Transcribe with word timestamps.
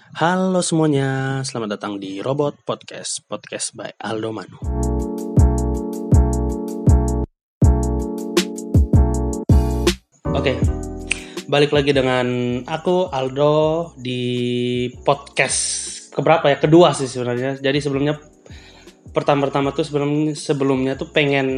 Halo 0.00 0.64
semuanya, 0.64 1.40
selamat 1.44 1.76
datang 1.76 2.00
di 2.00 2.24
Robot 2.24 2.64
Podcast, 2.64 3.20
podcast 3.28 3.76
by 3.76 3.92
Aldo 4.00 4.32
Manu. 4.32 4.56
Oke, 10.32 10.56
balik 11.44 11.76
lagi 11.76 11.92
dengan 11.92 12.26
aku 12.64 13.12
Aldo 13.12 13.92
di 14.00 14.88
podcast 15.04 15.60
keberapa 16.16 16.48
ya? 16.48 16.56
Kedua 16.56 16.96
sih 16.96 17.04
sebenarnya. 17.04 17.60
Jadi 17.60 17.78
sebelumnya 17.84 18.29
pertama-tama 19.10 19.74
tuh 19.74 19.82
sebelum 19.82 20.38
sebelumnya 20.38 20.94
tuh 20.94 21.10
pengen 21.10 21.48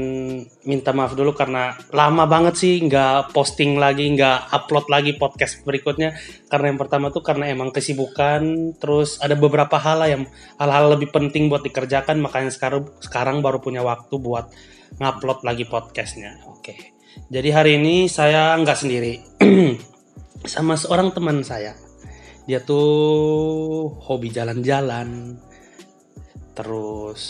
minta 0.65 0.97
maaf 0.97 1.13
dulu 1.13 1.37
karena 1.37 1.77
lama 1.93 2.25
banget 2.25 2.55
sih 2.57 2.75
nggak 2.81 3.37
posting 3.37 3.77
lagi 3.77 4.09
nggak 4.17 4.49
upload 4.49 4.89
lagi 4.89 5.13
podcast 5.21 5.61
berikutnya. 5.65 6.17
Karena 6.49 6.73
yang 6.73 6.81
pertama 6.81 7.13
tuh 7.13 7.21
karena 7.21 7.53
emang 7.53 7.69
kesibukan 7.69 8.73
terus 8.81 9.21
ada 9.21 9.37
beberapa 9.37 9.77
hal 9.77 9.97
lah 10.01 10.09
yang 10.09 10.25
hal-hal 10.57 10.97
lebih 10.97 11.13
penting 11.13 11.53
buat 11.53 11.61
dikerjakan. 11.61 12.25
Makanya 12.25 12.51
sekarang 12.53 12.89
sekarang 13.05 13.45
baru 13.45 13.61
punya 13.61 13.85
waktu 13.85 14.17
buat 14.17 14.49
ngupload 14.97 15.45
lagi 15.45 15.69
podcastnya. 15.69 16.41
Oke. 16.49 16.97
Jadi 17.29 17.49
hari 17.53 17.77
ini 17.77 18.09
saya 18.09 18.57
nggak 18.57 18.79
sendiri. 18.81 19.21
Sama 20.49 20.81
seorang 20.81 21.13
teman 21.13 21.45
saya. 21.45 21.77
Dia 22.49 22.59
tuh 22.59 23.87
hobi 24.03 24.33
jalan-jalan 24.35 25.39
terus 26.53 27.23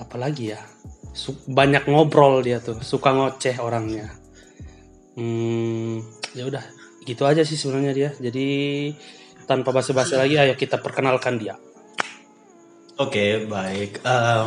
apalagi 0.00 0.56
ya? 0.56 0.60
Banyak 1.50 1.90
ngobrol 1.90 2.40
dia 2.40 2.62
tuh 2.62 2.78
suka 2.80 3.12
ngoceh 3.12 3.58
orangnya. 3.60 4.08
Hmm, 5.18 6.00
ya 6.32 6.46
udah 6.46 6.64
gitu 7.04 7.26
aja 7.26 7.42
sih 7.42 7.58
sebenarnya 7.58 7.92
dia. 7.92 8.10
Jadi 8.16 8.48
tanpa 9.44 9.74
basa-basi 9.74 10.14
lagi 10.14 10.38
ayo 10.38 10.54
kita 10.54 10.78
perkenalkan 10.78 11.36
dia. 11.40 11.58
Oke, 13.00 13.48
baik. 13.48 14.04
Eh, 14.04 14.44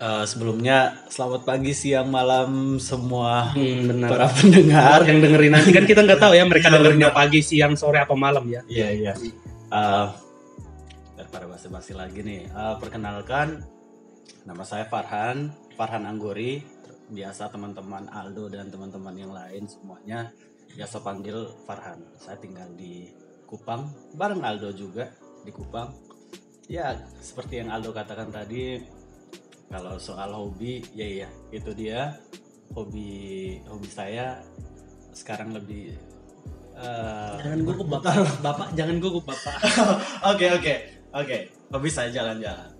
eh, 0.00 0.24
sebelumnya 0.24 1.04
selamat 1.10 1.42
pagi, 1.42 1.74
siang, 1.74 2.08
malam 2.08 2.78
semua 2.78 3.52
hmm, 3.52 3.82
benar. 3.90 4.08
para 4.08 4.26
pendengar. 4.30 4.98
yang 5.04 5.18
dengerin 5.18 5.52
nanti 5.52 5.70
kan 5.74 5.84
kita 5.84 6.06
nggak 6.06 6.20
tahu 6.22 6.32
ya 6.32 6.46
mereka 6.46 6.70
dengerinnya 6.70 7.10
pagi 7.10 7.42
siang 7.42 7.74
sore 7.74 8.00
apa 8.00 8.14
malam 8.14 8.46
ya. 8.48 8.62
Iya, 8.70 8.88
iya. 8.94 9.12
Eh, 9.68 10.06
daripada 11.26 11.50
basa-basi 11.50 11.90
lagi 11.90 12.22
nih, 12.22 12.46
eh, 12.46 12.74
perkenalkan 12.78 13.58
nama 14.46 14.62
saya 14.62 14.86
Farhan, 14.86 15.50
Farhan 15.74 16.06
Angguri. 16.06 16.62
Biasa 17.10 17.50
teman-teman 17.50 18.06
Aldo 18.14 18.46
dan 18.46 18.70
teman-teman 18.70 19.14
yang 19.18 19.34
lain 19.34 19.66
semuanya 19.66 20.30
biasa 20.78 21.02
panggil 21.02 21.50
Farhan. 21.66 21.98
Saya 22.14 22.38
tinggal 22.38 22.70
di 22.78 23.10
Kupang, 23.42 23.90
bareng 24.14 24.38
Aldo 24.46 24.70
juga 24.70 25.10
di 25.42 25.50
Kupang. 25.50 25.90
Ya, 26.70 26.94
seperti 27.18 27.58
yang 27.58 27.74
Aldo 27.74 27.90
katakan 27.90 28.30
tadi, 28.30 28.78
kalau 29.66 29.98
soal 29.98 30.30
hobi, 30.30 30.86
ya 30.94 31.26
iya, 31.26 31.28
itu 31.50 31.74
dia 31.74 32.14
hobi 32.70 33.58
hobi 33.66 33.88
saya 33.90 34.42
sekarang 35.10 35.54
lebih 35.54 35.94
eh, 36.74 37.34
jangan 37.42 37.60
gugup 37.66 37.86
bapak 37.98 38.14
bapak 38.46 38.68
jangan 38.74 38.98
gugup 38.98 39.24
bapak 39.26 39.58
Oke 40.34 40.50
oke 40.50 40.95
oke. 41.16 41.38
Hobi 41.72 41.88
saya 41.88 42.12
jalan-jalan. 42.12 42.70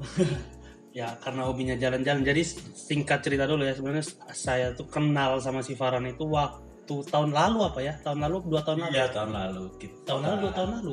ya 0.90 1.14
karena 1.22 1.46
hobinya 1.46 1.78
jalan-jalan 1.78 2.26
jadi 2.26 2.42
singkat 2.74 3.22
cerita 3.22 3.46
dulu 3.46 3.62
ya 3.62 3.78
sebenarnya 3.78 4.02
saya 4.34 4.74
tuh 4.74 4.90
kenal 4.90 5.38
sama 5.38 5.62
si 5.62 5.78
Farhan 5.78 6.02
itu 6.02 6.26
waktu 6.26 7.06
tahun 7.06 7.30
lalu 7.30 7.58
apa 7.62 7.78
ya 7.78 7.94
tahun 8.02 8.26
lalu 8.26 8.36
dua 8.50 8.60
tahun 8.66 8.78
lalu 8.82 8.94
Iya 8.98 9.06
tahun 9.14 9.30
lalu. 9.30 9.64
Kita... 9.78 9.98
tahun 10.02 10.22
lalu 10.26 10.38
dua 10.42 10.52
tahun 10.52 10.70
lalu 10.74 10.92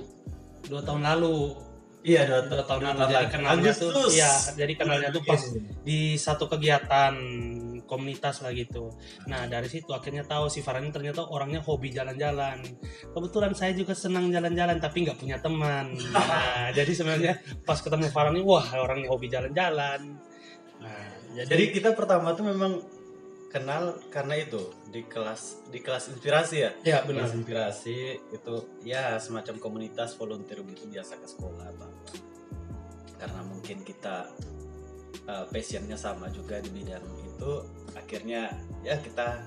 dua 0.70 0.82
tahun 0.86 1.02
lalu 1.02 1.36
Iya 2.06 2.22
dua, 2.30 2.40
dua 2.46 2.64
tahun 2.64 2.82
lalu 2.86 2.98
tahun 3.02 3.10
jadi 3.10 3.26
kenalnya 3.34 3.72
tuh 3.74 3.90
Agustus. 3.90 4.12
ya 4.14 4.32
jadi 4.54 4.74
kenalnya 4.78 5.10
tuh 5.10 5.24
pas 5.26 5.42
Iya. 5.42 5.62
di 5.82 6.00
satu 6.14 6.46
kegiatan 6.46 7.14
komunitas 7.88 8.44
lah 8.44 8.52
gitu. 8.52 8.94
Nah 9.32 9.48
dari 9.48 9.72
situ 9.72 9.90
akhirnya 9.96 10.28
tahu 10.28 10.52
si 10.52 10.60
Farhan 10.62 10.92
ternyata 10.92 11.26
orangnya 11.26 11.64
hobi 11.64 11.90
jalan-jalan. 11.90 12.62
Kebetulan 13.16 13.56
saya 13.56 13.72
juga 13.74 13.96
senang 13.96 14.30
jalan-jalan 14.30 14.78
tapi 14.78 15.08
nggak 15.08 15.18
punya 15.18 15.40
teman. 15.40 15.96
Nah 16.12 16.70
jadi 16.78 16.92
sebenarnya 16.92 17.34
pas 17.64 17.80
ketemu 17.80 18.12
Farhan 18.12 18.36
ini 18.36 18.44
wah 18.44 18.68
orangnya 18.78 19.08
hobi 19.10 19.32
jalan-jalan. 19.32 20.20
Nah 20.84 21.18
jadi, 21.38 21.50
Jadi 21.54 21.64
kita 21.70 21.90
pertama 21.94 22.34
tuh 22.34 22.50
memang 22.50 22.82
kenal 23.54 24.02
karena 24.10 24.42
itu 24.42 24.74
di 24.90 25.06
kelas 25.06 25.70
di 25.70 25.80
kelas 25.86 26.18
inspirasi 26.18 26.56
ya. 26.58 26.72
ya 26.82 26.98
benar. 27.06 27.30
Kelas 27.30 27.38
inspirasi 27.38 27.98
itu 28.34 28.56
ya 28.82 29.22
semacam 29.22 29.56
komunitas 29.62 30.18
volunteer 30.18 30.66
gitu 30.66 30.90
biasa 30.90 31.14
ke 31.22 31.28
sekolah 31.30 31.68
Bang. 31.78 31.94
Karena 33.22 33.42
mungkin 33.46 33.86
kita 33.86 34.34
uh, 35.30 35.46
passionnya 35.54 35.94
sama 35.94 36.26
juga 36.34 36.58
di 36.58 36.74
bidang 36.74 37.06
itu 37.38 37.54
akhirnya 37.94 38.50
ya 38.82 38.98
kita 38.98 39.46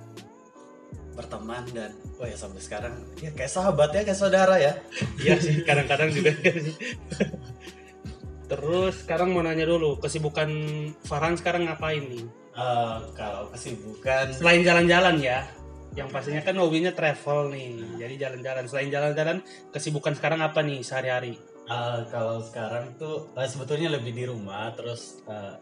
berteman 1.18 1.66
dan 1.74 1.90
oh 2.22 2.26
ya 2.26 2.38
sampai 2.38 2.62
sekarang 2.62 2.94
ya 3.18 3.34
kayak 3.34 3.50
sahabat 3.50 3.90
ya 3.90 4.06
kayak 4.06 4.18
saudara 4.18 4.56
ya 4.56 4.78
Iya 5.26 5.36
sih, 5.42 5.60
kadang-kadang 5.66 6.14
juga. 6.14 6.32
Terus 8.50 8.94
sekarang 9.06 9.30
mau 9.30 9.44
nanya 9.46 9.62
dulu, 9.62 10.00
kesibukan 10.02 10.50
Farhan 11.06 11.38
sekarang 11.38 11.70
ngapain 11.70 12.02
nih? 12.02 12.24
Eh, 12.50 12.98
kalau 13.14 13.46
kesibukan 13.54 14.34
Selain 14.34 14.66
jalan-jalan 14.66 15.22
ya, 15.22 15.46
yang 15.94 16.10
pastinya 16.10 16.42
kan 16.42 16.58
hobinya 16.58 16.90
travel 16.90 17.54
nih, 17.54 17.78
jadi 18.02 18.14
jalan-jalan. 18.26 18.64
Selain 18.66 18.90
jalan-jalan, 18.90 19.38
kesibukan 19.70 20.18
sekarang 20.18 20.42
apa 20.42 20.66
nih 20.66 20.82
sehari-hari? 20.82 21.38
Uh, 21.70 22.02
kalau 22.10 22.42
sekarang 22.42 22.98
tuh 22.98 23.30
uh, 23.38 23.46
sebetulnya 23.46 23.94
lebih 23.94 24.10
di 24.10 24.26
rumah 24.26 24.74
terus 24.74 25.22
uh, 25.30 25.54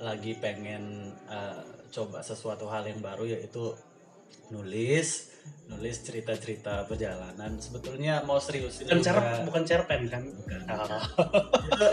lagi 0.00 0.36
pengen 0.40 1.12
uh, 1.28 1.60
coba 1.92 2.24
sesuatu 2.24 2.66
hal 2.72 2.88
yang 2.88 2.98
baru 3.04 3.28
yaitu 3.28 3.76
nulis 4.50 5.30
nulis 5.70 5.96
cerita-cerita 6.02 6.84
perjalanan 6.84 7.56
sebetulnya 7.62 8.20
mau 8.26 8.42
serius 8.42 8.82
Bukan 8.82 9.00
cerpen, 9.00 9.46
bukan 9.46 9.62
cerpen 9.62 10.00
kan? 10.10 10.22
Bukan. 10.26 10.60
Oh, 10.66 11.00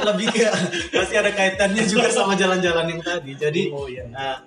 lebih 0.12 0.28
ke 0.34 0.50
masih 0.98 1.18
ada 1.22 1.32
kaitannya 1.32 1.84
juga 1.86 2.10
sama 2.10 2.34
jalan-jalan 2.34 2.98
yang 2.98 3.02
tadi 3.06 3.32
jadi 3.38 3.62
oh 3.70 3.86
iya. 3.86 4.04
uh, 4.12 4.38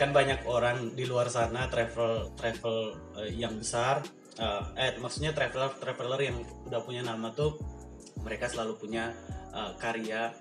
kan 0.00 0.16
banyak 0.16 0.48
orang 0.48 0.96
di 0.96 1.04
luar 1.04 1.28
sana 1.28 1.68
travel 1.68 2.32
travel 2.32 2.96
uh, 3.20 3.28
yang 3.28 3.60
besar 3.60 4.00
uh, 4.40 4.72
eh 4.72 4.96
maksudnya 4.96 5.36
traveler 5.36 5.76
traveler 5.76 6.20
yang 6.32 6.36
udah 6.64 6.80
punya 6.80 7.04
nama 7.04 7.28
tuh 7.36 7.60
mereka 8.24 8.48
selalu 8.48 8.80
punya 8.80 9.12
uh, 9.52 9.76
karya 9.76 10.32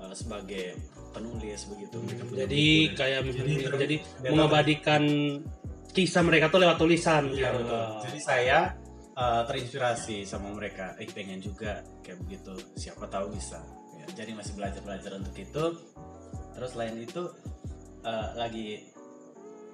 uh, 0.00 0.12
sebagai 0.16 0.80
penulis 1.14 1.60
begitu 1.70 1.96
mereka 2.02 2.22
punya 2.26 2.38
Jadi 2.44 2.64
buku. 2.66 2.96
kayak 2.98 3.20
Jadi 3.30 3.52
ter- 3.62 3.78
jadi 3.78 3.96
mengabadikan 4.34 5.02
kisah 5.94 6.22
mereka 6.26 6.50
tuh 6.50 6.58
lewat 6.58 6.76
tulisan. 6.76 7.30
Iya 7.30 7.54
gitu. 7.54 7.58
betul. 7.62 7.86
Jadi 8.10 8.18
saya 8.18 8.58
uh, 9.14 9.42
terinspirasi 9.46 10.26
sama 10.26 10.50
mereka. 10.50 10.98
Eh 10.98 11.06
pengen 11.06 11.38
juga 11.38 11.86
kayak 12.02 12.18
begitu. 12.26 12.52
Siapa 12.74 13.06
tahu 13.06 13.30
bisa. 13.30 13.62
Ya, 13.94 14.06
jadi 14.18 14.34
masih 14.34 14.58
belajar 14.58 14.82
belajar 14.82 15.14
untuk 15.14 15.34
itu. 15.38 15.64
Terus 16.54 16.72
lain 16.74 16.94
itu 16.98 17.22
uh, 18.02 18.28
lagi 18.34 18.90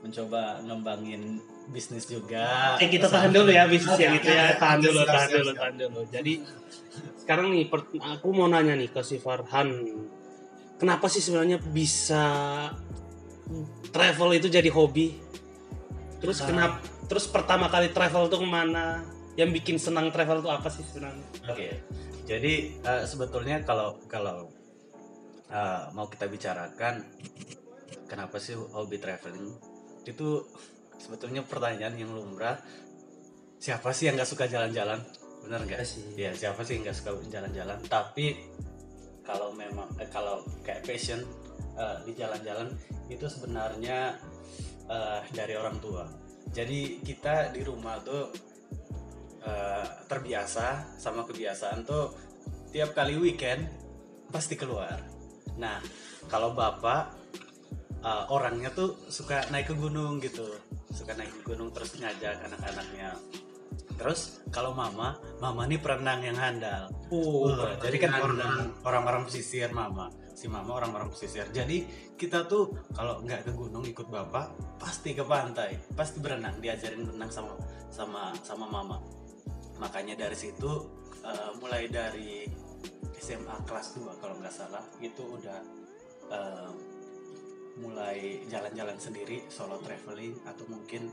mencoba 0.00 0.60
ngembangin 0.64 1.40
bisnis 1.72 2.08
juga. 2.08 2.76
Eh 2.80 2.88
kita 2.88 3.08
tahan 3.08 3.32
dulu 3.32 3.48
ya 3.52 3.64
bisnis 3.68 3.96
yang 3.96 4.16
itu 4.16 4.28
ya. 4.28 4.54
Tahan 4.62 4.80
dulu, 4.80 5.00
tahan 5.04 5.28
dulu, 5.28 5.50
tahan 5.56 5.74
dulu. 5.76 6.00
Jadi 6.08 6.32
sekarang 7.20 7.52
nih 7.52 7.68
aku 8.00 8.28
mau 8.32 8.48
nanya 8.48 8.76
nih 8.76 8.88
ke 8.92 9.00
si 9.04 9.16
Farhan. 9.20 9.68
Kenapa 10.80 11.12
sih 11.12 11.20
sebenarnya 11.20 11.60
bisa 11.60 12.24
travel 13.92 14.32
itu 14.32 14.48
jadi 14.48 14.72
hobi? 14.72 15.12
Terus 16.24 16.40
Ah. 16.40 16.48
kenapa? 16.48 16.76
Terus 17.04 17.28
pertama 17.28 17.68
kali 17.68 17.92
travel 17.92 18.32
tuh 18.32 18.40
ke 18.40 18.48
mana? 18.48 19.04
Yang 19.36 19.60
bikin 19.60 19.76
senang 19.76 20.08
travel 20.08 20.40
tuh 20.40 20.48
apa 20.48 20.72
sih 20.72 20.80
sebenarnya? 20.80 21.26
Oke. 21.52 21.68
Jadi 22.24 22.80
uh, 22.80 23.04
sebetulnya 23.04 23.60
kalau 23.66 24.00
kalau 24.08 24.48
uh, 25.50 25.90
mau 25.92 26.06
kita 26.08 26.30
bicarakan 26.30 27.02
kenapa 28.06 28.38
sih 28.38 28.54
hobi 28.54 29.02
traveling 29.02 29.50
itu 30.06 30.46
sebetulnya 30.96 31.44
pertanyaan 31.44 31.98
yang 31.98 32.14
lumrah. 32.14 32.56
Siapa 33.60 33.92
sih 33.92 34.08
yang 34.08 34.16
nggak 34.16 34.30
suka 34.30 34.48
jalan-jalan? 34.48 35.04
Benar 35.44 35.60
nggak? 35.68 35.80
Iya 35.82 35.88
sih. 35.88 36.04
Iya, 36.16 36.30
siapa 36.32 36.64
sih 36.64 36.80
yang 36.80 36.88
nggak 36.88 36.96
suka 36.96 37.10
jalan-jalan? 37.28 37.78
Tapi 37.84 38.32
kalau 39.30 39.54
memang 39.54 39.86
eh, 40.02 40.10
kalau 40.10 40.42
kayak 40.66 40.82
passion 40.82 41.22
eh, 41.78 41.96
di 42.02 42.12
jalan-jalan 42.18 42.74
itu 43.06 43.30
sebenarnya 43.30 44.18
eh, 44.90 45.20
dari 45.30 45.54
orang 45.54 45.78
tua. 45.78 46.02
Jadi 46.50 46.98
kita 47.06 47.54
di 47.54 47.62
rumah 47.62 48.02
tuh 48.02 48.26
eh, 49.46 49.86
terbiasa 50.10 50.98
sama 50.98 51.22
kebiasaan 51.22 51.86
tuh 51.86 52.10
tiap 52.74 52.90
kali 52.90 53.14
weekend 53.14 53.70
pasti 54.34 54.58
keluar. 54.58 54.98
Nah, 55.62 55.78
kalau 56.26 56.50
bapak 56.50 57.14
eh, 58.02 58.24
orangnya 58.34 58.74
tuh 58.74 58.98
suka 59.06 59.46
naik 59.54 59.70
ke 59.70 59.74
gunung 59.78 60.18
gitu, 60.18 60.58
suka 60.90 61.14
naik 61.14 61.30
ke 61.30 61.54
gunung 61.54 61.70
terus 61.70 61.94
ngajak 62.02 62.34
anak-anaknya 62.50 63.14
terus 64.00 64.40
kalau 64.48 64.72
mama 64.72 65.20
mama 65.44 65.68
nih 65.68 65.76
perenang 65.76 66.24
yang 66.24 66.40
handal. 66.40 66.88
Oh, 67.12 67.52
Uh, 67.52 67.76
jadi 67.84 68.08
kan 68.08 68.16
orang 68.16 68.72
orang-orang 68.80 69.22
pesisir 69.28 69.68
mama. 69.76 70.08
Si 70.32 70.48
mama 70.48 70.80
orang-orang 70.80 71.12
pesisir. 71.12 71.44
Jadi 71.52 71.84
kita 72.16 72.48
tuh 72.48 72.72
kalau 72.96 73.20
nggak 73.20 73.44
ke 73.44 73.52
gunung 73.52 73.84
ikut 73.84 74.08
bapak 74.08 74.80
pasti 74.80 75.12
ke 75.12 75.20
pantai. 75.20 75.76
Pasti 75.92 76.16
berenang 76.24 76.56
diajarin 76.64 77.04
berenang 77.04 77.28
sama 77.28 77.52
sama 77.92 78.32
sama 78.40 78.64
mama. 78.64 78.96
Makanya 79.76 80.16
dari 80.16 80.36
situ 80.38 80.88
eh, 81.20 81.52
mulai 81.60 81.84
dari 81.92 82.48
SMA 83.20 83.56
kelas 83.68 84.00
2 84.00 84.16
kalau 84.24 84.40
nggak 84.40 84.54
salah 84.54 84.84
itu 85.04 85.20
udah 85.20 85.60
eh, 86.32 86.72
mulai 87.80 88.44
jalan-jalan 88.48 88.96
sendiri 88.96 89.44
solo 89.52 89.76
traveling 89.84 90.36
atau 90.48 90.64
mungkin 90.68 91.12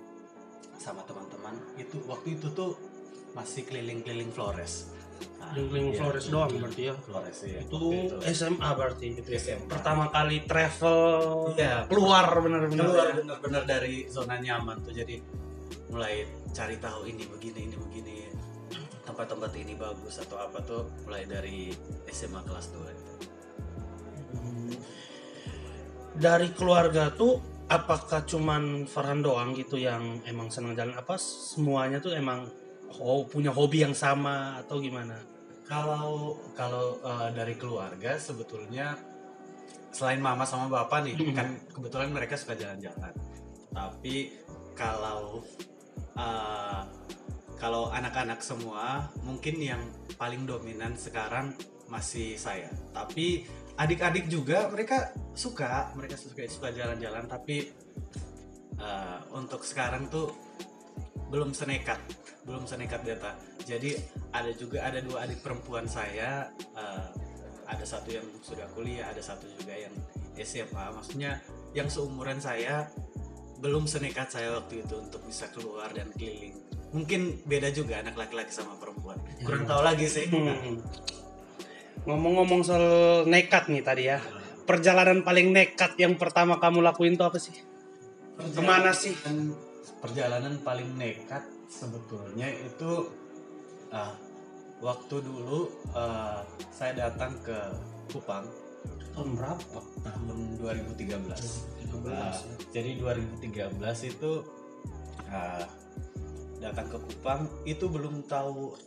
sama 0.77 1.01
teman-teman 1.03 1.53
itu 1.75 1.97
waktu 2.06 2.35
itu 2.35 2.47
tuh 2.51 2.77
masih 3.33 3.65
keliling-keliling 3.65 4.29
Flores 4.29 4.94
Nah, 5.18 5.50
Keliling 5.50 5.89
iya, 5.89 5.97
Flores 5.97 6.25
doang 6.29 6.51
berarti 6.51 6.83
ya. 6.83 6.94
Flores 6.95 7.39
ya 7.41 7.62
Itu 7.63 7.77
Waktu 7.89 8.29
SMA 8.38 8.69
berarti. 8.71 9.07
itu 9.15 9.29
SMA 9.33 9.65
Pertama 9.65 10.06
kali 10.07 10.45
travel 10.45 11.09
Iya. 11.53 11.89
keluar 11.89 12.25
benar-benar. 12.38 12.85
keluar 12.85 13.07
bener-bener 13.15 13.63
dari 13.65 14.06
zona 14.07 14.38
nyaman 14.38 14.77
tuh 14.79 14.94
jadi 14.94 15.18
mulai 15.88 16.21
cari 16.51 16.77
tahu 16.77 17.07
ini 17.07 17.25
begini 17.25 17.59
ini 17.63 17.75
begini 17.75 18.15
tempat-tempat 19.01 19.51
ini 19.56 19.73
bagus 19.73 20.19
atau 20.19 20.38
apa 20.38 20.59
tuh 20.62 20.85
mulai 21.01 21.23
dari 21.23 21.71
SMA 22.07 22.44
kelas 22.44 22.65
2 22.69 22.91
itu. 22.91 23.13
Hmm. 24.35 24.75
Dari 26.13 26.50
keluarga 26.51 27.09
tuh 27.09 27.39
apakah 27.68 28.24
cuman 28.24 28.88
Farhan 28.88 29.19
doang 29.19 29.52
gitu 29.56 29.75
yang 29.75 30.24
emang 30.24 30.48
senang 30.48 30.74
jalan 30.75 30.96
apa 30.96 31.19
semuanya 31.19 32.00
tuh 32.00 32.16
emang 32.16 32.48
oh, 33.04 33.28
punya 33.28 33.52
hobi 33.52 33.84
yang 33.84 33.96
sama 33.96 34.60
atau 34.64 34.80
gimana? 34.80 35.19
Kalau 35.68 36.40
kalau 36.56 36.96
eh, 37.04 37.30
dari 37.36 37.60
keluarga 37.60 38.16
sebetulnya 38.16 38.96
selain 39.92 40.24
mama 40.24 40.48
sama 40.48 40.72
bapak 40.72 41.12
nih 41.12 41.16
Mhm. 41.19 41.36
kan 41.36 41.50
kebetulan 41.75 42.10
mereka 42.16 42.40
suka 42.40 42.56
jalan-jalan. 42.56 43.12
Tapi 43.75 44.31
kalau 44.72 45.44
eh, 46.16 46.81
kalau 47.60 47.92
anak-anak 47.92 48.40
semua 48.40 49.12
mungkin 49.28 49.60
yang 49.60 49.81
paling 50.16 50.48
dominan 50.48 50.96
sekarang 50.96 51.52
masih 51.92 52.40
saya. 52.40 52.72
Tapi 52.96 53.44
adik-adik 53.77 54.25
juga 54.27 54.68
mereka 54.74 55.13
suka 55.38 55.94
mereka 55.94 56.18
suka 56.18 56.50
suka 56.50 56.74
jalan-jalan 56.74 57.29
tapi 57.29 57.69
eh, 58.77 59.19
untuk 59.33 59.62
sekarang 59.62 60.09
tuh 60.09 60.33
belum 61.29 61.53
senekat 61.53 62.00
belum 62.47 62.63
senekat 62.63 63.03
data. 63.03 63.35
Jadi 63.68 64.00
ada 64.31 64.51
juga 64.56 64.88
ada 64.88 65.03
dua 65.03 65.27
adik 65.27 65.44
perempuan 65.44 65.85
saya 65.85 66.50
eh, 66.74 67.07
ada 67.68 67.85
satu 67.85 68.09
yang 68.15 68.25
sudah 68.41 68.65
kuliah 68.74 69.12
ada 69.12 69.19
satu 69.19 69.45
juga 69.59 69.75
yang 69.75 69.94
SMA 70.38 70.85
maksudnya 70.94 71.41
yang 71.75 71.91
seumuran 71.91 72.39
saya 72.39 72.88
belum 73.57 73.89
senekat 73.89 74.30
saya 74.30 74.53
waktu 74.53 74.85
itu 74.85 74.95
untuk 74.97 75.21
bisa 75.25 75.50
keluar 75.53 75.89
dan 75.94 76.09
keliling. 76.13 76.56
Mungkin 76.94 77.44
beda 77.44 77.73
juga 77.73 78.00
anak 78.00 78.15
laki-laki 78.15 78.53
sama 78.53 78.77
perempuan. 78.80 79.18
Kurang 79.44 79.65
tahu 79.68 79.81
lagi 79.83 80.07
sih. 80.07 80.30
Hmm. 80.30 80.80
Ngomong-ngomong 82.07 82.62
soal 82.63 82.88
nekat 83.27 83.68
nih 83.68 83.83
tadi 83.83 84.07
ya. 84.07 84.24
Perjalanan 84.63 85.27
paling 85.27 85.51
nekat 85.51 86.00
yang 86.00 86.15
pertama 86.15 86.56
kamu 86.56 86.80
lakuin 86.80 87.19
tuh 87.19 87.27
apa 87.27 87.36
sih? 87.36 87.56
Ke 88.39 88.62
mana 88.63 88.95
sih? 88.95 89.12
Perjalanan 90.00 90.63
paling 90.63 90.95
nekat 90.95 91.44
sebetulnya 91.68 92.48
itu 92.48 93.12
ah, 93.92 94.15
waktu 94.80 95.19
dulu 95.19 95.68
ah, 95.92 96.48
saya 96.71 96.95
datang 96.95 97.36
ke 97.44 97.57
Kupang 98.07 98.48
Tahun 99.12 99.33
berapa? 99.33 99.80
tahun 100.06 100.38
2013 100.63 100.95
13 100.95 102.07
Ah, 102.07 102.31
ya. 102.31 102.31
jadi 102.71 103.01
2013 103.04 103.74
itu 104.07 104.31
ah, 105.27 105.65
datang 106.63 106.88
ke 106.88 106.98
Kupang 107.04 107.42
itu 107.68 107.89
belum 107.89 108.24
tahu 108.30 108.77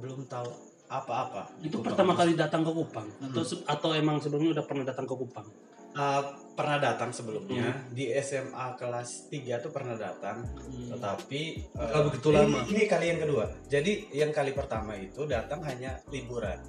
belum 0.00 0.24
tahu 0.26 0.50
apa-apa 0.86 1.50
Itu 1.58 1.76
Kupang. 1.76 1.86
pertama 1.90 2.12
kali 2.12 2.32
datang 2.32 2.62
ke 2.62 2.70
Kupang 2.70 3.06
atau 3.20 3.42
Hmm. 3.42 3.48
se- 3.48 3.64
atau 3.64 3.90
emang 3.92 4.16
sebelumnya 4.18 4.54
udah 4.54 4.64
pernah 4.64 4.84
datang 4.84 5.02
ke 5.02 5.14
Kupang? 5.14 5.48
Ah, 5.92 6.20
pernah 6.52 6.76
datang 6.76 7.08
sebelumnya 7.08 7.72
di 7.88 8.12
SMA 8.12 8.50
kelas 8.74 9.26
3 9.26 9.56
tuh 9.58 9.70
pernah 9.70 9.94
datang 9.94 10.44
tetapi 10.86 11.40
eh, 11.66 11.88
Nggak 11.88 12.02
begitu 12.06 12.28
ini- 12.28 12.36
lama. 12.36 12.58
Ini, 12.66 12.82
kali 12.84 13.06
yang 13.08 13.20
kedua. 13.20 13.44
Jadi 13.66 13.92
yang 14.12 14.30
kali 14.30 14.52
pertama 14.52 14.92
itu 14.94 15.24
datang 15.24 15.64
hanya 15.64 15.96
liburan, 16.06 16.60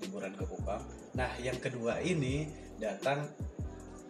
liburan 0.00 0.32
ke 0.32 0.44
Kupang. 0.44 0.80
Nah 1.12 1.30
yang 1.38 1.56
kedua 1.56 2.00
ini 2.00 2.48
datang 2.76 3.28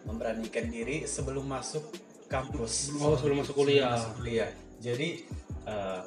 memberanikan 0.01 0.65
diri 0.65 1.03
sebelum 1.03 1.45
masuk 1.45 1.83
kampus. 2.25 2.95
Oh, 2.95 3.13
sebelum 3.13 3.43
masuk 3.43 3.55
kuliah. 3.57 3.91
Sebelum 3.91 3.99
masuk 3.99 4.13
kuliah. 4.17 4.49
Jadi 4.79 5.09
eh, 5.61 6.01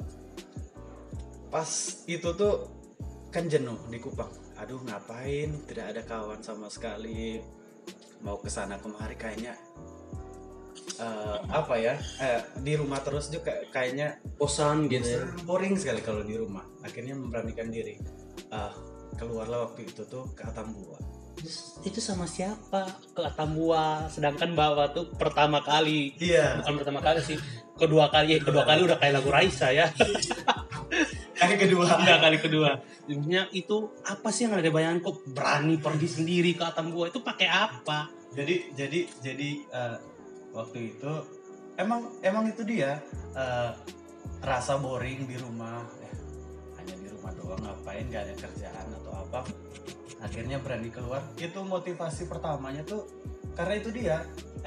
pas 1.47 1.69
itu 2.05 2.29
tuh 2.33 2.74
kan 3.35 3.51
jenuh 3.51 3.75
di 3.91 3.99
Kupang. 3.99 4.31
Aduh 4.55 4.79
ngapain? 4.87 5.51
Tidak 5.67 5.85
ada 5.91 6.01
kawan 6.07 6.39
sama 6.39 6.71
sekali. 6.71 7.43
Mau 8.23 8.39
ke 8.39 8.47
sana 8.47 8.79
kemari 8.79 9.19
kayaknya 9.19 9.53
eh, 10.97 11.37
apa 11.51 11.75
ya? 11.75 11.99
Eh, 12.23 12.39
di 12.63 12.79
rumah 12.79 13.03
terus 13.03 13.27
juga 13.27 13.51
kayaknya 13.69 14.15
Bosan 14.39 14.87
gitu 14.87 15.19
ya. 15.19 15.27
boring 15.43 15.75
sekali 15.75 15.99
kalau 15.99 16.23
di 16.23 16.39
rumah 16.39 16.63
akhirnya 16.81 17.13
memberanikan 17.13 17.67
diri 17.67 17.99
Ah, 18.49 18.71
keluarlah 19.19 19.67
waktu 19.67 19.89
itu 19.89 20.05
tuh 20.07 20.31
ke 20.31 20.47
Atambua 20.47 20.95
Terus, 21.35 21.83
Itu 21.83 21.99
sama 21.99 22.23
siapa? 22.23 22.87
Ke 23.11 23.21
Atambua. 23.27 24.07
Sedangkan 24.07 24.55
Bapak 24.55 24.95
tuh 24.95 25.05
pertama 25.19 25.59
kali. 25.59 26.15
iya 26.17 26.55
Bukan 26.63 26.79
pertama 26.79 27.03
kali 27.03 27.19
sih. 27.19 27.37
Kedua 27.75 28.07
kali, 28.07 28.39
kedua 28.39 28.63
kali 28.63 28.87
udah 28.87 28.95
kayak 28.95 29.19
lagu 29.19 29.29
Raisa 29.29 29.67
ya. 29.75 29.91
kali 31.45 31.55
kedua. 31.61 31.85
Enggak 32.01 32.19
kali 32.21 32.37
kedua. 32.41 32.69
Sebenarnya 33.05 33.43
itu 33.53 33.77
apa 34.01 34.27
sih 34.33 34.49
yang 34.49 34.57
ada 34.57 34.69
bayangan 34.73 34.99
kok 35.05 35.17
berani 35.29 35.75
pergi 35.77 36.07
sendiri 36.09 36.51
ke 36.57 36.63
Atambua 36.65 37.13
itu 37.13 37.21
pakai 37.21 37.47
apa? 37.49 38.09
jadi 38.35 38.55
jadi 38.75 38.99
jadi 39.23 39.49
eh, 39.63 39.97
waktu 40.51 40.91
itu 40.91 41.11
emang 41.79 42.19
emang 42.19 42.51
itu 42.51 42.67
dia 42.67 42.99
eh, 43.31 43.71
rasa 44.43 44.75
boring 44.75 45.23
di 45.23 45.39
rumah. 45.39 45.87
Eh, 46.03 46.13
hanya 46.81 46.95
di 46.99 47.07
rumah 47.09 47.31
doang 47.39 47.61
ngapain? 47.63 48.05
Gak 48.11 48.27
ada 48.27 48.35
kerjaan 48.35 48.87
atau 49.01 49.13
apa. 49.15 49.39
Akhirnya 50.19 50.59
berani 50.59 50.91
keluar. 50.91 51.23
Itu 51.39 51.63
motivasi 51.63 52.27
pertamanya 52.27 52.83
tuh 52.83 53.07
karena 53.55 53.73
itu 53.79 53.89
dia 53.95 54.17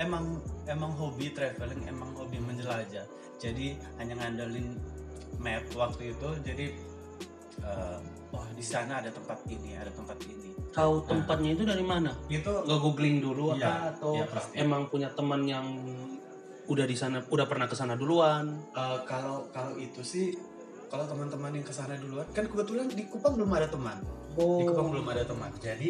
emang 0.00 0.40
emang 0.64 0.96
hobi 0.96 1.28
traveling 1.36 1.84
emang 1.84 2.16
hobi 2.16 2.40
menjelajah. 2.40 3.04
Jadi 3.38 3.76
hanya 4.00 4.16
ngandelin 4.18 4.80
map 5.36 5.64
waktu 5.72 6.12
itu 6.12 6.28
jadi 6.42 6.66
eh, 7.60 7.98
wah 8.28 8.48
di 8.50 8.62
sana 8.62 8.98
ada 8.98 9.08
tempat 9.08 9.38
ini 9.46 9.74
ada 9.74 9.90
tempat 9.90 10.16
ini 10.24 10.48
Tahu 10.68 11.00
tempatnya 11.04 11.56
itu 11.56 11.64
dari 11.64 11.80
mana? 11.82 12.12
itu 12.28 12.44
Nggak 12.44 12.78
googling 12.78 13.18
dulu 13.18 13.52
Iya, 13.52 13.66
apa 13.66 13.74
atau 13.90 14.12
iya, 14.14 14.24
pasti. 14.28 14.54
emang 14.56 14.86
punya 14.86 15.08
teman 15.10 15.42
yang 15.42 15.64
udah 16.68 16.84
di 16.84 16.92
sana, 16.92 17.24
udah 17.24 17.48
pernah 17.48 17.64
ke 17.64 17.72
sana 17.72 17.96
duluan? 17.96 18.52
Eh, 18.70 18.98
kalau 19.02 19.48
kalau 19.48 19.74
itu 19.74 20.04
sih 20.04 20.36
kalau 20.86 21.04
teman-teman 21.04 21.52
yang 21.52 21.64
ke 21.64 21.72
sana 21.72 21.96
duluan 21.96 22.28
kan 22.30 22.44
kebetulan 22.44 22.84
di 22.86 23.04
Kupang 23.04 23.34
belum 23.34 23.50
ada 23.50 23.66
teman 23.66 23.96
Oh, 24.36 24.60
di 24.60 24.64
Kupang 24.64 24.88
belum 24.88 25.06
ada 25.08 25.24
teman 25.24 25.50
jadi 25.56 25.88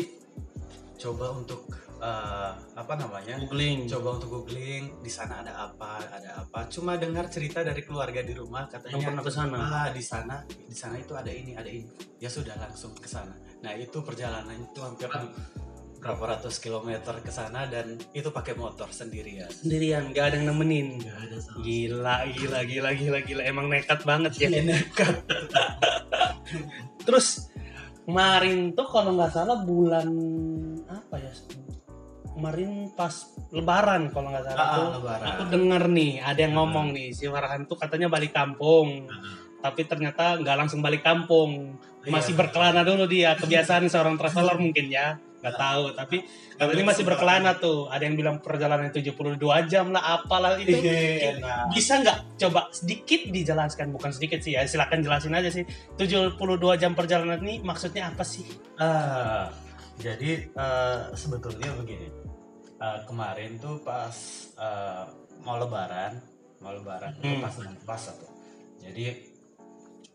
coba 0.96 1.30
untuk 1.32 1.62
eh, 1.98 2.50
apa 2.72 2.92
namanya 2.94 3.34
googling. 3.36 3.84
coba 3.86 4.08
untuk 4.14 4.30
googling 4.32 4.98
di 4.98 5.08
sana 5.08 5.42
ada 5.42 5.66
apa 5.66 5.98
ada 6.08 6.30
apa 6.40 6.66
cuma 6.66 6.94
dengar 6.94 7.26
cerita 7.26 7.60
dari 7.60 7.82
keluarga 7.82 8.20
di 8.20 8.32
rumah 8.32 8.66
katanya 8.66 8.94
Yang 8.94 9.04
pernah 9.04 9.22
ke 9.22 9.32
sana. 9.32 9.56
ah 9.60 9.88
di 9.90 10.00
sana 10.00 10.36
di 10.46 10.72
sana 10.72 10.94
itu 10.96 11.12
ada 11.12 11.28
ini 11.28 11.52
ada 11.52 11.66
ini 11.66 11.86
ya 12.16 12.28
sudah 12.28 12.54
langsung 12.54 12.94
ke 12.94 13.06
sana 13.06 13.34
nah 13.58 13.72
itu 13.72 13.98
perjalanan 14.00 14.54
itu 14.56 14.78
hampir 14.78 15.10
berapa 15.98 16.38
ratus 16.38 16.62
kilometer 16.62 17.10
ke 17.18 17.28
sana 17.28 17.66
dan 17.66 17.98
itu 18.14 18.30
pakai 18.30 18.54
motor 18.54 18.86
sendirian 18.88 19.50
Sendirian, 19.50 20.14
nggak 20.14 20.24
ada 20.24 20.36
yang 20.38 20.54
nemenin. 20.54 21.02
nggak 21.02 21.18
ada 21.26 21.36
sama 21.42 21.58
Gila, 21.66 22.16
gila, 22.30 22.60
gila, 22.62 22.90
gila, 22.94 23.18
gila. 23.18 23.42
Emang 23.42 23.66
nekat 23.66 24.06
banget 24.06 24.30
ya. 24.38 24.46
sekali. 24.46 24.62
nekat 24.70 25.14
Terus 27.02 27.50
kemarin 28.04 28.72
tuh 28.72 28.86
kalau 28.86 29.18
nggak 29.18 29.32
salah 29.34 29.58
bulan 29.60 30.06
apa 30.86 31.18
ya? 31.18 31.32
Kemarin 32.38 32.70
pas 32.94 33.10
Lebaran 33.50 34.14
kalau 34.14 34.30
nggak 34.30 34.44
salah 34.44 34.62
Ah, 34.62 34.74
tuh. 34.76 34.88
lebaran. 34.94 35.26
Aku 35.26 35.42
denger 35.50 35.82
nih 35.90 36.12
ada 36.20 36.38
yang 36.38 36.54
Ah. 36.54 36.58
ngomong 36.62 36.86
nih 36.92 37.10
si 37.10 37.26
Farhan 37.26 37.66
tuh 37.66 37.74
katanya 37.74 38.06
balik 38.06 38.30
kampung. 38.30 39.10
Tapi 39.58 39.80
ternyata 39.82 40.38
nggak 40.38 40.56
langsung 40.56 40.78
balik 40.78 41.02
kampung. 41.02 41.74
Masih 42.06 42.32
Iya. 42.32 42.38
berkelana 42.38 42.86
dulu 42.86 43.04
dia. 43.04 43.34
Kebiasaan 43.34 43.90
seorang 43.90 44.14
traveler 44.14 44.54
mungkin 44.62 44.86
ya. 44.86 45.18
nggak 45.38 45.54
tahu 45.54 45.94
tapi 45.94 46.26
katanya 46.52 46.82
masih 46.84 47.06
berkelana 47.06 47.54
tuh 47.54 47.86
ada 47.86 48.02
yang 48.02 48.18
bilang 48.18 48.42
perjalanan 48.42 48.90
72 48.90 49.38
jam 49.62 49.94
lah 49.94 50.18
apalah 50.18 50.58
itu 50.58 50.74
Iya, 50.74 51.38
nah. 51.38 51.70
bisa 51.70 52.02
nggak 52.02 52.34
coba 52.36 52.66
sedikit 52.74 53.30
dijelaskan 53.30 53.94
bukan 53.94 54.10
sedikit 54.10 54.42
sih 54.42 54.58
ya 54.58 54.66
silakan 54.66 54.98
jelasin 54.98 55.30
aja 55.30 55.46
sih 55.46 55.62
72 55.94 56.34
jam 56.74 56.90
perjalanan 56.90 57.38
ini 57.38 57.62
maksudnya 57.62 58.10
apa 58.10 58.26
sih 58.26 58.42
Ah, 58.74 59.46
jadi 59.98 60.30
eh, 60.48 60.98
sebetulnya 61.12 61.74
begini. 61.74 62.08
Eh, 62.78 62.98
kemarin 63.10 63.58
tuh 63.58 63.82
pas 63.82 64.14
eh, 64.54 65.04
mau 65.42 65.58
lebaran, 65.58 66.14
mau 66.62 66.70
lebaran 66.70 67.18
itu 67.18 67.26
Hmm. 67.26 67.42
pas 67.42 67.52
bulan 67.58 67.76
puasa 67.82 68.10
tuh. 68.14 68.30
Jadi 68.78 69.34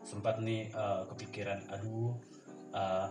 sempat 0.00 0.40
nih 0.40 0.72
eh, 0.72 1.02
kepikiran, 1.12 1.68
aduh 1.68 2.16
eh, 2.72 3.08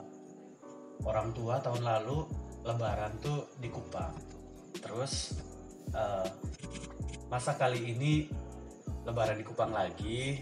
orang 1.05 1.29
tua 1.31 1.61
tahun 1.61 1.85
lalu 1.85 2.25
lebaran 2.65 3.13
tuh 3.21 3.53
di 3.61 3.69
Kupang. 3.69 4.17
Terus 4.81 5.37
eh, 5.93 6.27
masa 7.29 7.53
kali 7.53 7.93
ini 7.93 8.29
lebaran 9.05 9.37
di 9.37 9.45
Kupang 9.45 9.69
lagi 9.69 10.41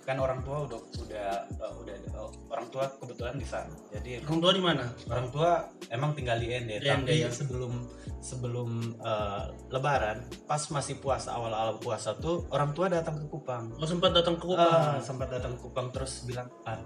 kan 0.00 0.16
orang 0.16 0.40
tua 0.42 0.64
udah 0.64 0.80
udah 1.06 1.28
eh, 1.60 1.72
udah 1.84 1.94
eh, 1.94 2.30
orang 2.48 2.66
tua 2.72 2.84
kebetulan 2.98 3.36
di 3.36 3.46
sana. 3.46 3.74
Jadi 3.92 4.24
orang 4.24 4.40
tua 4.40 4.52
di 4.56 4.62
mana? 4.64 4.84
orang 5.06 5.28
tua 5.28 5.50
emang 5.92 6.10
tinggal 6.16 6.40
di 6.40 6.48
Ende 6.50 6.80
Di 6.80 6.88
Ende, 6.88 7.06
tapi 7.12 7.22
ya. 7.22 7.30
sebelum 7.30 7.72
sebelum 8.20 8.68
eh, 8.98 9.44
lebaran 9.70 10.18
pas 10.48 10.60
masih 10.72 10.98
puasa 10.98 11.36
awal-awal 11.36 11.76
puasa 11.78 12.16
tuh 12.16 12.48
orang 12.50 12.72
tua 12.72 12.88
datang 12.88 13.20
ke 13.20 13.26
Kupang. 13.28 13.76
Oh 13.76 13.86
sempat 13.86 14.10
datang 14.16 14.40
ke 14.40 14.44
Kupang? 14.48 14.98
Sempat 15.04 15.28
datang 15.30 15.52
ke 15.56 15.60
Kupang 15.62 15.88
terus 15.92 16.24
bilang 16.24 16.48
ah 16.64 16.80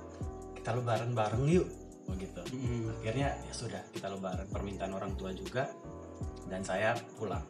kita 0.58 0.74
lebaran 0.74 1.14
bareng 1.14 1.44
yuk. 1.48 1.66
Begitu 2.04 2.40
Hmm. 2.52 2.92
akhirnya 3.00 3.32
ya 3.32 3.52
sudah 3.54 3.80
kita 3.94 4.12
lebaran. 4.12 4.44
Permintaan 4.52 4.92
orang 4.92 5.16
tua 5.16 5.32
juga 5.32 5.70
dan 6.50 6.60
saya 6.60 6.92
pulang. 7.16 7.42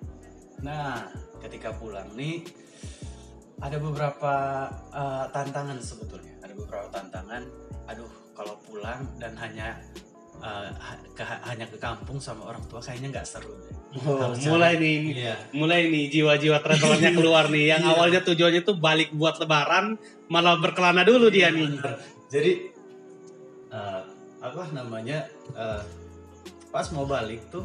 Nah 0.63 1.11
ketika 1.43 1.75
pulang 1.75 2.15
nih 2.15 2.47
ada 3.65 3.77
beberapa 3.81 4.35
uh, 4.93 5.25
tantangan 5.31 5.81
sebetulnya. 5.81 6.37
Ada 6.39 6.53
beberapa 6.53 6.87
tantangan. 6.91 7.43
Aduh 7.87 8.09
kalau 8.33 8.61
pulang 8.61 9.09
dan 9.17 9.33
hanya 9.35 9.81
uh, 10.39 10.69
ke- 11.11 11.43
hanya 11.45 11.65
ke 11.65 11.79
kampung 11.79 12.19
sama 12.19 12.45
orang 12.47 12.61
tua 12.67 12.79
kayaknya 12.79 13.09
nggak 13.11 13.25
seru 13.27 13.49
deh. 13.57 13.73
Oh, 14.05 14.19
Harus 14.19 14.43
mulai 14.45 14.75
nih 14.75 14.97
iya. 15.15 15.35
mulai 15.55 15.87
nih 15.87 16.11
jiwa-jiwa 16.11 16.59
travelernya 16.59 17.15
keluar 17.19 17.47
nih. 17.47 17.73
Yang 17.73 17.83
Iya. 17.83 17.91
awalnya 17.91 18.21
tujuannya 18.23 18.63
tuh 18.63 18.77
balik 18.77 19.11
buat 19.13 19.39
lebaran 19.39 19.97
malah 20.27 20.59
berkelana 20.59 21.01
dulu 21.01 21.31
dia 21.31 21.49
Iya, 21.49 21.57
nih. 21.57 21.69
Bener. 21.73 21.95
jadi 22.29 22.53
uh, 23.71 24.03
apa 24.43 24.63
namanya 24.73 25.25
uh, 25.55 25.81
pas 26.69 26.85
mau 26.91 27.07
balik 27.07 27.41
tuh 27.49 27.65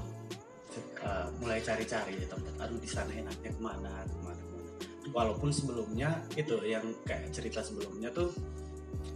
uh, 1.02 1.28
mulai 1.42 1.60
cari-cari 1.60 2.16
di 2.16 2.24
tempat. 2.24 2.54
Aduh 2.62 2.78
di 2.78 2.88
sana 2.88 3.10
enaknya 3.10 3.50
ke 3.50 3.60
mana 3.60 4.06
walaupun 5.10 5.50
sebelumnya 5.50 6.08
itu 6.34 6.56
yang 6.64 6.86
kayak 7.04 7.30
cerita 7.30 7.60
sebelumnya 7.60 8.10
tuh 8.10 8.30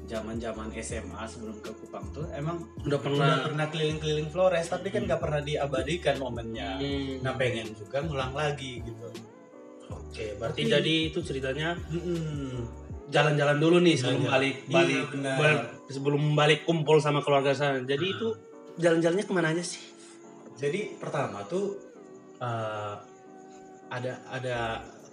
zaman-zaman 0.04 0.70
SMA 0.76 1.24
sebelum 1.24 1.58
ke 1.58 1.72
Kupang 1.74 2.12
tuh 2.12 2.28
emang 2.32 2.60
udah 2.82 3.00
pernah 3.00 3.28
udah 3.32 3.44
pernah 3.46 3.66
keliling-keliling 3.68 4.28
Flores 4.28 4.68
tapi 4.68 4.90
kan 4.90 5.04
nggak 5.04 5.18
pernah 5.18 5.40
diabadikan 5.40 6.18
momennya 6.18 6.76
Hmm. 6.76 7.14
nah 7.20 7.34
pengen 7.34 7.72
juga 7.72 8.00
ngulang 8.00 8.34
lagi 8.34 8.80
gitu 8.80 9.08
Oke, 9.86 10.34
berarti 10.36 10.62
Tapi- 10.62 10.74
jadi 10.74 10.96
itu 11.08 11.20
ceritanya 11.22 11.74
jalan-jalan 13.08 13.58
dulu 13.58 13.78
nih 13.80 13.96
sebelum 13.96 14.26
Jalan-jalan. 14.26 14.34
balik 14.34 14.56
Iya, 14.60 14.74
balik 14.74 15.06
benar. 15.12 15.36
bal- 15.38 15.66
sebelum 15.88 16.24
balik 16.34 16.60
kumpul 16.64 16.98
sama 16.98 17.20
keluarga 17.20 17.52
sana. 17.52 17.82
Jadi 17.82 18.06
itu 18.08 18.28
jalan-jalannya 18.76 19.24
ke 19.24 19.34
mana 19.34 19.50
aja 19.50 19.64
sih? 19.64 19.82
Jadi 20.56 20.98
pertama 20.98 21.42
tuh 21.44 21.78
eh, 22.36 22.96
ada 23.88 24.14
ada 24.28 24.58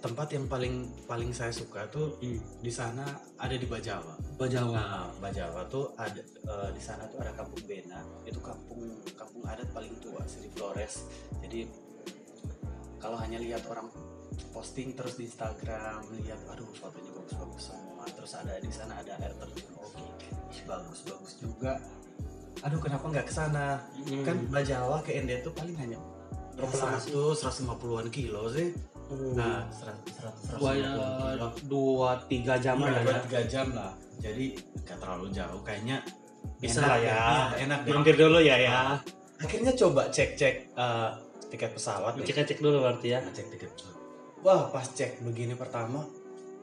tempat 0.01 0.33
yang 0.33 0.49
paling 0.49 0.89
paling 1.05 1.29
saya 1.29 1.53
suka 1.53 1.85
tuh 1.93 2.17
di 2.59 2.71
sana 2.73 3.05
ada 3.37 3.53
di 3.53 3.69
Bajawa. 3.69 4.17
Bajawa. 4.35 4.73
Nah, 4.73 5.07
Bajawa 5.21 5.61
tuh 5.69 5.93
ada 5.93 6.17
eh, 6.25 6.69
di 6.73 6.81
sana 6.81 7.05
tuh 7.05 7.21
ada 7.21 7.31
kampung 7.37 7.61
Bena. 7.69 8.01
Itu 8.25 8.41
kampung 8.41 8.81
kampung 9.13 9.45
adat 9.45 9.69
paling 9.69 9.93
tua 10.01 10.25
di 10.25 10.49
Flores. 10.57 11.05
Jadi 11.45 11.69
kalau 12.97 13.17
hanya 13.21 13.37
lihat 13.37 13.61
orang 13.69 13.93
posting 14.49 14.97
terus 14.97 15.21
di 15.21 15.29
Instagram 15.29 16.01
lihat 16.17 16.41
aduh 16.49 16.65
fotonya 16.75 17.11
bagus-bagus 17.13 17.71
semua 17.71 18.05
terus 18.09 18.31
ada 18.35 18.57
di 18.57 18.71
sana 18.73 18.99
ada 18.99 19.15
air 19.21 19.33
terjun 19.37 19.73
oke 19.79 20.05
ih 20.51 20.61
bagus 20.65 20.99
bagus 21.07 21.33
juga 21.39 21.77
aduh 22.63 22.79
kenapa 22.79 23.05
nggak 23.11 23.25
ke 23.27 23.33
sana 23.33 23.79
Hmm. 24.01 24.23
kan 24.27 24.37
Bajawa 24.49 24.99
ke 25.05 25.17
Ende 25.17 25.39
tuh 25.45 25.53
paling 25.55 25.77
hanya 25.77 25.99
berapa 26.51 26.75
lama 26.83 26.99
sih? 26.99 27.15
150-an 27.15 28.07
kilo 28.11 28.51
sih. 28.51 28.75
Oh. 29.11 29.35
Nah, 29.35 29.67
100 29.67 30.55
dua, 30.55 30.71
150 30.71 31.35
kilo. 31.35 31.47
dua 31.67 32.09
tiga 32.31 32.55
jam 32.55 32.79
lah 32.79 32.95
dua, 33.03 33.11
ya. 33.11 33.19
tiga 33.27 33.41
jam 33.43 33.67
lah. 33.75 33.91
Jadi 34.23 34.45
nggak 34.55 34.97
terlalu 35.03 35.27
jauh 35.35 35.61
kayaknya 35.67 35.97
Bisa 36.63 36.79
enak 36.79 36.87
lah 36.87 36.99
ya. 37.03 37.11
Iya, 37.11 37.43
enak 37.67 37.79
deh. 37.83 37.91
Mampir 37.91 38.15
dulu 38.15 38.39
ya 38.39 38.55
ya. 38.55 38.95
Akhirnya 39.41 39.73
coba 39.75 40.07
cek-cek 40.07 40.55
eh, 40.71 41.09
tiket 41.51 41.75
pesawat 41.75 42.15
nih. 42.15 42.23
Cek-cek 42.23 42.63
dulu 42.63 42.87
berarti 42.87 43.07
ya. 43.11 43.19
Cek 43.35 43.47
tiket 43.51 43.69
pesawat. 43.75 43.97
Wah, 44.47 44.61
pas 44.71 44.87
cek 44.87 45.19
begini 45.27 45.59
pertama 45.59 46.07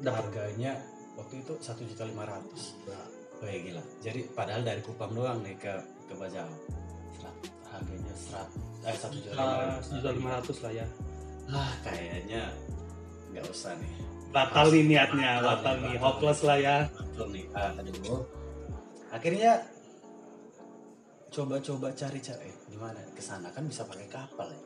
harganya 0.01 0.73
waktu 1.21 1.45
itu 1.45 1.53
satu 1.61 1.85
juta 1.85 2.09
lima 2.09 2.25
ratus. 2.25 2.81
Wah, 2.89 3.45
gila. 3.45 3.83
Jadi 4.01 4.25
padahal 4.33 4.65
dari 4.65 4.81
Kupang 4.81 5.13
doang 5.13 5.45
nih 5.45 5.53
ke 5.61 5.75
ke. 6.09 6.15
Serat- 6.17 7.45
Harganya 7.69 8.15
serat 8.17 8.49
eh 8.89 8.97
satu 8.97 9.21
juta 9.21 10.11
lima 10.17 10.41
ratus 10.41 10.65
lah 10.65 10.73
ya. 10.73 10.87
Ah, 11.49 11.73
kayaknya 11.81 12.53
nggak 13.33 13.45
usah 13.49 13.73
nih. 13.81 13.93
Batal 14.29 14.67
nih 14.69 14.85
niatnya, 14.85 15.41
Batal 15.41 15.49
batal 15.49 15.75
nih, 15.81 15.95
batal. 15.97 16.05
hopeless 16.05 16.41
lah 16.45 16.59
ya. 16.61 16.77
Betul 16.93 17.27
nih. 17.33 17.45
Ah, 17.57 17.73
aduh. 17.73 18.23
Akhirnya 19.09 19.53
coba-coba 21.29 21.89
cari-cari 21.93 22.49
eh, 22.49 22.57
gimana 22.69 23.01
ke 23.13 23.21
sana 23.25 23.49
kan 23.53 23.65
bisa 23.65 23.85
pakai 23.89 24.09
kapal 24.09 24.49
ya. 24.49 24.61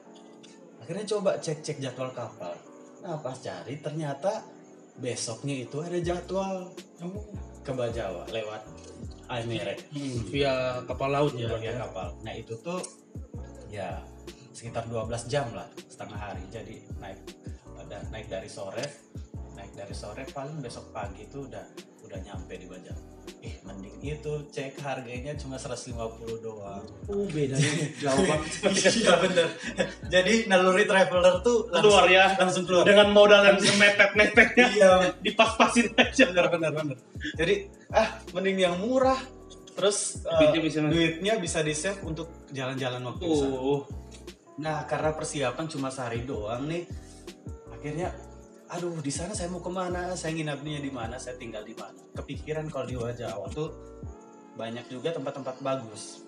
Akhirnya 0.82 1.06
coba 1.06 1.38
cek-cek 1.38 1.78
jadwal 1.78 2.10
kapal. 2.10 2.54
Nah, 3.02 3.18
pas 3.22 3.38
cari 3.38 3.78
ternyata 3.78 4.42
besoknya 4.98 5.62
itu 5.62 5.78
ada 5.82 5.98
jadwal 6.02 6.70
ke 7.62 7.70
Bajawa 7.70 8.26
lewat 8.30 8.62
Aimere. 9.30 9.78
Hmm, 9.94 10.18
via 10.28 10.82
kapal 10.84 11.08
laut 11.14 11.34
ya. 11.38 11.48
ya 11.62 11.72
kapal. 11.86 12.12
Nah 12.26 12.34
itu 12.34 12.52
tuh 12.60 12.82
ya 13.72 14.02
sekitar 14.52 14.84
12 14.86 15.26
jam 15.26 15.48
lah 15.52 15.66
setengah 15.88 16.18
hari. 16.18 16.44
Jadi 16.48 16.84
naik 16.96 17.18
ada 17.76 17.98
naik 18.08 18.28
dari 18.28 18.48
sore, 18.48 18.84
naik 19.52 19.72
dari 19.74 19.92
sore 19.92 20.22
paling 20.30 20.60
besok 20.60 20.92
pagi 20.92 21.24
itu 21.24 21.44
udah 21.44 21.64
udah 22.02 22.18
nyampe 22.22 22.54
di 22.54 22.68
Bajawa. 22.68 23.00
Eh 23.42 23.58
mending 23.62 23.98
itu 24.02 24.32
cek 24.50 24.78
harganya 24.82 25.34
cuma 25.34 25.54
150 25.54 25.94
doang. 26.38 26.82
Oh, 27.06 27.26
bedanya 27.26 27.86
jauh 28.02 28.22
banget. 28.22 28.50
Iya 28.98 29.12
bener. 29.18 29.48
Jadi 30.06 30.34
naluri 30.46 30.86
traveler 30.86 31.42
tuh 31.42 31.66
Keluar 31.66 32.06
langsung, 32.06 32.10
ya. 32.10 32.26
langsung 32.38 32.64
keluar. 32.66 32.84
Dengan 32.86 33.08
modal 33.10 33.42
yang 33.46 33.58
semepet-mepetnya 33.58 34.66
Iya 34.74 34.90
dipas-pasin 35.24 35.90
aja. 35.94 36.30
bener 36.30 36.46
bener 36.50 36.70
bener. 36.70 36.96
Jadi 37.34 37.54
ah 37.90 38.08
mending 38.30 38.58
yang 38.58 38.74
murah. 38.78 39.18
Terus 39.72 40.22
eh, 40.22 40.38
Duitnya 40.38 40.60
bisa 40.62 40.78
duitnya 40.84 41.32
bisa 41.40 41.58
di 41.62 41.72
save 41.72 42.02
untuk 42.04 42.28
jalan-jalan 42.52 43.00
waktu 43.06 43.22
di 43.24 43.34
sana. 43.38 43.56
Oh, 43.56 43.80
Nah, 44.60 44.84
karena 44.84 45.16
persiapan 45.16 45.64
cuma 45.70 45.88
sehari 45.88 46.28
doang 46.28 46.68
nih, 46.68 46.84
akhirnya, 47.72 48.12
aduh, 48.68 49.00
di 49.00 49.08
sana 49.08 49.32
saya 49.32 49.48
mau 49.48 49.64
ke 49.64 49.72
mana? 49.72 50.12
Saya 50.12 50.36
nginapnya 50.36 50.82
di 50.82 50.92
mana? 50.92 51.16
Saya 51.16 51.40
tinggal 51.40 51.64
di 51.64 51.72
mana? 51.72 51.96
Kepikiran 52.12 52.68
kalau 52.68 52.84
di 52.84 52.96
Jawa 52.96 53.48
tuh 53.48 53.72
banyak 54.52 54.84
juga 54.92 55.16
tempat-tempat 55.16 55.56
bagus, 55.64 56.20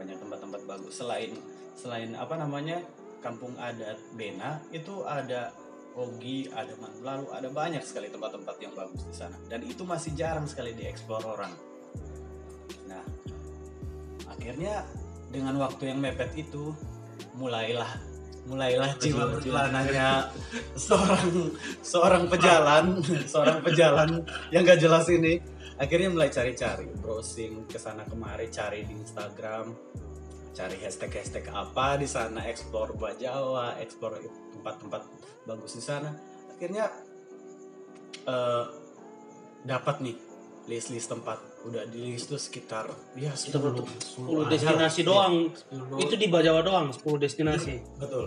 banyak 0.00 0.16
tempat-tempat 0.16 0.62
bagus. 0.64 0.92
Selain 0.96 1.36
selain 1.76 2.16
apa 2.16 2.40
namanya 2.40 2.80
kampung 3.20 3.52
adat 3.60 4.00
Bena 4.16 4.62
itu 4.72 5.04
ada 5.04 5.52
Ogi, 5.94 6.50
ada 6.50 6.74
Manulalu, 6.74 7.30
ada 7.30 7.48
banyak 7.54 7.84
sekali 7.86 8.10
tempat-tempat 8.10 8.56
yang 8.58 8.74
bagus 8.74 9.06
di 9.06 9.14
sana. 9.14 9.38
Dan 9.46 9.62
itu 9.62 9.86
masih 9.86 10.10
jarang 10.18 10.42
sekali 10.50 10.74
dieksplor 10.74 11.22
orang. 11.22 11.54
Nah, 12.90 13.04
akhirnya 14.26 14.82
dengan 15.30 15.54
waktu 15.62 15.94
yang 15.94 16.02
mepet 16.02 16.34
itu 16.34 16.74
mulailah 17.32 17.90
mulailah 18.44 18.92
jiwa 19.00 19.24
berkelananya 19.32 20.28
seorang 20.76 21.48
seorang 21.80 22.24
pejalan 22.28 23.00
seorang 23.32 23.64
pejalan 23.64 24.20
yang 24.52 24.68
gak 24.68 24.84
jelas 24.84 25.08
ini 25.08 25.40
akhirnya 25.78 26.08
mulai 26.10 26.30
cari-cari. 26.30 26.86
Browsing 27.02 27.66
ke 27.66 27.78
sana 27.80 28.06
kemari 28.06 28.50
cari 28.50 28.86
di 28.86 28.94
Instagram 28.94 29.74
cari 30.54 30.78
hashtag-hashtag 30.78 31.50
apa 31.50 31.98
di 31.98 32.06
sana 32.06 32.46
explore 32.46 32.94
Bajawa 32.94 33.74
explore 33.82 34.22
tempat-tempat 34.54 35.02
bagus 35.50 35.74
di 35.74 35.82
sana. 35.82 36.14
Akhirnya 36.54 36.86
eh, 38.22 38.64
dapat 39.66 39.96
nih 39.98 40.16
list 40.64 40.88
list 40.88 41.08
tempat 41.08 41.36
udah 41.62 41.84
di 41.86 42.10
list 42.10 42.26
tuh 42.26 42.36
sekitar 42.36 42.88
ya 43.14 43.30
Kita 43.30 43.56
10 43.56 43.64
butuh 43.66 43.84
10 43.84 44.48
10 44.48 44.52
destinasi 44.52 45.00
aja. 45.00 45.06
doang. 45.06 45.34
Iya, 45.68 45.80
10. 45.92 46.02
Itu 46.02 46.14
di 46.14 46.26
Jawa 46.26 46.60
doang 46.60 46.86
10 46.90 47.04
destinasi. 47.18 47.74
betul 47.94 48.26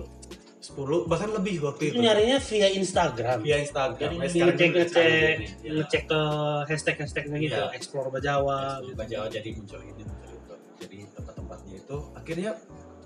10 0.60 1.06
bahkan 1.06 1.30
lebih 1.32 1.64
waktu 1.64 1.82
Itu 1.86 1.92
itu 1.92 2.04
nyarinya 2.04 2.38
via 2.40 2.68
Instagram. 2.72 3.38
via 3.40 3.58
Instagram 3.58 3.98
Jadi 4.00 4.16
ngecek 4.20 4.70
ngecek. 4.70 5.36
Ya. 5.64 5.72
ngecek 5.74 6.04
ke 6.06 6.20
hashtag 6.66 6.96
hashtagnya 6.98 7.38
gitu, 7.40 7.56
Iya. 7.56 7.72
explore 7.72 8.10
Bajawa. 8.10 8.82
Explore 8.82 9.08
Jawa 9.08 9.26
jadi 9.28 9.50
muncul 9.54 9.80
ini 9.82 10.04
muncul 10.04 10.30
itu 10.30 10.54
jadi 10.78 10.98
tempat-tempatnya 11.12 11.74
itu 11.80 11.98
akhirnya 12.14 12.52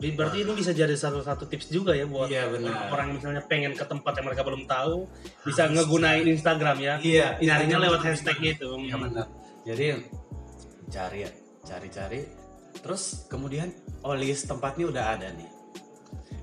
berarti 0.01 0.37
itu 0.41 0.51
bisa 0.51 0.71
jadi 0.71 0.97
satu 0.97 1.21
satu 1.21 1.45
tips 1.45 1.69
juga 1.69 1.93
ya 1.93 2.09
buat 2.09 2.25
Iya, 2.25 2.49
benar. 2.49 2.89
orang 2.89 3.13
misalnya 3.13 3.45
pengen 3.45 3.77
ke 3.77 3.85
tempat 3.85 4.17
yang 4.17 4.25
mereka 4.25 4.41
belum 4.41 4.65
tahu 4.65 5.05
bisa 5.45 5.69
ngegunain 5.69 6.25
Instagram 6.25 6.77
ya. 6.81 6.95
iya 6.99 7.37
Nyarinya 7.37 7.77
Instagram 7.77 7.85
lewat 7.85 8.01
hashtag 8.01 8.37
gitu. 8.41 8.67
Iya 8.81 8.95
benar. 8.97 9.25
Jadi 9.61 9.85
cari 10.89 11.19
ya, 11.21 11.31
cari-cari. 11.61 12.21
Terus 12.81 13.29
kemudian 13.29 13.69
oh 14.01 14.17
list 14.17 14.49
tempatnya 14.49 14.89
udah 14.89 15.05
ada 15.13 15.27
nih. 15.29 15.49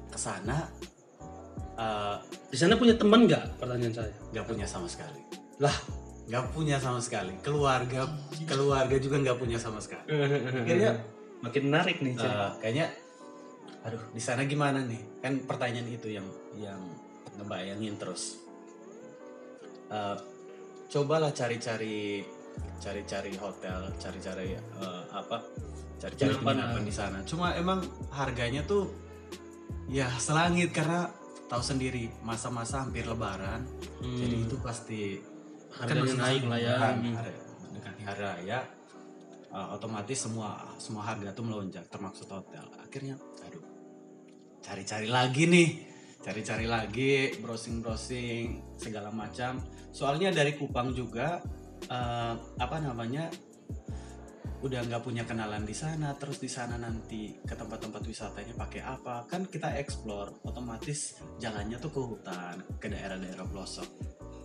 Ke 0.06 0.16
sana 0.16 0.70
eh, 1.74 2.16
Di 2.48 2.56
sana 2.56 2.78
punya 2.78 2.94
teman 2.94 3.26
nggak? 3.26 3.58
Pertanyaan 3.58 3.94
saya. 3.94 4.14
nggak 4.30 4.46
punya 4.46 4.66
sama 4.70 4.86
sekali. 4.86 5.20
Lah. 5.58 5.74
Nggak 6.28 6.44
punya 6.52 6.76
sama 6.76 7.00
sekali. 7.00 7.32
Keluarga 7.40 8.04
keluarga 8.44 8.96
juga 9.00 9.16
nggak 9.18 9.38
punya 9.40 9.56
sama 9.56 9.80
sekali. 9.80 10.04
Akhirnya 10.62 11.00
makin 11.40 11.62
menarik 11.66 11.96
nih. 12.04 12.14
Eh, 12.14 12.50
kayaknya, 12.60 12.86
aduh 13.88 14.02
di 14.12 14.22
sana 14.22 14.44
gimana 14.44 14.84
nih? 14.84 15.00
Kan 15.24 15.42
pertanyaan 15.48 15.88
itu 15.88 16.08
yang 16.12 16.28
yang 16.60 16.80
ngebayangin 17.40 17.96
terus. 17.96 18.38
Eh, 19.88 20.16
cobalah 20.92 21.32
cari-cari 21.32 22.22
cari-cari 22.78 23.32
hotel, 23.40 23.88
cari-cari 23.96 24.54
eh, 24.54 25.02
apa? 25.10 25.40
Cari-cari 25.98 26.30
Penginapan, 26.38 26.78
ah. 26.78 26.84
di 26.84 26.94
sana. 26.94 27.18
Cuma 27.26 27.56
emang 27.58 27.82
harganya 28.14 28.62
tuh 28.62 28.86
ya 29.90 30.06
selangit 30.20 30.70
karena 30.70 31.10
tahu 31.48 31.64
sendiri 31.64 32.12
masa-masa 32.22 32.84
hampir 32.86 33.08
lebaran. 33.08 33.66
Hmm. 33.98 34.18
Jadi 34.20 34.36
itu 34.46 34.56
pasti 34.62 35.00
harganya 35.74 36.14
masih 36.14 36.20
naik 36.20 36.42
lah 36.46 36.58
ya. 36.60 36.70
lebaran, 36.76 36.96
Hmm. 37.02 37.16
hari- 37.18 37.40
mendekati 37.68 38.02
hari 38.06 38.20
raya 38.22 38.58
uh, 39.52 39.74
otomatis 39.74 40.18
semua 40.22 40.48
semua 40.78 41.02
harga 41.04 41.28
tuh 41.34 41.44
melonjak 41.44 41.84
termasuk 41.90 42.28
hotel. 42.30 42.64
Akhirnya 42.78 43.16
aduh. 43.42 43.64
Cari-cari 44.68 45.08
lagi 45.08 45.48
nih. 45.48 45.68
Cari-cari 46.20 46.68
lagi, 46.68 47.32
browsing-browsing 47.40 48.76
segala 48.76 49.08
macam. 49.08 49.64
Soalnya 49.88 50.28
dari 50.28 50.52
Kupang 50.60 50.92
juga 50.92 51.40
uh, 51.88 52.34
apa 52.60 52.76
namanya? 52.84 53.32
udah 54.58 54.82
nggak 54.90 55.06
punya 55.06 55.22
kenalan 55.22 55.62
di 55.62 55.70
sana 55.70 56.18
terus 56.18 56.42
di 56.42 56.50
sana 56.50 56.74
nanti 56.74 57.30
ke 57.46 57.54
tempat-tempat 57.54 58.02
wisatanya 58.02 58.58
pakai 58.58 58.82
apa 58.82 59.22
kan 59.30 59.46
kita 59.46 59.70
explore 59.78 60.34
otomatis 60.42 61.22
jalannya 61.38 61.78
tuh 61.78 61.94
ke 61.94 62.00
hutan 62.02 62.56
ke 62.82 62.90
daerah-daerah 62.90 63.46
pelosok 63.46 63.86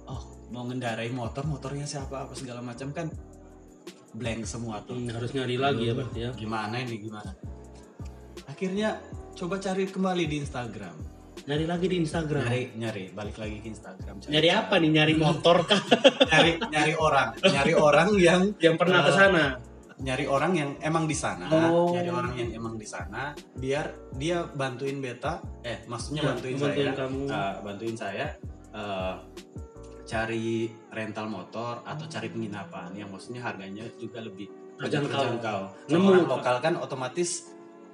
oh 0.06 0.22
mau 0.53 0.70
ngendarai 0.70 1.10
motor 1.10 1.50
motornya 1.50 1.89
siapa 1.89 2.30
apa 2.30 2.38
segala 2.38 2.62
macam 2.62 2.94
kan 2.94 3.10
blank 4.13 4.46
semua 4.46 4.86
tuh 4.86 5.01
Hmm, 5.01 5.10
harus 5.18 5.34
nyari 5.34 5.58
lagi 5.58 5.89
ya 5.89 5.94
berarti 5.98 6.20
ya. 6.22 6.32
gimana 6.38 6.75
ini 6.77 6.96
gimana 7.01 7.32
akhirnya 8.46 9.01
coba 9.34 9.56
cari 9.58 9.86
kembali 9.86 10.24
di 10.25 10.38
Instagram 10.40 10.96
Nyari 11.44 11.66
lagi 11.68 11.92
di 11.92 11.98
Instagram. 12.00 12.40
nyari 12.40 12.63
nyari 12.74 13.04
balik 13.12 13.36
lagi 13.36 13.60
ke 13.60 13.68
Instagram 13.68 14.16
cari, 14.16 14.32
Nyari 14.32 14.48
apa 14.50 14.75
nih? 14.80 14.90
Nyari 14.96 15.13
motor 15.18 15.58
kah? 15.68 15.82
nyari 16.32 16.52
nyari 16.72 16.94
orang 16.96 17.28
nyari 17.36 17.74
orang 17.75 18.10
yang 18.16 18.42
yang 18.58 18.75
pernah 18.80 19.04
ke 19.04 19.12
Eh, 19.12 19.18
sana. 19.18 19.44
nyari 20.00 20.25
orang 20.25 20.52
yang 20.56 20.70
emang 20.80 21.04
di 21.04 21.12
sana, 21.13 21.52
Oh. 21.52 21.92
nyari 21.92 22.08
orang 22.08 22.34
yang 22.34 22.50
emang 22.54 22.75
di 22.75 22.88
sana, 22.88 23.36
biar 23.54 23.92
dia 24.16 24.48
bantuin 24.48 25.00
beta, 25.00 25.44
eh 25.62 25.84
maksudnya 25.84 26.24
Ya, 26.24 26.28
bantuin, 26.32 26.56
bantuin 26.56 26.88
saya, 26.88 26.96
kamu. 26.96 27.22
eh, 27.28 27.56
bantuin 27.60 27.96
saya 27.98 28.25
eh, 28.72 29.16
cari 30.04 30.48
rental 30.90 31.28
motor 31.28 31.84
atau 31.84 32.06
cari 32.08 32.28
penginapan 32.28 32.90
yang 32.94 33.12
maksudnya 33.12 33.44
harganya 33.44 33.84
juga 33.98 34.24
lebih 34.24 34.48
Terjangkau. 34.74 35.92
Nemu. 35.92 36.08
orang 36.10 36.28
lokal 36.32 36.56
kan 36.58 36.74
otomatis 36.75 37.52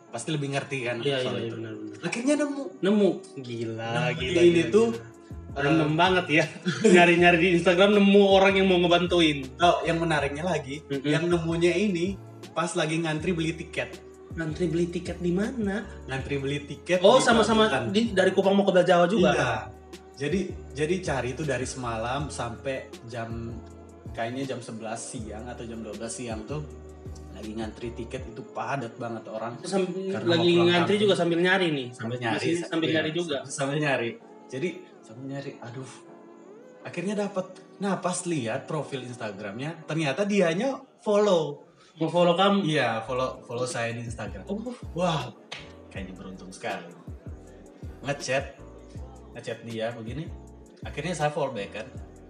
pasti 0.10 0.30
lebih 0.30 0.50
ngerti 0.52 0.78
kan 0.84 0.98
Iya 1.00 1.06
iya 1.06 1.18
soal 1.22 1.38
iya 1.38 1.46
itu. 1.46 1.56
benar-benar. 1.58 1.98
Akhirnya 2.02 2.36
nemu. 2.38 2.64
Nemu. 2.82 3.10
Gila, 3.38 3.90
Nah, 3.94 4.10
gila. 4.12 4.40
ini 4.42 4.62
gila, 4.66 4.74
tuh, 4.74 4.88
gila. 4.90 5.62
random 5.62 5.92
banget 5.94 6.26
ya. 6.30 6.44
Nyari-nyari 6.98 7.38
di 7.38 7.48
Instagram 7.56 7.90
nemu 7.94 8.22
orang 8.26 8.54
yang 8.58 8.68
mau 8.68 8.80
ngebantuin. 8.80 9.38
Oh, 9.58 9.82
yang 9.84 9.98
menariknya 9.98 10.44
lagi, 10.44 10.82
Mm-mm. 10.86 11.06
yang 11.06 11.24
nemunya 11.26 11.74
ini 11.74 12.18
pas 12.52 12.74
lagi 12.74 12.98
ngantri 12.98 13.32
beli 13.32 13.54
tiket. 13.54 14.02
Ngantri 14.30 14.66
beli 14.70 14.86
tiket 14.88 15.18
di 15.20 15.34
mana? 15.34 15.86
Ngantri 16.06 16.38
beli 16.38 16.62
tiket. 16.64 17.02
Oh, 17.02 17.18
sama-sama 17.18 17.70
di, 17.90 18.14
dari 18.14 18.30
Kupang 18.30 18.54
mau 18.54 18.66
ke 18.66 18.82
Jawa 18.82 19.06
juga. 19.06 19.34
Iya. 19.34 19.54
Jadi 20.20 20.40
jadi 20.76 20.96
cari 21.00 21.32
itu 21.32 21.48
dari 21.48 21.64
semalam 21.64 22.28
sampai 22.28 22.92
jam 23.08 23.56
kayaknya 24.12 24.52
jam 24.52 24.60
11 24.60 24.84
siang 25.00 25.46
atau 25.48 25.64
jam 25.64 25.80
12 25.80 25.96
siang 26.10 26.44
tuh 26.44 26.60
lagi 27.40 27.56
ngantri 27.56 27.96
tiket 27.96 28.36
itu 28.36 28.44
padat 28.52 29.00
banget 29.00 29.24
orang. 29.32 29.56
Sambil, 29.64 30.12
lagi 30.28 30.60
ngantri 30.60 31.00
kampung. 31.00 31.04
juga 31.08 31.16
sambil 31.16 31.40
nyari 31.40 31.68
nih. 31.72 31.88
sambil 31.96 32.18
nyari 32.20 32.36
Masih 32.36 32.56
sambil 32.68 32.88
iya, 32.92 32.96
nyari. 33.00 33.10
juga. 33.16 33.38
sambil 33.48 33.78
nyari. 33.80 34.10
Jadi 34.52 34.70
sambil 35.00 35.26
nyari 35.32 35.52
aduh. 35.64 35.92
Akhirnya 36.84 37.16
dapat 37.16 37.48
nah 37.80 37.96
pas 38.04 38.28
lihat 38.28 38.68
profil 38.68 39.08
Instagramnya 39.08 39.88
ternyata 39.88 40.28
dianya 40.28 40.84
follow. 41.00 41.64
Mau 42.04 42.12
follow 42.12 42.36
kamu. 42.36 42.68
iya 42.68 43.00
follow 43.08 43.40
follow 43.48 43.64
saya 43.64 43.96
di 43.96 44.04
Instagram. 44.04 44.44
Oh, 44.52 44.76
wah 45.00 45.32
kayaknya 45.88 46.20
beruntung 46.20 46.52
sekali. 46.52 46.92
Ngechat. 48.04 48.60
Ngechat 49.32 49.64
dia 49.64 49.96
begini. 49.96 50.28
Akhirnya 50.84 51.16
saya 51.16 51.32
fallback 51.32 51.72
kan 51.72 51.88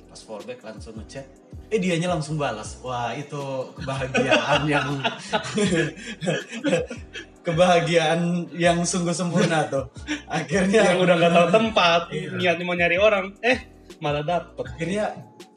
pas 0.09 0.19
fallback 0.19 0.59
langsung 0.59 0.97
ngechat 0.97 1.23
eh 1.69 1.77
dianya 1.77 2.09
langsung 2.09 2.35
balas 2.35 2.81
wah 2.81 3.13
itu 3.13 3.37
kebahagiaan 3.77 4.65
yang 4.65 4.89
kebahagiaan 7.45 8.49
yang 8.53 8.83
sungguh 8.83 9.13
sempurna 9.13 9.65
tuh 9.69 9.87
akhirnya 10.27 10.93
yang 10.93 10.97
udah 10.99 11.15
nggak 11.15 11.31
tahu 11.31 11.47
tempat, 11.49 12.01
Iya. 12.11 12.29
niatnya 12.35 12.63
mau 12.65 12.75
nyari 12.75 12.97
orang, 12.99 13.25
eh 13.41 13.57
malah 13.99 14.21
dapet. 14.21 14.65
akhirnya 14.65 15.15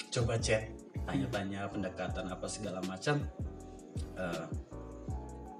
coba 0.08 0.38
chat 0.38 0.68
tanya-tanya 1.02 1.66
pendekatan 1.68 2.24
apa 2.28 2.46
segala 2.46 2.78
macam 2.84 3.20
Eh, 4.12 4.44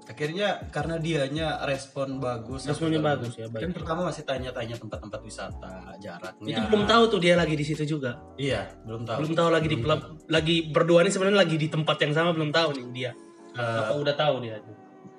akhirnya 0.03 0.47
karena 0.67 0.95
dianya 0.97 1.47
respon 1.63 2.17
bagus 2.17 2.63
Responnya 2.63 2.99
bagus 2.99 3.33
ya, 3.33 3.47
baik. 3.47 3.63
kan 3.63 3.71
pertama 3.73 4.01
masih 4.05 4.23
tanya-tanya 4.23 4.75
tempat-tempat 4.75 5.19
wisata 5.21 5.73
jaraknya 5.97 6.49
Itu 6.49 6.61
belum 6.65 6.83
tahu 6.83 7.03
tuh 7.07 7.19
dia 7.19 7.33
lagi 7.33 7.53
di 7.53 7.63
situ 7.63 7.83
juga. 7.87 8.19
iya 8.35 8.67
belum 8.83 9.03
tahu 9.03 9.17
Belum 9.21 9.33
tahu 9.33 9.49
lagi 9.49 9.67
di 9.67 9.77
pelab- 9.77 10.19
lagi 10.27 10.55
berdua 10.67 11.01
nih 11.01 11.09
sebenarnya 11.09 11.39
lagi 11.39 11.55
di 11.55 11.67
tempat 11.67 11.97
yang 11.99 12.13
sama 12.13 12.29
belum 12.31 12.49
tahu 12.49 12.69
nih 12.73 12.85
dia. 12.91 13.11
Eh, 13.53 13.61
Apa 13.79 13.93
udah 13.95 14.13
tahu 14.13 14.35
dia? 14.41 14.57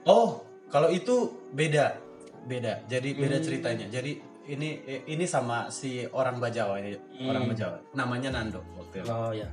oh 0.05 0.29
kalau 0.66 0.88
itu 0.88 1.14
beda 1.51 1.97
beda 2.44 2.85
jadi 2.85 3.09
beda 3.14 3.37
Hmm. 3.37 3.44
ceritanya 3.44 3.87
jadi 3.88 4.12
ini 4.44 4.68
ini 5.07 5.25
sama 5.25 5.70
si 5.70 6.05
orang 6.05 6.37
Bajawa 6.37 6.77
ini 6.77 6.92
Hmm. 6.92 7.31
orang 7.31 7.49
Bajawa 7.49 7.77
namanya 7.94 8.29
Nando 8.31 8.61
waktu 8.77 9.01
itu 9.01 9.09
Oh 9.09 9.33
ya. 9.33 9.49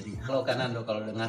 Jadi 0.00 0.12
halo 0.26 0.40
kan 0.40 0.56
Nando 0.56 0.80
kalau 0.82 1.04
dengar 1.04 1.28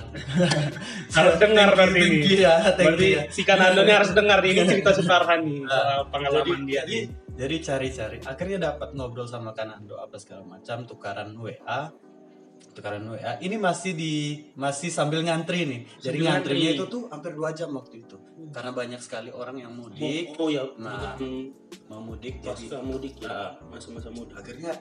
Harus 1.17 1.35
dengar 1.37 1.69
berarti 1.71 1.99
ini. 1.99 2.39
ya 2.39 2.55
Berarti 2.71 3.07
ya. 3.11 3.21
si 3.27 3.41
Kanando 3.43 3.83
ini 3.83 3.91
harus 3.91 4.11
dengar 4.11 4.39
ini 4.41 4.63
cerita 4.71 4.91
si 4.91 5.03
Farhan 5.03 5.43
nih 5.43 5.59
soal 5.61 5.83
jadi, 5.99 6.07
pengalaman 6.07 6.59
dia. 6.63 6.81
jadi, 6.81 6.97
jadi 7.33 7.55
cari-cari 7.61 8.17
akhirnya 8.23 8.57
dapat 8.65 8.89
ngobrol 8.93 9.27
sama 9.27 9.51
Kanando 9.51 9.95
apa 9.97 10.15
segala 10.15 10.47
macam 10.47 10.83
tukaran 10.85 11.35
WA 11.35 11.91
tukaran 12.71 13.03
WA 13.05 13.35
ini 13.39 13.57
masih 13.57 13.91
di 13.91 14.13
masih 14.55 14.87
sambil 14.87 15.19
ngantri 15.21 15.65
nih 15.65 15.81
jadi 15.99 16.15
Sambil 16.15 16.23
ngantrinya 16.23 16.61
ngantri. 16.63 16.79
itu 16.79 16.85
tuh 16.87 17.03
hampir 17.09 17.31
dua 17.33 17.49
jam 17.51 17.69
waktu 17.69 17.95
itu 17.99 18.15
karena 18.47 18.71
banyak 18.71 18.99
sekali 18.99 19.29
orang 19.29 19.59
yang 19.59 19.73
mudik 19.73 20.31
Oh, 20.35 20.45
oh 20.45 20.49
ya, 20.49 20.63
Nah, 20.77 21.17
hmm, 21.17 21.51
mau 21.85 21.99
mudik 21.99 22.39
jadi 22.39 22.63
masa 22.63 22.79
mudik 22.79 23.13
ya, 23.17 23.27
Ah. 23.27 23.49
masa-masa 23.67 24.07
mudik. 24.09 24.33
akhirnya 24.33 24.71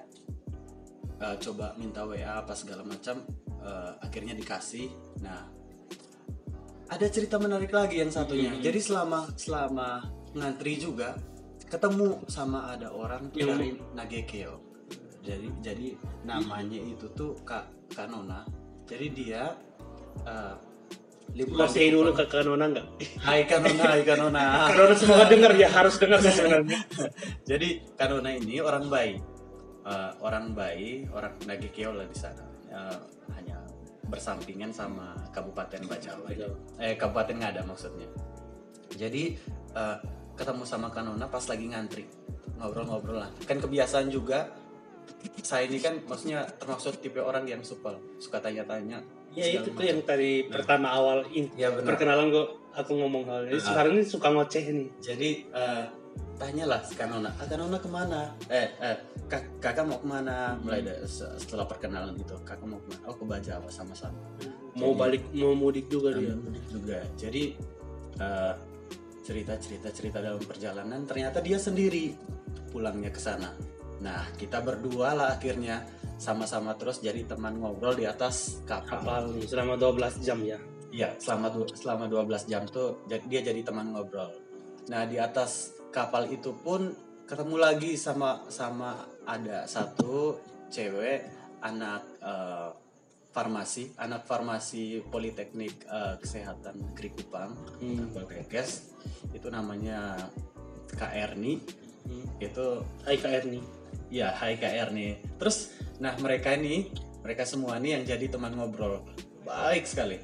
uh, 1.20 1.36
coba 1.38 1.76
minta 1.76 2.02
WA 2.02 2.40
apa 2.40 2.52
segala 2.56 2.82
macam 2.82 3.22
uh, 3.60 3.94
akhirnya 4.00 4.34
dikasih. 4.34 4.88
Nah 5.22 5.46
ada 6.90 7.06
cerita 7.06 7.38
menarik 7.38 7.70
lagi 7.70 8.02
yang 8.02 8.10
satunya. 8.10 8.50
Hmm. 8.50 8.62
jadi 8.64 8.80
selama 8.82 9.30
selama 9.38 10.02
ngantri 10.34 10.74
juga 10.74 11.14
ketemu 11.70 12.18
sama 12.26 12.74
ada 12.74 12.90
orang 12.90 13.30
tuh 13.30 13.46
Yang- 13.46 13.50
dari 13.54 13.70
Nagekeo. 13.94 14.54
Jadi 15.20 15.48
jadi 15.62 15.86
namanya 16.26 16.80
itu 16.80 17.06
tuh 17.14 17.38
Kak 17.46 17.94
Kanona. 17.94 18.42
Jadi 18.88 19.06
dia 19.14 19.54
uh, 20.26 20.56
liburan 21.30 21.62
Masih 21.68 21.94
dulu 21.94 22.10
ke 22.10 22.24
Kanona 22.26 22.64
enggak? 22.66 22.86
Hai 23.22 23.46
Kanona 23.46 23.84
Hai 23.86 24.02
Kanona. 24.02 24.44
Kanona 24.74 24.94
semoga 24.98 25.24
dengar 25.30 25.52
ya, 25.54 25.68
harus 25.70 25.94
dengar 26.00 26.18
sebenarnya. 26.26 26.80
Jadi 27.46 27.68
Kanona 27.94 28.34
ini 28.34 28.58
orang 28.58 28.90
baik, 28.90 29.20
Eh, 29.90 30.10
orang 30.22 30.54
baik, 30.54 31.10
orang 31.10 31.34
Nagekeo 31.50 31.90
lah 31.90 32.06
di 32.06 32.14
sana. 32.14 32.46
Eh, 32.70 32.98
hanya 33.34 33.58
bersampingan 34.06 34.70
sama 34.70 35.14
Kabupaten 35.30 35.82
Bajawa 35.86 36.26
ini. 36.34 36.46
eh 36.82 36.94
Kabupaten 36.98 37.36
Ngada 37.38 37.62
maksudnya 37.62 38.10
jadi 38.94 39.38
eh, 39.74 39.96
ketemu 40.34 40.66
sama 40.66 40.90
Kanona 40.90 41.30
pas 41.30 41.46
lagi 41.46 41.70
ngantri 41.70 42.04
ngobrol-ngobrol 42.58 43.22
lah 43.22 43.30
kan 43.46 43.62
kebiasaan 43.62 44.10
juga 44.10 44.50
saya 45.46 45.68
ini 45.68 45.78
kan 45.78 46.02
maksudnya 46.10 46.42
termasuk 46.58 46.98
tipe 46.98 47.22
orang 47.22 47.46
yang 47.46 47.62
supel 47.62 47.98
suka 48.18 48.42
tanya-tanya 48.42 48.98
Ya 49.30 49.46
itu 49.46 49.70
tuh 49.70 49.86
yang 49.86 50.02
tadi 50.02 50.50
pertama 50.50 50.90
awal 50.90 51.22
in, 51.30 51.46
ya 51.54 51.70
benar 51.70 51.94
perkenalan 51.94 52.34
gua 52.34 52.50
aku 52.74 52.98
ngomong 52.98 53.30
hal 53.30 53.46
ini. 53.46 53.62
Ah. 53.62 53.62
Sekarang 53.62 53.92
ini 53.94 54.02
suka 54.02 54.26
ngoceh 54.26 54.64
nih. 54.74 54.88
jadi 54.98 55.30
eh, 55.54 55.84
tanyalah 56.40 56.80
si 56.80 56.96
Kanona 56.96 57.28
ah, 57.36 57.44
Kanona 57.44 57.76
ke 57.76 57.88
mana 57.92 58.32
eh, 58.48 58.72
eh 58.80 58.96
kak- 59.28 59.60
kakak 59.60 59.84
mau 59.84 60.00
ke 60.00 60.08
mana 60.08 60.56
mulai 60.64 60.80
dari 60.80 61.04
se- 61.04 61.36
setelah 61.36 61.68
perkenalan 61.68 62.16
gitu 62.16 62.40
kakak 62.40 62.64
mau 62.64 62.80
ke 62.80 62.96
mana 62.96 63.04
oh 63.12 63.16
ke 63.20 63.24
Bajawa 63.28 63.68
sama-sama 63.68 64.16
Mau 64.78 64.94
balik 64.94 65.26
mau 65.34 65.50
mudik 65.52 65.90
juga 65.90 66.14
dia. 66.14 66.30
Mudik 66.30 66.64
juga. 66.70 67.02
Jadi 67.18 67.58
eh, 68.16 68.54
cerita-cerita-cerita 69.26 70.18
dalam 70.22 70.42
perjalanan 70.42 71.04
ternyata 71.04 71.42
dia 71.42 71.58
sendiri 71.58 72.14
pulangnya 72.70 73.10
ke 73.10 73.20
sana. 73.20 73.50
Nah, 74.00 74.24
kita 74.38 74.62
berdua 74.64 75.12
lah 75.12 75.28
akhirnya 75.36 75.84
sama-sama 76.16 76.72
terus 76.78 77.02
jadi 77.02 77.26
teman 77.26 77.58
ngobrol 77.60 77.98
di 77.98 78.06
atas 78.06 78.62
kapal. 78.64 79.34
Kapal 79.34 79.42
selama 79.44 79.74
12 79.76 80.24
jam 80.24 80.38
ya. 80.40 80.56
Iya, 80.90 81.14
selama 81.18 81.50
selama 81.74 82.04
12 82.06 82.50
jam 82.50 82.62
tuh 82.66 83.02
dia 83.06 83.40
jadi 83.42 83.60
teman 83.62 83.90
ngobrol. 83.92 84.30
Nah, 84.90 85.02
di 85.06 85.18
atas 85.18 85.76
kapal 85.90 86.30
itu 86.30 86.54
pun 86.54 86.94
ketemu 87.26 87.56
lagi 87.58 87.94
sama 87.94 88.42
sama 88.50 89.06
ada 89.26 89.66
satu 89.66 90.38
cewek 90.70 91.26
anak 91.62 92.02
eh, 92.22 92.70
farmasi, 93.30 93.94
anak 93.98 94.26
farmasi 94.26 95.02
Politeknik 95.06 95.86
eh, 95.86 96.14
Kesehatan 96.18 96.90
Negeri 96.90 97.10
Kupang, 97.14 97.52
Hmm. 97.78 98.10
Itu 99.30 99.48
namanya 99.50 100.30
Kak 100.94 101.14
Erni. 101.14 101.62
Hmm. 102.06 102.26
Itu 102.42 102.82
Hai 103.06 103.16
Kak 103.18 103.32
Erni. 103.44 103.60
ya 104.10 104.34
Hai 104.34 104.58
Kak 104.58 104.74
Erni. 104.74 105.14
Terus 105.38 105.70
nah 106.02 106.18
mereka 106.18 106.58
ini, 106.58 106.90
mereka 107.22 107.46
semua 107.46 107.78
nih 107.78 108.00
yang 108.00 108.04
jadi 108.16 108.26
teman 108.26 108.58
ngobrol. 108.58 109.06
Baik 109.46 109.86
sekali. 109.86 110.18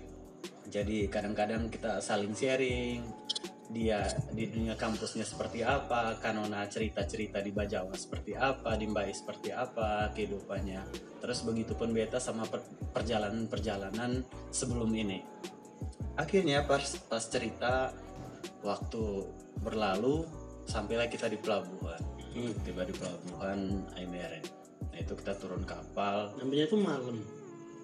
Jadi 0.67 1.07
kadang-kadang 1.07 1.71
kita 1.71 2.03
saling 2.03 2.35
sharing. 2.35 3.07
Dia 3.67 4.07
di 4.31 4.47
dunia 4.47 4.79
kampusnya 4.79 5.27
seperti 5.27 5.67
apa, 5.67 6.17
Kanona 6.23 6.67
cerita-cerita 6.71 7.43
di 7.43 7.51
Bajawa 7.51 7.93
seperti 7.99 8.39
apa, 8.39 8.79
di 8.79 8.87
Mbai 8.87 9.11
seperti 9.11 9.51
apa 9.51 10.15
kehidupannya. 10.15 10.83
Terus 11.19 11.43
begitu 11.43 11.75
pun 11.75 11.91
beta 11.91 12.23
sama 12.23 12.47
per- 12.47 12.67
perjalanan-perjalanan 12.95 14.23
sebelum 14.55 14.91
ini. 14.95 15.19
Akhirnya 16.15 16.63
pas 16.65 16.81
pas 17.11 17.21
cerita 17.27 17.91
waktu 18.63 19.05
berlalu 19.61 20.25
sampailah 20.67 21.11
kita 21.11 21.27
di 21.27 21.39
pelabuhan 21.39 22.17
Hmm. 22.37 22.53
tiba 22.69 22.85
di 22.85 22.93
pelabuhan 22.93 23.89
Aimeren. 23.97 24.45
Nah 24.93 24.99
itu 25.01 25.17
kita 25.17 25.33
turun 25.41 25.65
kapal. 25.65 26.37
Nyampe 26.37 26.69
tuh 26.69 26.81
malam. 26.85 27.17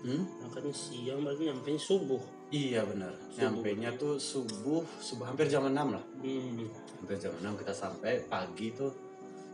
Hmm? 0.04 0.28
Makanya 0.44 0.76
siang 0.76 1.24
berarti 1.24 1.48
nyampe 1.48 1.72
subuh. 1.80 2.20
Iya 2.52 2.84
benar. 2.84 3.16
Subuh. 3.32 3.40
Nyampe 3.40 3.70
nya 3.80 3.90
tuh 3.96 4.20
subuh, 4.20 4.84
subuh 5.00 5.24
hampir 5.24 5.48
jam 5.48 5.64
6 5.64 5.72
lah. 5.72 6.04
Hmm. 6.20 6.68
Hampir 7.00 7.16
jam 7.16 7.32
6 7.40 7.60
kita 7.64 7.72
sampai 7.72 8.20
pagi 8.28 8.76
tuh 8.76 8.92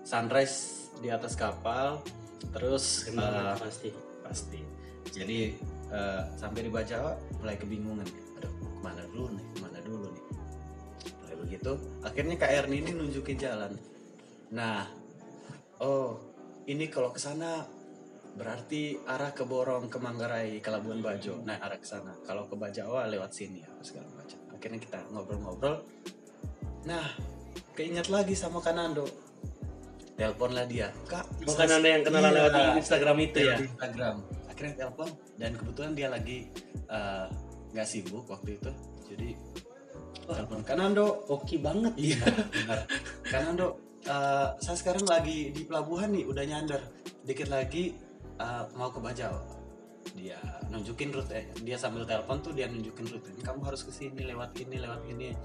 sunrise 0.02 0.90
di 0.98 1.06
atas 1.06 1.38
kapal. 1.38 2.02
Terus 2.50 3.06
Gimana 3.06 3.54
eh, 3.54 3.62
pasti. 3.62 3.90
pasti. 4.26 4.60
Jadi 5.14 5.54
eh, 5.94 6.22
sampai 6.34 6.66
di 6.66 6.70
Bajawa 6.74 7.14
mulai 7.38 7.54
kebingungan. 7.54 8.06
Aduh 8.42 8.50
ke 8.50 8.66
mana 8.82 9.02
dulu 9.14 9.30
nih? 9.30 9.46
Ke 9.46 9.58
mana 9.62 9.78
dulu 9.86 10.06
nih? 10.10 10.24
Mulai 11.22 11.34
begitu. 11.46 11.72
Akhirnya 12.02 12.34
Kak 12.34 12.50
Erni 12.50 12.82
ini 12.82 12.90
nunjukin 12.98 13.38
jalan. 13.38 13.78
Nah, 14.50 14.90
oh 15.78 16.18
ini 16.66 16.90
kalau 16.90 17.14
ke 17.14 17.22
sana 17.22 17.62
berarti 18.38 18.94
arah 19.04 19.34
ke 19.34 19.42
Borong, 19.42 19.90
ke 19.90 19.98
Manggarai, 19.98 20.62
ke 20.62 20.68
Labuan 20.70 21.02
Bajo. 21.02 21.42
Nah 21.42 21.58
arah 21.58 21.76
ke 21.76 21.84
sana. 21.84 22.14
Kalau 22.22 22.46
ke 22.46 22.54
Bajawa 22.54 23.10
lewat 23.10 23.34
sini 23.34 23.60
apa 23.66 23.82
segala 23.82 24.06
macam. 24.14 24.38
Akhirnya 24.54 24.78
kita 24.78 24.98
ngobrol-ngobrol. 25.10 25.82
Nah, 26.86 27.04
keinget 27.74 28.06
lagi 28.08 28.38
sama 28.38 28.62
Kanando. 28.62 29.04
Teleponlah 30.14 30.66
dia, 30.66 30.90
Kak. 31.06 31.26
Bukan 31.46 31.68
anda 31.68 31.88
yang 31.90 32.02
kenalan 32.02 32.30
Iya. 32.30 32.38
lewat 32.38 32.52
di 32.54 32.62
Instagram 32.82 33.16
itu 33.22 33.38
ya. 33.42 33.54
Di 33.58 33.66
Instagram 33.66 34.16
akhirnya 34.48 34.74
telepon 34.74 35.08
dan 35.38 35.54
kebetulan 35.54 35.92
dia 35.94 36.08
lagi 36.10 36.50
eh, 36.90 37.26
nggak 37.70 37.86
sibuk 37.86 38.26
waktu 38.26 38.58
itu 38.58 38.70
jadi 39.06 39.30
telepon 40.26 40.66
Kanando 40.66 41.22
Oke 41.30 41.62
banget. 41.62 41.94
iya 41.94 42.18
benar 42.26 42.82
Kanando 43.22 43.78
eh, 44.02 44.48
saya 44.58 44.74
sekarang 44.74 45.06
lagi 45.06 45.54
di 45.54 45.62
pelabuhan 45.62 46.10
nih 46.10 46.26
udah 46.26 46.42
nyandar 46.42 46.82
dikit 47.22 47.46
lagi 47.54 47.94
eh, 48.38 48.64
mau 48.74 48.88
ke 48.88 48.98
Bajawa 48.98 49.42
dia 50.16 50.40
nunjukin 50.72 51.12
rute 51.12 51.52
dia 51.60 51.76
sambil 51.76 52.08
telepon 52.08 52.40
tuh 52.40 52.56
dia 52.56 52.64
nunjukin 52.64 53.04
rute 53.06 53.28
ini 53.28 53.42
kamu 53.44 53.60
harus 53.66 53.84
ke 53.84 53.92
sini 53.92 54.24
lewat 54.24 54.56
ini 54.56 54.76
lewat 54.80 55.02
ini. 55.04 55.36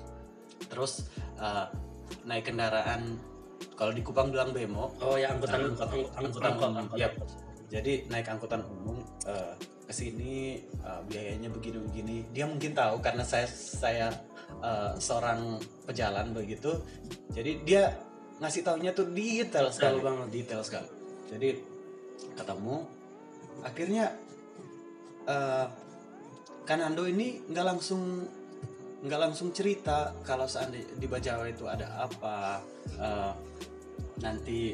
Terus 0.69 1.09
eh, 1.37 1.65
naik 2.23 2.47
kendaraan 2.47 3.19
kalau 3.75 3.91
di 3.91 3.99
Kupang 3.99 4.31
bilang 4.31 4.55
bemo. 4.55 4.93
Oh 5.03 5.15
ya 5.19 5.33
angkutan 5.35 5.67
Angkot- 5.73 5.89
angkutan 5.89 6.11
angkutan 6.15 6.51
angkot, 6.51 6.69
umum, 6.69 6.79
angkot. 6.85 6.97
iya. 6.99 7.09
jadi 7.73 7.93
naik 8.07 8.27
angkutan 8.29 8.61
umum 8.63 8.97
eh, 9.27 9.53
ke 9.83 9.93
sini 9.93 10.61
eh, 10.63 11.01
biayanya 11.09 11.49
begini-begini. 11.51 12.31
Dia 12.31 12.45
mungkin 12.47 12.71
tahu 12.71 13.03
karena 13.03 13.25
saya 13.27 13.47
saya 13.51 14.07
eh, 14.63 14.91
seorang 14.95 15.59
pejalan 15.83 16.31
begitu. 16.31 16.71
Jadi 17.35 17.67
dia 17.67 17.91
ngasih 18.39 18.63
taunya 18.63 18.95
tuh 18.95 19.11
detail 19.11 19.67
sekali. 19.73 19.99
Banget. 19.99 20.27
detail 20.31 20.61
sekali. 20.63 20.87
Jadi 21.33 21.49
ketemu. 22.35 22.85
Akhirnya 23.63 24.05
eh 25.29 25.67
Kanando 26.63 27.03
ini 27.03 27.43
nggak 27.51 27.65
langsung 27.75 28.23
nggak 29.03 29.19
langsung 29.19 29.51
cerita 29.51 30.15
kalau 30.23 30.47
seandainya 30.47 30.95
di 30.95 31.07
Bajawa 31.11 31.51
itu 31.51 31.67
ada 31.67 32.07
apa 32.07 32.63
eh, 32.95 33.31
nanti 34.23 34.71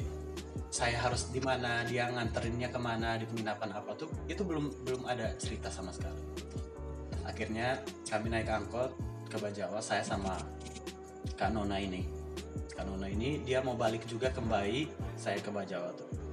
saya 0.70 1.02
harus 1.02 1.34
di 1.34 1.42
mana 1.42 1.82
dia 1.90 2.06
nganterinnya 2.14 2.70
ke 2.70 2.78
mana 2.78 3.18
di 3.18 3.26
penginapan 3.26 3.74
apa 3.74 3.98
tuh 3.98 4.10
itu 4.30 4.46
belum 4.46 4.86
belum 4.86 5.02
ada 5.10 5.34
cerita 5.42 5.74
sama 5.74 5.90
sekali. 5.90 6.22
Akhirnya 7.26 7.82
kami 8.06 8.30
naik 8.30 8.54
angkot 8.54 8.94
ke 9.34 9.38
Bajawa 9.42 9.82
saya 9.82 10.06
sama 10.06 10.38
Kak 11.34 11.50
Nona 11.50 11.82
ini. 11.82 12.06
Kak 12.78 12.86
Nona 12.86 13.10
ini 13.10 13.42
dia 13.42 13.66
mau 13.66 13.74
balik 13.74 14.06
juga 14.06 14.30
kembali 14.30 14.94
saya 15.18 15.42
ke 15.42 15.50
Bajawa 15.50 15.90
tuh 15.98 16.29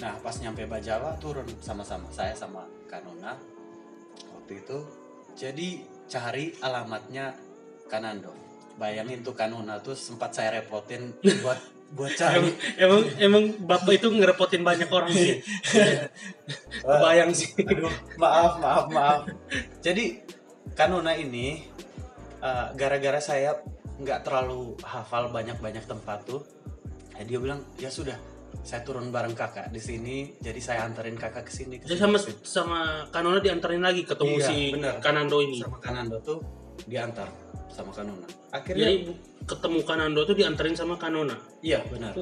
nah 0.00 0.16
pas 0.24 0.34
nyampe 0.40 0.64
Bajawa 0.64 1.20
turun 1.20 1.46
sama-sama 1.60 2.08
saya 2.08 2.32
sama 2.32 2.64
Kak 2.88 3.04
Nona 3.04 3.36
waktu 4.32 4.64
itu 4.64 4.78
jadi 5.36 5.84
cari 6.08 6.56
alamatnya 6.64 7.36
Kanando 7.86 8.50
bayangin 8.80 9.20
tuh 9.20 9.36
Kanona 9.36 9.76
tuh 9.84 9.92
sempat 9.92 10.32
saya 10.32 10.56
repotin 10.56 11.12
buat 11.44 11.60
buat 11.96 12.14
cari 12.14 12.38
Emang, 12.38 12.54
emang 12.78 13.02
emang 13.18 13.44
bapak 13.66 13.98
itu 13.98 14.06
ngerepotin 14.14 14.62
banyak 14.62 14.86
orang 14.94 15.10
sih. 15.10 15.42
Bayang 17.02 17.34
sih. 17.34 17.50
Aduh, 17.66 17.90
maaf, 18.14 18.62
maaf, 18.62 18.86
maaf. 18.94 19.20
Jadi 19.82 20.22
Kanona 20.78 21.18
ini 21.18 21.66
eh, 22.38 22.66
gara-gara 22.78 23.18
saya 23.18 23.58
nggak 23.98 24.22
terlalu 24.22 24.78
hafal 24.86 25.34
banyak-banyak 25.34 25.82
tempat 25.84 26.24
tuh, 26.24 26.46
ya 27.18 27.26
dia 27.26 27.38
bilang 27.42 27.66
ya 27.76 27.90
sudah, 27.90 28.16
saya 28.60 28.84
turun 28.84 29.08
bareng 29.08 29.32
kakak 29.32 29.72
di 29.72 29.80
sini, 29.80 30.36
jadi 30.38 30.60
saya 30.60 30.80
anterin 30.84 31.16
kakak 31.16 31.48
ke 31.48 31.52
sini. 31.52 31.80
Jadi 31.80 31.96
sama 31.96 32.18
ke 32.20 32.28
sini. 32.28 32.38
sama 32.44 32.80
Kanona 33.08 33.38
diantarin 33.40 33.82
lagi 33.82 34.04
ketemu 34.04 34.36
Iya, 34.36 34.46
si 34.46 34.58
bener. 34.76 34.94
Kanando 35.00 35.36
ini. 35.40 35.58
sama 35.58 35.78
Kanando 35.80 36.16
tuh 36.20 36.38
diantar 36.84 37.28
sama 37.70 37.90
Kanona. 37.94 38.26
Akhirnya 38.52 38.86
Jadi 38.90 38.96
ketemu 39.48 39.78
Kanando 39.86 40.20
tuh 40.28 40.34
dianterin 40.36 40.74
sama 40.76 40.94
Kanona. 41.00 41.36
iya 41.62 41.80
benar. 41.88 42.12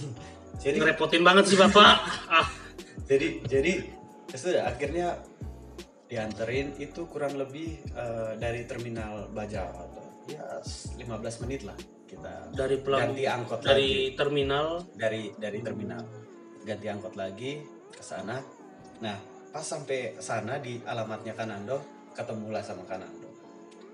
Jadi 0.62 0.76
Ngerepotin 0.76 1.22
banget 1.24 1.44
sih 1.48 1.56
bapak. 1.56 1.94
ah, 2.36 2.46
jadi 3.08 3.40
jadi 3.48 3.72
ya 4.28 4.36
sudah 4.36 4.62
akhirnya 4.68 5.18
dianterin 6.06 6.76
itu 6.76 7.08
kurang 7.08 7.34
lebih 7.38 7.80
eh, 7.96 8.32
dari 8.36 8.68
terminal 8.68 9.30
Bajawa. 9.32 9.88
Ya 10.34 10.62
15 10.62 11.42
menit 11.46 11.62
lah 11.66 11.78
kita 12.10 12.50
dari 12.50 12.76
pelang 12.82 13.14
ganti 13.14 13.24
angkot 13.30 13.60
lagi. 13.62 13.70
dari 13.70 13.90
terminal. 14.18 14.66
dari 14.98 15.22
dari 15.38 15.58
terminal. 15.62 16.02
Ganti 16.66 16.86
angkot 16.90 17.14
lagi 17.14 17.62
ke 17.94 18.02
sana. 18.02 18.42
Nah 18.98 19.16
pas 19.54 19.62
sampai 19.62 20.18
sana 20.18 20.58
di 20.58 20.82
alamatnya 20.82 21.38
Kanando 21.38 21.78
ketemulah 22.18 22.62
sama 22.66 22.82
Kanando. 22.90 23.30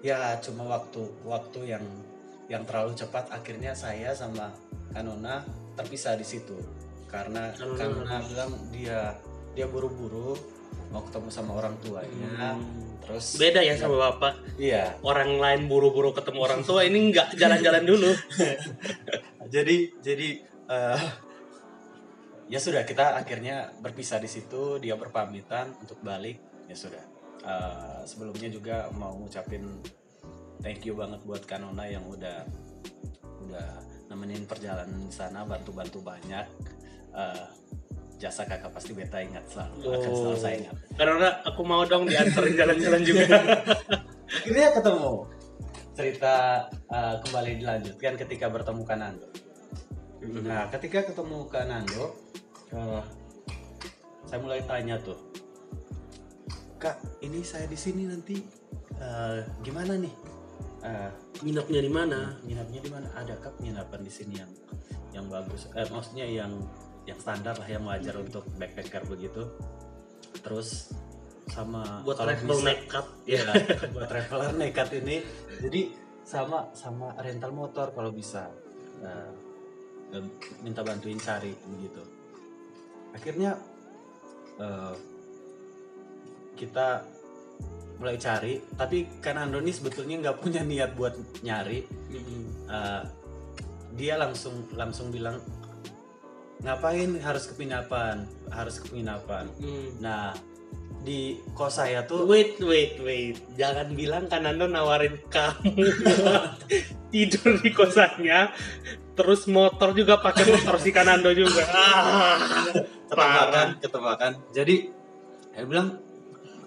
Ya 0.00 0.40
cuma 0.40 0.64
waktu 0.64 1.04
waktu 1.28 1.76
yang 1.76 1.84
yang 2.48 2.64
terlalu 2.64 2.96
cepat 2.96 3.28
akhirnya 3.28 3.76
saya 3.76 4.16
sama 4.16 4.48
Kanona 4.96 5.44
terpisah 5.76 6.16
di 6.16 6.24
situ. 6.24 6.56
Karena 7.12 7.52
Kanona 7.52 8.24
bilang 8.24 8.52
dia 8.72 9.12
dia 9.52 9.68
buru-buru 9.68 10.36
mau 10.88 11.02
ketemu 11.02 11.28
sama 11.28 11.52
orang 11.54 11.74
tuanya 11.78 12.54
Hmm. 12.54 12.62
terus 13.02 13.36
Beda 13.36 13.60
ya 13.60 13.74
sama 13.74 13.96
bapak. 14.10 14.34
iya 14.56 14.98
Orang 15.00 15.36
lain 15.36 15.66
buru-buru 15.66 16.10
ketemu 16.10 16.40
orang 16.42 16.62
tua, 16.62 16.82
ini 16.82 17.10
nggak 17.10 17.34
jalan-jalan 17.34 17.84
dulu. 17.84 18.10
jadi 19.54 19.76
jadi 20.00 20.28
eh, 20.66 21.00
ya 22.46 22.58
sudah 22.58 22.82
kita 22.82 23.14
akhirnya 23.16 23.70
berpisah 23.78 24.18
di 24.18 24.26
situ 24.26 24.78
dia 24.78 24.94
berpamitan 24.94 25.74
untuk 25.78 25.98
balik 26.00 26.38
ya 26.66 26.74
sudah 26.74 27.04
Eh, 27.38 28.00
sebelumnya 28.02 28.50
juga 28.50 28.90
mau 28.90 29.14
ngucapin 29.14 29.62
thank 30.58 30.82
you 30.82 30.98
banget 30.98 31.22
buat 31.22 31.46
Kanona 31.46 31.86
yang 31.86 32.02
udah 32.02 32.42
udah 33.40 33.68
nemenin 34.08 34.42
perjalanan 34.44 34.98
di 34.98 35.14
sana 35.14 35.46
bantu-bantu 35.46 36.02
banyak 36.02 36.42
Eh, 37.14 37.46
jasa 38.16 38.42
kakak 38.44 38.72
pasti 38.72 38.92
beta 38.92 39.20
ingat 39.20 39.44
selalu 39.46 39.92
akan 39.92 40.08
Oh. 40.08 40.16
selalu 40.16 40.38
saya 40.38 40.54
ingat 40.58 40.76
Karena 40.96 41.28
aku 41.44 41.60
mau 41.62 41.84
dong 41.84 42.08
diantarin 42.08 42.54
jalan-jalan 42.54 43.02
juga. 43.02 43.24
akhirnya 44.40 44.68
ketemu 44.72 45.12
cerita 45.92 46.34
eh, 46.88 47.14
kembali 47.20 47.50
dilanjutkan 47.60 48.12
ketika 48.16 48.46
bertemu 48.48 48.82
Kanando 48.82 49.28
Nah, 50.26 50.66
ketika 50.68 51.06
ketemu 51.06 51.46
Kak 51.46 51.70
Nando, 51.70 52.18
eh, 52.68 53.02
saya 54.26 54.42
mulai 54.42 54.58
tanya 54.66 54.98
tuh, 54.98 55.14
Kak, 56.76 56.98
ini 57.22 57.40
saya 57.40 57.64
di 57.64 57.78
sini 57.78 58.10
nanti 58.10 58.34
eh, 58.96 59.38
gimana 59.62 59.94
nih? 59.94 60.14
Eh, 60.82 61.10
Nginapnya 61.40 61.78
di 61.78 61.92
mana? 61.92 62.20
nginapnya 62.42 62.80
di 62.80 62.90
mana? 62.90 63.06
Ada 63.14 63.38
kak 63.38 63.60
penginapan 63.60 64.00
di 64.02 64.10
sini 64.10 64.34
yang 64.40 64.50
yang 65.14 65.26
bagus? 65.28 65.68
Eh, 65.72 65.86
maksudnya 65.86 66.26
yang 66.26 66.58
yang 67.06 67.18
standar 67.18 67.54
lah, 67.54 67.68
yang 67.70 67.86
wajar 67.86 68.18
untuk 68.18 68.42
backpacker 68.58 69.06
begitu. 69.06 69.46
Terus 70.42 70.90
sama 71.46 72.02
Buat 72.02 72.18
travel 72.18 72.50
bisa- 72.52 72.66
nekat. 72.66 73.06
Iya, 73.30 73.42
buat 73.94 74.06
traveler 74.10 74.52
nekat 74.54 74.88
ini. 74.98 75.22
Jadi 75.62 75.80
sama 76.26 76.66
sama 76.74 77.14
rental 77.16 77.54
motor 77.54 77.94
kalau 77.94 78.10
bisa 78.10 78.50
Nah, 78.96 79.28
minta 80.64 80.80
bantuin 80.80 81.20
cari 81.20 81.52
begitu. 81.68 82.00
Akhirnya 83.12 83.60
eh, 84.56 84.94
kita 86.56 87.04
mulai 88.00 88.16
cari, 88.16 88.56
tapi 88.72 89.20
kan 89.20 89.36
Andoni 89.36 89.68
sebetulnya 89.68 90.16
nggak 90.20 90.40
punya 90.40 90.64
niat 90.64 90.96
buat 90.96 91.12
nyari. 91.44 91.84
Eh, 92.66 93.02
dia 93.96 94.14
langsung 94.16 94.64
langsung 94.72 95.12
bilang 95.12 95.40
ngapain 96.64 97.20
harus 97.20 97.44
ke 97.48 97.52
penginapan, 97.58 98.24
harus 98.48 98.80
ke 98.80 98.92
penginapan. 98.92 99.48
Hmm. 99.60 99.88
Nah 100.00 100.32
di 101.06 101.38
kos 101.54 101.78
saya 101.78 102.02
tuh 102.02 102.26
Wait, 102.26 102.58
wait, 102.58 102.98
wait. 103.02 103.38
Jangan 103.54 103.94
bilang 103.94 104.26
Kanando 104.26 104.66
nawarin 104.66 105.20
kamu 105.30 105.86
tidur 107.12 107.60
di 107.62 107.70
kosannya. 107.70 108.50
Terus 109.16 109.48
motor 109.48 109.96
juga 109.96 110.20
pakai 110.20 110.44
motor 110.44 110.76
si 110.82 110.90
Kanando 110.92 111.30
juga. 111.32 111.64
Ah, 111.86 112.84
ketebakan 113.06 113.68
ketebakan 113.78 114.32
jadi 114.50 114.76
saya 115.54 115.64
bilang 115.70 115.88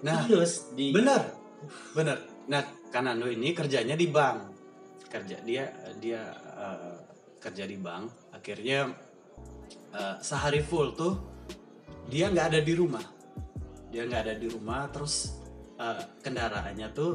nah 0.00 0.24
Terus 0.24 0.72
di 0.72 0.88
benar 0.88 1.36
benar 1.92 2.16
nah 2.48 2.64
Kanando 2.88 3.28
ini 3.28 3.52
kerjanya 3.52 3.94
di 3.94 4.08
bank 4.08 4.38
kerja 5.12 5.36
dia 5.44 5.68
dia 6.00 6.32
eh, 6.56 6.96
kerja 7.36 7.68
di 7.68 7.76
bank 7.76 8.32
akhirnya 8.32 8.88
eh, 9.90 10.14
sehari 10.20 10.60
full 10.60 10.92
tuh 10.94 11.14
dia 12.06 12.28
nggak 12.28 12.46
ada 12.54 12.60
di 12.60 12.74
rumah 12.74 13.02
dia 13.90 14.06
nggak 14.06 14.22
ada 14.26 14.34
di 14.34 14.46
rumah 14.46 14.86
terus 14.88 15.38
eh, 15.76 16.02
kendaraannya 16.20 16.88
tuh 16.90 17.10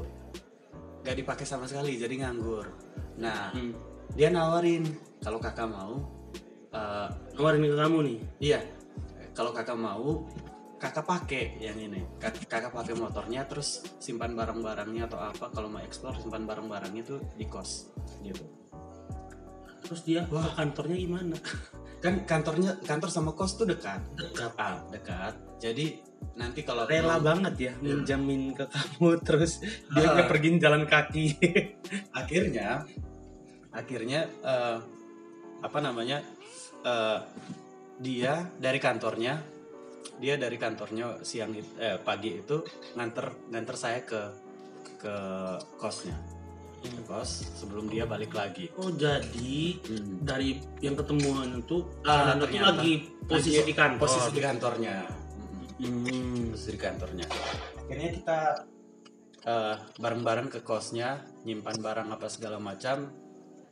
nggak 1.04 1.16
dipakai 1.16 1.46
sama 1.46 1.66
sekali 1.66 1.96
jadi 1.96 2.26
nganggur 2.26 2.66
nah 3.16 3.52
Hmm. 3.52 3.72
dia 4.12 4.28
nawarin 4.28 4.84
kalau 5.20 5.40
kakak 5.40 5.68
mau 5.68 6.04
eh, 6.72 7.08
Nawarin 7.36 7.64
ke 7.64 7.76
kamu 7.76 7.98
nih. 8.04 8.18
Iya, 8.52 8.60
kalau 9.32 9.56
kakak 9.56 9.80
mau, 9.80 10.28
kakak 10.76 11.08
pakai 11.08 11.56
yang 11.60 11.80
ini. 11.80 12.04
Kak- 12.20 12.48
Kakak 12.48 12.72
pakai 12.72 12.96
motornya, 12.96 13.48
terus 13.48 13.84
simpan 14.00 14.36
barang-barangnya 14.36 15.08
atau 15.08 15.20
apa. 15.20 15.52
Kalau 15.56 15.72
mau 15.72 15.80
explore, 15.80 16.20
simpan 16.20 16.44
barang-barangnya 16.44 17.04
tuh 17.08 17.20
di 17.40 17.48
kos, 17.48 17.92
gitu. 18.24 18.44
Terus 19.88 20.02
dia 20.04 20.28
Wah. 20.28 20.48
ke 20.48 20.52
kantornya 20.56 20.96
gimana? 21.00 21.36
Kan 22.06 22.22
kantornya, 22.24 22.78
kantor 22.86 23.10
sama 23.10 23.34
kos 23.34 23.58
tuh 23.58 23.66
dekat. 23.66 23.98
Dekat. 24.14 24.54
Ah, 24.56 24.78
dekat. 24.94 25.34
Jadi 25.58 25.98
nanti 26.38 26.62
kalau 26.62 26.86
Rela 26.86 27.18
mau- 27.18 27.34
banget 27.34 27.54
ya 27.58 27.74
minjamin 27.82 28.54
ke 28.54 28.70
kamu 28.70 29.10
terus 29.28 29.58
dia 29.90 30.06
Ah. 30.14 30.30
pergi 30.30 30.62
jalan 30.62 30.86
kaki. 30.86 31.26
akhirnya, 32.22 32.86
akhirnya 33.72 34.30
eh, 34.30 34.78
apa 35.62 35.80
namanya? 35.82 36.22
eh, 36.86 37.20
dia 37.98 38.46
dari 38.62 38.78
kantornya, 38.78 39.42
dia 40.22 40.38
dari 40.38 40.62
kantornya 40.62 41.26
siang 41.26 41.58
eh, 41.58 41.98
pagi 41.98 42.38
itu 42.38 42.62
nganter 42.94 43.50
nganter 43.50 43.76
saya 43.76 44.06
ke 44.06 44.22
ke 45.02 45.16
kosnya 45.76 46.14
ke 46.88 47.04
kos 47.04 47.30
sebelum 47.54 47.86
dia 47.86 48.04
balik 48.04 48.32
lagi 48.32 48.70
Oh 48.76 48.90
jadi 48.90 49.80
dari 50.22 50.58
yang 50.80 50.94
ketemuan 50.94 51.58
itu 51.58 51.86
Ah, 52.02 52.34
tuh 52.34 52.46
ternyata. 52.46 52.78
lagi 52.78 52.94
posisi 53.22 53.58
Lagi 53.58 53.66
di 53.66 53.74
kantor. 53.74 54.02
posisi 54.02 54.30
di 54.30 54.42
kantornya 54.42 54.96
Hmm. 55.76 56.56
posisi 56.56 56.72
di 56.72 56.80
kantornya 56.80 57.26
akhirnya 57.78 58.10
kita 58.16 58.40
eh, 59.44 59.76
bareng-bareng 59.96 60.48
ke 60.50 60.60
kosnya 60.62 61.20
nyimpan 61.44 61.78
barang 61.78 62.08
apa 62.10 62.28
segala 62.28 62.58
macam 62.58 63.12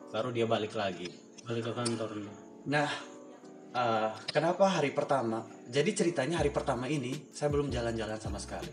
baru 0.09 0.29
dia 0.29 0.43
balik 0.43 0.75
lagi 0.75 1.07
balik 1.41 1.63
ke 1.63 1.73
kantor 1.73 2.09
nih. 2.19 2.35
nah 2.65 2.89
eh, 3.71 4.09
kenapa 4.27 4.67
hari 4.69 4.91
pertama 4.91 5.41
jadi 5.65 5.89
ceritanya 5.89 6.37
hari 6.37 6.51
pertama 6.51 6.85
ini 6.85 7.31
saya 7.31 7.47
belum 7.49 7.71
jalan-jalan 7.71 8.19
sama 8.19 8.37
sekali 8.37 8.69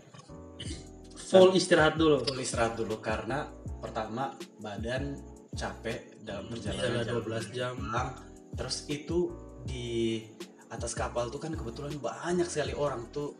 Full 1.31 1.55
istirahat 1.55 1.95
dulu. 1.95 2.21
full 2.21 2.39
istirahat 2.39 2.75
dulu 2.75 2.99
karena 2.99 3.47
pertama 3.79 4.31
badan 4.59 5.15
capek 5.51 6.19
dalam 6.21 6.47
perjalanan 6.47 7.03
Jalan 7.03 7.23
12 7.47 7.51
jam. 7.51 7.73
pulang. 7.75 8.09
terus 8.51 8.77
itu 8.85 9.31
di 9.63 10.19
atas 10.67 10.91
kapal 10.91 11.27
tuh 11.27 11.39
kan 11.39 11.51
kebetulan 11.51 11.95
banyak 11.97 12.45
sekali 12.45 12.71
orang 12.71 13.07
tuh 13.09 13.35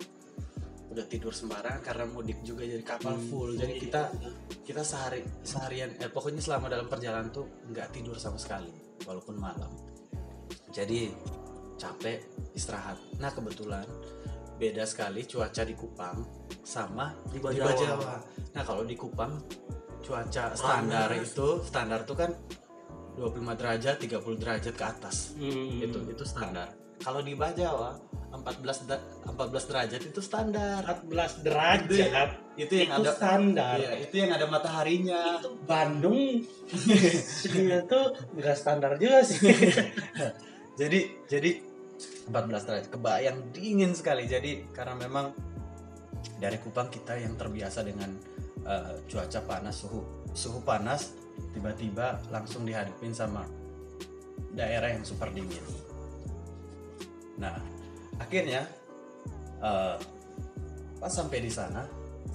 udah 0.87 1.07
tidur 1.07 1.31
sembarangan 1.31 1.79
karena 1.79 2.03
mudik 2.05 2.39
juga 2.41 2.63
jadi 2.63 2.83
kapal 2.83 3.15
Hmm. 3.15 3.27
full 3.27 3.51
jadi 3.55 3.79
kita 3.79 4.01
kita 4.61 4.83
sehari 4.83 5.23
seharian 5.41 5.95
eh, 5.97 6.07
pokoknya 6.07 6.39
selama 6.39 6.67
dalam 6.67 6.87
perjalanan 6.87 7.27
tuh 7.29 7.47
nggak 7.65 7.91
tidur 7.91 8.15
sama 8.15 8.35
sekali 8.35 8.67
walaupun 9.01 9.35
malam 9.35 9.71
jadi 10.69 11.11
capek 11.75 12.19
istirahat 12.51 12.99
nah 13.17 13.31
kebetulan 13.31 13.87
beda 14.61 14.85
sekali 14.85 15.25
cuaca 15.25 15.65
di 15.65 15.73
Kupang 15.73 16.17
sama 16.61 17.09
Di 17.25 17.33
di 17.33 17.39
Bajawa. 17.39 17.65
Bajawa. 17.67 18.13
Nah 18.53 18.61
kalau 18.61 18.83
di 18.85 18.93
Kupang 18.93 19.41
cuaca 19.99 20.53
standar 20.53 21.09
Panas. 21.09 21.25
itu 21.27 21.47
standar 21.63 21.99
tuh 22.03 22.13
kan 22.15 22.31
25 23.11 23.25
derajat 23.55 23.95
30 23.97 24.37
derajat 24.37 24.71
ke 24.71 24.85
atas 24.85 25.33
Hmm. 25.33 25.81
itu 25.81 25.97
itu 26.05 26.23
standar. 26.23 26.69
Kalau 27.01 27.19
di 27.19 27.33
Bajawa 27.33 27.97
14 28.31 28.85
da- 28.85 29.01
14 29.25 29.65
derajat 29.65 30.01
itu 30.03 30.21
standar. 30.21 30.85
14 30.85 31.41
derajat 31.41 32.29
Itu 32.53 32.73
yang 32.77 32.93
itu 32.93 33.01
ada 33.01 33.11
standar. 33.11 33.75
Iya, 33.75 33.91
itu 34.05 34.15
yang 34.15 34.31
ada 34.31 34.45
mataharinya. 34.45 35.41
Itu 35.41 35.57
Bandung 35.65 36.45
suhunya 37.41 37.81
tuh 37.83 38.13
nggak 38.31 38.53
standar 38.53 38.95
juga 38.95 39.25
sih. 39.25 39.41
Jadi 40.79 40.99
jadi 41.25 41.51
14 42.29 42.67
derajat 42.67 42.87
kebayang 42.93 43.37
dingin 43.55 43.91
sekali. 43.97 44.29
Jadi 44.29 44.69
karena 44.75 44.97
memang 44.97 45.33
dari 46.37 46.57
Kupang 46.61 46.89
kita 46.89 47.17
yang 47.17 47.33
terbiasa 47.39 47.81
dengan 47.81 48.11
eh, 48.65 48.95
cuaca 49.09 49.41
panas 49.41 49.75
suhu 49.81 50.01
suhu 50.31 50.59
panas 50.61 51.17
tiba-tiba 51.55 52.21
langsung 52.29 52.67
dihadapin 52.67 53.11
sama 53.15 53.45
daerah 54.53 54.93
yang 54.93 55.01
super 55.01 55.33
dingin. 55.33 55.63
Nah 57.41 57.57
akhirnya 58.21 58.67
eh, 59.61 59.97
pas 61.01 61.11
sampai 61.11 61.41
di 61.41 61.49
sana 61.49 61.81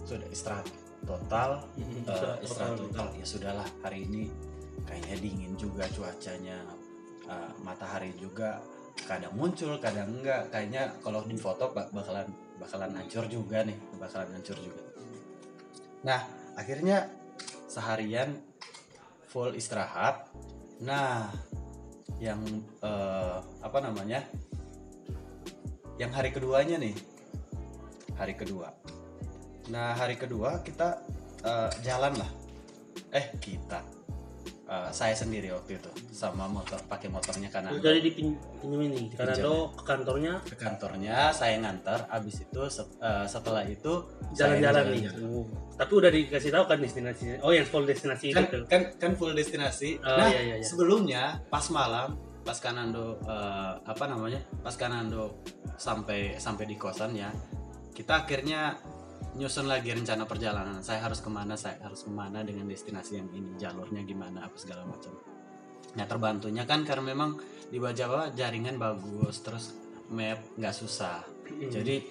sudah 0.02 0.26
istirahat 0.30 0.66
total 1.06 1.62
Eh, 1.78 2.02
istirahat 2.42 2.78
total 2.78 3.08
ya 3.14 3.26
sudahlah 3.26 3.68
hari 3.82 4.06
ini 4.06 4.26
kayaknya 4.86 5.16
dingin 5.22 5.52
juga 5.54 5.86
cuacanya 5.94 6.58
Eh, 7.26 7.52
matahari 7.66 8.14
juga 8.14 8.62
kadang 9.04 9.34
muncul 9.36 9.76
kadang 9.76 10.08
enggak. 10.08 10.48
Kayaknya 10.48 10.96
kalau 11.04 11.20
di 11.28 11.36
foto 11.36 11.68
bak- 11.76 11.92
bakalan 11.92 12.24
bakalan 12.56 12.92
hancur 12.96 13.28
juga 13.28 13.60
nih 13.60 13.76
bakalan 14.00 14.32
hancur 14.32 14.56
juga. 14.56 14.82
Nah 16.06 16.20
akhirnya 16.56 17.12
seharian 17.68 18.40
full 19.28 19.52
istirahat. 19.52 20.32
Nah 20.80 21.28
yang 22.16 22.40
eh, 22.80 23.38
apa 23.60 23.78
namanya? 23.84 24.24
Yang 26.00 26.12
hari 26.16 26.30
keduanya 26.32 26.76
nih. 26.80 26.96
Hari 28.16 28.32
kedua. 28.32 28.72
Nah 29.68 29.92
hari 29.92 30.16
kedua 30.16 30.64
kita 30.64 31.04
eh, 31.44 31.70
jalan 31.84 32.16
lah. 32.16 32.30
Eh 33.12 33.36
kita 33.36 33.95
Eh, 34.66 34.90
saya 34.90 35.14
sendiri 35.14 35.54
waktu 35.54 35.78
itu 35.78 35.86
sama 36.10 36.50
motor 36.50 36.74
pakai 36.90 37.06
motornya 37.06 37.46
karena 37.54 37.70
Jadi 37.78 38.02
dipinjemin 38.02 38.90
nih 38.98 39.06
karena 39.14 39.38
lo 39.46 39.70
ke 39.70 39.86
kantornya 39.86 40.42
ke 40.42 40.58
kantornya 40.58 41.30
saya 41.30 41.62
ngantar 41.62 42.10
abis 42.10 42.42
itu 42.42 42.66
eh, 42.98 43.26
setelah 43.30 43.62
itu 43.62 44.02
jalan-jalan 44.34 44.90
nih. 44.90 45.06
jalan-jalan. 45.06 45.38
Oh. 45.38 45.46
Tapi 45.78 45.92
udah 45.94 46.10
dikasih 46.10 46.50
tahu 46.50 46.64
kan 46.66 46.78
destinasinya. 46.82 47.38
Oh, 47.46 47.54
yang 47.54 47.62
full 47.62 47.86
destinasi 47.86 48.34
kan, 48.34 48.50
itu. 48.50 48.58
kan 48.66 48.82
kan 48.98 49.14
full 49.14 49.30
destinasi 49.38 50.02
Oh, 50.02 50.18
nah 50.18 50.26
iya, 50.34 50.40
iya, 50.42 50.54
iya. 50.58 50.66
sebelumnya 50.66 51.46
pas 51.46 51.70
malam 51.70 52.18
pas 52.42 52.58
Kanando 52.58 53.22
eh, 53.22 53.72
apa 53.86 54.04
namanya 54.10 54.42
pas 54.66 54.74
Kanando 54.74 55.46
sampai 55.78 56.42
sampai 56.42 56.66
di 56.66 56.74
kosannya 56.74 57.30
kita 57.94 58.26
akhirnya 58.26 58.82
nyusun 59.36 59.68
lagi 59.68 59.92
rencana 59.92 60.24
perjalanan. 60.24 60.80
Saya 60.80 61.04
harus 61.04 61.20
ke 61.20 61.28
mana 61.28 61.54
saya 61.54 61.76
harus 61.84 62.08
ke 62.08 62.10
mana 62.10 62.40
dengan 62.40 62.64
destinasi 62.64 63.20
yang 63.20 63.28
ini 63.36 63.54
jalurnya 63.60 64.00
gimana 64.02 64.48
apa 64.48 64.56
segala 64.56 64.88
macam. 64.88 65.12
Nah 65.96 66.04
terbantunya 66.08 66.64
kan 66.64 66.82
karena 66.88 67.12
memang 67.12 67.36
di 67.68 67.76
Jawa 67.76 68.32
jaringan 68.32 68.80
bagus 68.80 69.44
terus 69.44 69.76
map 70.08 70.40
nggak 70.56 70.74
susah. 70.74 71.20
Hmm. 71.46 71.70
jadi 71.70 72.02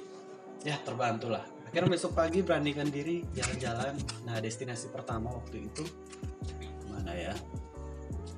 ya 0.63 0.79
terbantu 0.79 1.27
lah 1.27 1.43
akhirnya 1.67 1.91
besok 1.91 2.15
pagi 2.15 2.39
beranikan 2.39 2.87
diri 2.87 3.25
jalan-jalan. 3.35 3.97
Nah 4.23 4.39
destinasi 4.39 4.93
pertama 4.93 5.33
waktu 5.33 5.65
itu 5.65 5.83
mana 6.87 7.11
ya? 7.11 7.33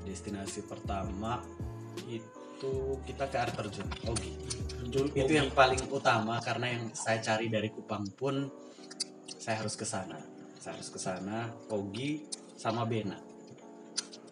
Destinasi 0.08 0.66
pertama 0.66 1.44
itu 2.08 2.98
kita 3.04 3.28
ke 3.28 3.36
air 3.36 3.52
terjun 3.52 3.88
Ogi. 4.08 4.34
Jun 4.88 5.12
itu 5.12 5.32
yang 5.36 5.52
paling 5.52 5.84
utama 5.92 6.40
karena 6.40 6.80
yang 6.80 6.84
saya 6.96 7.20
cari 7.20 7.52
dari 7.52 7.68
Kupang 7.70 8.08
pun 8.16 8.48
saya 9.48 9.64
harus 9.64 9.80
ke 9.80 9.88
sana 9.88 10.20
saya 10.60 10.76
harus 10.76 10.92
ke 10.92 11.00
sana 11.00 11.56
Ogi 11.72 12.28
sama 12.60 12.84
Bena 12.84 13.16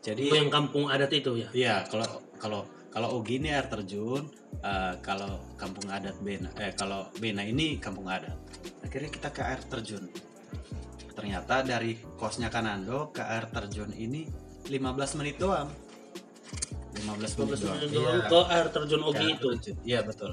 jadi 0.06 0.30
Oh, 0.30 0.38
yang 0.38 0.54
kampung 0.54 0.86
adat 0.86 1.10
itu 1.18 1.42
ya. 1.42 1.50
Iya, 1.50 1.76
kalau 1.90 2.06
kalau 2.38 2.62
kalau 2.94 3.18
Ogi 3.18 3.42
ini 3.42 3.50
air 3.50 3.66
terjun, 3.66 4.30
eh, 4.62 4.94
kalau 5.02 5.42
kampung 5.58 5.90
adat 5.90 6.14
Bena, 6.22 6.54
eh 6.62 6.78
kalau 6.78 7.10
Bena 7.18 7.42
ini 7.42 7.82
kampung 7.82 8.06
adat. 8.06 8.38
Akhirnya 8.86 9.10
kita 9.10 9.34
ke 9.34 9.42
air 9.42 9.66
terjun. 9.66 10.06
Ternyata 11.18 11.66
dari 11.66 11.98
kosnya 12.22 12.54
Kanando 12.54 13.10
ke 13.10 13.26
air 13.26 13.50
terjun 13.50 13.90
ini 13.98 14.30
15 14.70 15.18
menit 15.18 15.42
doang. 15.42 15.74
15 17.02 17.42
menit 17.42 17.58
15 17.58 17.66
doang. 17.66 17.76
menit 17.82 17.90
Iya, 17.90 17.98
doang 17.98 18.20
ke 18.30 18.40
air 18.54 18.68
terjun 18.70 19.02
Ogi 19.02 19.26
air 19.26 19.34
itu. 19.34 19.50
Iya 19.82 20.00
betul. 20.06 20.32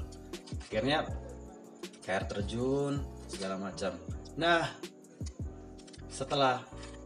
Akhirnya 0.69 0.97
ke 2.05 2.09
air 2.13 2.25
terjun 2.29 3.01
segala 3.25 3.57
macam. 3.57 3.97
Nah, 4.33 4.65
setelah 6.09 6.61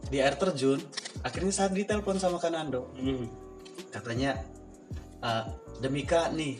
di 0.08 0.20
air 0.20 0.36
terjun, 0.36 0.80
akhirnya 1.20 1.52
saya 1.52 1.68
ditelepon 1.68 2.16
sama 2.16 2.38
Kanando 2.38 2.92
Hmm. 2.96 3.28
katanya 3.90 4.38
"Eh, 5.20 5.44
demi 5.80 6.04
kak 6.04 6.32
nih 6.32 6.56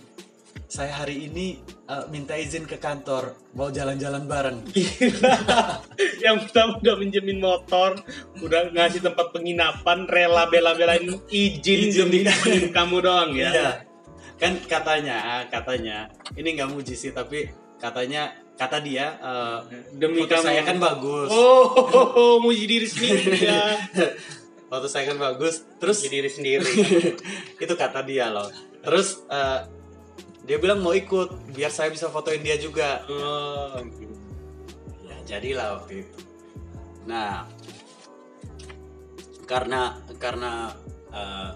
saya 0.69 1.01
hari 1.01 1.31
ini 1.31 1.57
eh, 1.89 2.05
minta 2.13 2.37
izin 2.37 2.69
ke 2.69 2.77
kantor 2.77 3.33
mau 3.57 3.73
jalan-jalan 3.73 4.29
bareng 4.29 4.59
yang 6.25 6.37
pertama 6.45 6.77
udah 6.77 6.97
minjemin 6.99 7.41
motor, 7.41 7.97
udah 8.43 8.69
ngasih 8.75 9.01
tempat 9.01 9.33
penginapan, 9.33 10.05
rela 10.05 10.45
bela-belain 10.51 11.07
izin 11.31 11.79
Izin 11.89 12.11
demi 12.13 12.27
kamu 12.69 12.97
doang 13.01 13.33
ya. 13.33 13.51
Iya. 13.55 13.71
kan 14.39 14.55
katanya 14.71 15.43
katanya 15.51 16.07
ini 16.39 16.55
nggak 16.55 16.71
muji 16.71 16.95
sih 16.95 17.11
tapi 17.11 17.51
katanya 17.83 18.31
kata 18.59 18.83
dia 18.83 19.15
eh, 19.17 19.59
Demi 19.95 20.19
foto 20.21 20.35
kamu. 20.35 20.45
saya 20.45 20.61
kan 20.63 20.77
bagus 20.77 21.31
Oh, 21.31 22.37
muji 22.39 22.67
diri 22.67 22.85
sendiri 22.85 23.39
ya. 23.49 23.79
foto 24.67 24.85
saya 24.85 25.07
kan 25.07 25.17
bagus 25.17 25.63
terus 25.79 26.03
Muji 26.03 26.11
diri 26.13 26.29
sendiri. 26.29 26.67
itu 27.63 27.75
kata 27.75 28.03
dia 28.03 28.29
loh 28.29 28.51
terus 28.81 29.23
eh, 29.27 29.61
dia 30.43 30.57
bilang 30.57 30.81
mau 30.81 30.91
ikut 30.91 31.53
biar 31.53 31.69
saya 31.69 31.89
bisa 31.89 32.09
fotoin 32.09 32.41
dia 32.41 32.57
juga 32.57 33.07
Oh, 33.07 33.79
ya 35.01 35.17
jadilah 35.25 35.79
waktu 35.79 36.03
itu 36.03 36.19
nah 37.05 37.47
karena 39.45 39.81
karena 40.17 40.75
eh, 41.09 41.51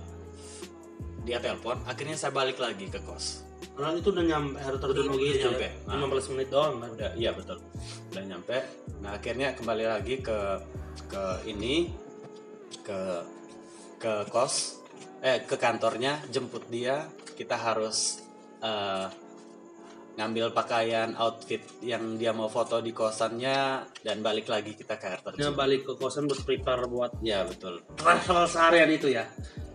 dia 1.23 1.39
telepon 1.39 1.79
akhirnya 1.85 2.15
saya 2.15 2.31
balik 2.31 2.57
lagi 2.57 2.87
ke 2.87 2.99
kos 2.99 3.43
Orang 3.83 3.99
itu 3.99 4.09
udah 4.15 4.25
nyampe 4.31 4.57
air 4.63 4.75
terjun 4.79 5.05
Udah 5.11 5.15
Ogi 5.19 5.27
itu 5.35 5.49
nyampe. 5.51 5.67
ya. 5.67 5.73
Nah. 5.91 6.07
15 6.07 6.33
menit 6.39 6.49
doang 6.55 6.73
kan. 6.79 6.89
udah 6.95 7.11
iya 7.19 7.31
betul 7.35 7.59
udah 8.15 8.23
nyampe 8.23 8.57
nah 9.03 9.11
akhirnya 9.19 9.49
kembali 9.59 9.85
lagi 9.91 10.15
ke 10.23 10.39
ke 11.11 11.25
ini 11.51 11.91
ke 12.87 13.01
ke 13.99 14.13
kos 14.31 14.79
eh 15.19 15.43
ke 15.43 15.59
kantornya 15.59 16.23
jemput 16.31 16.63
dia 16.71 17.11
kita 17.35 17.59
harus 17.59 18.23
eh, 18.63 19.07
ngambil 20.13 20.53
pakaian 20.53 21.17
outfit 21.17 21.65
yang 21.81 22.21
dia 22.21 22.37
mau 22.37 22.53
foto 22.53 22.85
di 22.85 22.93
kosannya 22.93 23.81
dan 24.05 24.21
balik 24.21 24.45
lagi 24.53 24.77
kita 24.77 25.01
ke 25.01 25.07
air 25.09 25.21
Dia 25.25 25.49
terjun 25.49 25.57
balik 25.57 25.89
ke 25.89 25.93
kosan 25.97 26.29
buat 26.29 26.45
prepare 26.45 26.85
buat 26.85 27.13
ya 27.25 27.49
betul 27.49 27.81
travel 27.97 28.45
seharian 28.45 28.91
itu 28.93 29.09
ya. 29.09 29.25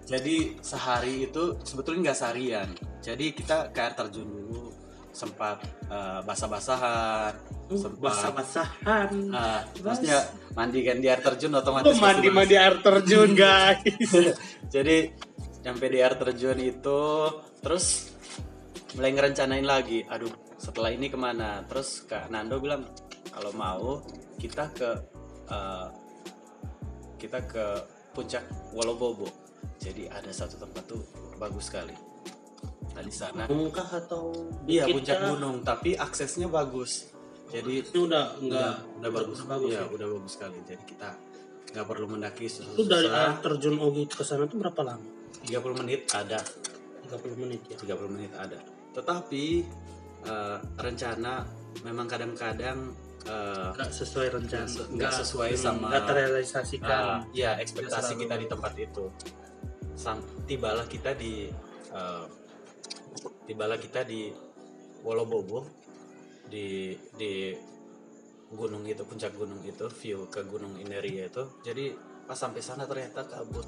Jadi 0.07 0.55
sehari 0.63 1.27
itu 1.27 1.59
sebetulnya 1.67 2.09
nggak 2.11 2.19
seharian. 2.21 2.69
Jadi 3.03 3.25
kita 3.35 3.75
ke 3.75 3.79
air 3.81 3.91
terjun 3.91 4.23
dulu, 4.23 4.71
sempat 5.11 5.59
eh, 5.91 6.19
basah-basahan, 6.23 7.33
sempat 7.75 7.99
Basah-basahan. 7.99 9.09
eh, 9.35 9.61
maksudnya 9.83 10.19
mandi 10.55 10.79
kan 10.87 10.97
di 11.03 11.07
air 11.11 11.19
terjun 11.19 11.51
otomatis. 11.59 11.91
Oh, 11.91 11.91
pasti 11.91 12.05
mandi-mandi 12.07 12.55
air 12.55 12.79
terjun, 12.79 13.35
guys. 13.43 14.37
Jadi 14.71 14.97
sampai 15.59 15.87
di 15.91 15.99
air 15.99 16.15
terjun 16.15 16.55
itu, 16.61 17.03
terus 17.59 18.15
mulai 18.97 19.11
ngerencanain 19.13 19.63
lagi. 19.63 20.01
Aduh, 20.09 20.33
setelah 20.57 20.89
ini 20.89 21.07
ke 21.07 21.15
mana? 21.15 21.61
Terus 21.69 22.03
Kak 22.09 22.33
Nando 22.33 22.57
bilang 22.57 22.81
kalau 23.29 23.53
mau 23.53 24.01
kita 24.41 24.73
ke 24.73 24.89
eh, 25.47 25.87
kita 27.21 27.39
ke 27.45 27.65
puncak 28.11 28.43
Wolobobo. 28.73 29.29
Jadi 29.77 30.09
ada 30.09 30.33
satu 30.33 30.57
tempat 30.57 30.83
tuh 30.89 31.01
bagus 31.37 31.69
sekali. 31.69 31.93
Nah 32.97 33.03
di 33.05 33.13
sana, 33.13 33.45
Mungkah 33.45 33.85
atau 33.85 34.33
iya 34.65 34.89
puncak 34.89 35.21
kah? 35.21 35.29
gunung, 35.37 35.61
tapi 35.61 35.93
aksesnya 35.93 36.49
bagus. 36.49 37.13
Jadi 37.47 37.85
Ini 37.85 37.99
udah 38.01 38.25
enggak 38.41 38.73
udah, 38.73 38.97
udah 38.99 39.11
bagus, 39.13 39.37
bagus 39.45 39.69
Iya, 39.71 39.85
ya. 39.85 39.93
udah 39.93 40.07
bagus 40.17 40.31
sekali. 40.33 40.57
Jadi 40.65 40.83
kita 40.89 41.09
nggak 41.77 41.85
perlu 41.85 42.05
mendaki 42.09 42.45
susah. 42.49 42.73
Itu 42.73 42.83
dari 42.89 43.07
air 43.07 43.37
terjun 43.45 43.77
Ogi 43.77 44.03
ke 44.09 44.25
sana 44.25 44.49
tuh 44.49 44.57
berapa 44.57 44.81
lama? 44.81 45.05
30 45.45 45.79
menit 45.85 46.09
ada, 46.11 46.41
30 47.05 47.37
menit 47.37 47.61
ya. 47.69 47.77
30 47.77 48.13
menit 48.17 48.33
ada. 48.33 48.57
Tetapi 48.97 49.45
eh, 50.25 50.57
rencana 50.75 51.45
memang 51.85 52.09
kadang-kadang 52.09 52.91
Enggak 53.75 53.91
sesuai 53.91 54.27
rencana. 54.33 54.65
Nggak 54.89 55.13
sesuai 55.13 55.49
sama- 55.53 55.91
Enggak 55.91 56.03
terrealisasikan. 56.07 56.89
Ah, 56.89 57.19
ya 57.31 57.59
ekspektasi 57.59 58.17
kita 58.17 58.35
di 58.35 58.47
tempat 58.47 58.73
itu. 58.73 59.05
Sam, 59.93 60.17
tibalah 60.43 60.87
kita 60.87 61.11
di 61.13 61.51
eh, 61.91 62.25
tibalah 63.45 63.75
kita 63.75 64.01
di 64.01 64.31
Wolobobo 65.03 65.67
di 66.47 66.95
di 67.13 67.53
gunung 68.47 68.87
itu 68.87 69.03
puncak 69.03 69.35
gunung 69.35 69.59
itu 69.61 69.85
view 69.93 70.25
ke 70.31 70.47
gunung 70.47 70.79
Ineria 70.79 71.27
itu. 71.27 71.43
Jadi 71.61 71.91
pas 72.23 72.35
sampai 72.35 72.63
sana 72.63 72.87
ternyata 72.87 73.27
kabut 73.27 73.67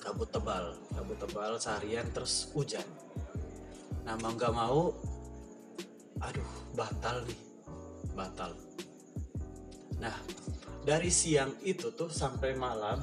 kabut 0.00 0.28
tebal 0.32 0.72
kabut 0.90 1.20
tebal 1.20 1.60
seharian 1.60 2.08
terus 2.10 2.48
hujan. 2.52 2.84
Nah 4.06 4.14
mau 4.18 4.32
nggak 4.32 4.54
mau, 4.54 4.80
aduh 6.20 6.50
batal 6.74 7.16
nih. 7.26 7.40
Batal. 8.16 8.50
Nah 10.00 10.16
dari 10.80 11.10
siang 11.12 11.60
itu 11.62 11.92
tuh 11.92 12.08
sampai 12.08 12.56
malam 12.56 12.98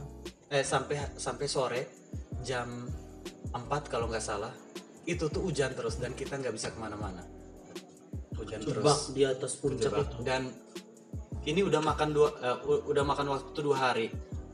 eh 0.47 0.63
sampai 0.63 1.19
sampai 1.19 1.45
sore 1.45 1.81
jam 2.41 2.87
4 3.51 3.91
kalau 3.91 4.07
nggak 4.07 4.23
salah 4.23 4.51
itu 5.05 5.27
tuh 5.27 5.39
hujan 5.43 5.71
terus 5.71 5.99
dan 6.01 6.11
kita 6.11 6.35
nggak 6.35 6.51
bisa 6.51 6.73
ke 6.73 6.79
mana-mana. 6.79 7.23
Hujan 8.35 8.61
Jebak 8.61 8.83
terus. 8.83 9.01
di 9.15 9.23
atas 9.25 9.53
puncak 9.57 9.93
dan 10.21 10.51
ini 11.47 11.63
udah 11.63 11.79
makan 11.79 12.09
dua 12.11 12.29
eh, 12.43 12.57
u- 12.67 12.83
udah 12.91 13.03
makan 13.07 13.27
waktu 13.31 13.59
dua 13.61 13.77
hari. 13.91 14.07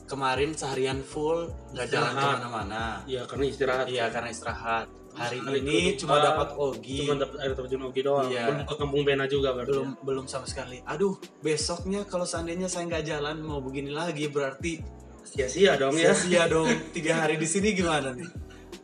Kemarin 0.04 0.52
seharian 0.52 1.00
full 1.00 1.48
nggak 1.72 1.88
jalan 1.90 2.12
ke 2.12 2.26
mana-mana. 2.38 2.82
Iya, 3.08 3.24
karena 3.24 3.44
istirahat. 3.48 3.86
iya 3.88 4.04
karena 4.12 4.28
istirahat 4.30 4.86
hari 5.14 5.38
ini 5.40 5.94
itu 5.94 6.04
cuma 6.04 6.18
dapat 6.18 6.52
ogi 6.54 7.06
Cuma 7.06 7.14
dapat 7.16 7.36
air 7.40 7.52
terjun 7.54 7.82
Ogi 7.86 8.00
doang. 8.02 8.26
Iya. 8.28 8.44
Belum 8.50 8.66
ke 8.66 8.74
Kampung 8.74 9.02
Bena 9.02 9.24
juga 9.24 9.54
berarti. 9.54 9.70
belum 9.70 9.88
belum 10.02 10.24
sama 10.26 10.44
sekali 10.44 10.82
aduh 10.82 11.14
besoknya 11.40 12.02
kalau 12.04 12.26
seandainya 12.26 12.66
saya 12.66 12.86
nggak 12.86 13.04
jalan 13.04 13.36
mau 13.40 13.58
begini 13.58 13.90
lagi 13.90 14.26
berarti 14.26 14.82
Sia-sia 15.24 15.74
dong 15.74 15.94
ya. 15.94 16.12
sia-sia 16.12 16.44
dong 16.46 16.68
tiga 16.92 17.22
hari 17.22 17.34
di 17.34 17.46
sini 17.46 17.72
gimana 17.72 18.12
nih 18.12 18.28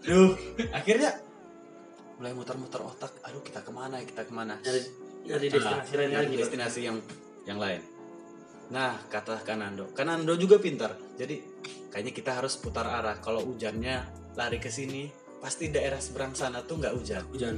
duh 0.01 0.33
akhirnya 0.73 1.13
mulai 2.17 2.33
muter-muter 2.33 2.81
otak 2.81 3.13
aduh 3.21 3.41
kita 3.41 3.61
ke 3.61 3.69
mana 3.71 3.99
ya 3.99 4.07
kita 4.07 4.23
ke 4.25 4.33
mana 4.33 4.55
Nyari 4.61 4.81
Dari 5.21 5.47
destinasi 5.53 5.93
lain 5.95 6.11
Nah, 6.11 6.21
lagi. 6.25 6.35
destinasi 6.35 6.81
yang 6.81 6.97
yang 7.45 7.59
lain. 7.61 7.81
Nah, 8.71 8.97
kata 9.05 9.45
Kanando. 9.45 9.93
Kanando 9.93 10.33
juga 10.35 10.57
pintar. 10.57 10.97
Jadi 11.15 11.45
kayaknya 11.93 12.13
kita 12.15 12.41
harus 12.41 12.57
putar 12.57 12.89
arah. 12.89 13.21
Kalau 13.21 13.45
hujannya 13.45 14.01
lari 14.33 14.57
ke 14.57 14.73
sini, 14.73 15.13
pasti 15.41 15.69
daerah 15.69 15.99
seberang 15.99 16.33
sana 16.33 16.61
tuh 16.61 16.77
nggak 16.77 16.95
hujan. 16.95 17.25
Hujan. 17.33 17.57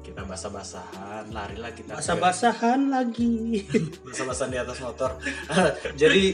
Kita 0.00 0.20
basah-basahan, 0.22 1.32
larilah 1.32 1.72
kita. 1.72 1.92
ke- 1.92 2.00
Basah-basahan 2.00 2.80
lagi. 2.88 3.64
basah-basahan 4.06 4.50
di 4.50 4.58
atas 4.58 4.78
motor. 4.80 5.10
Jadi 6.02 6.24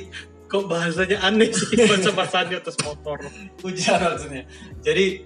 Kok 0.51 0.67
bahasanya 0.67 1.23
aneh 1.23 1.55
sih 1.55 1.79
basah-basahan 1.95 2.51
di 2.51 2.59
atas 2.59 2.75
motor. 2.83 3.23
hujan 3.63 4.03
maksudnya. 4.03 4.43
Jadi 4.83 5.23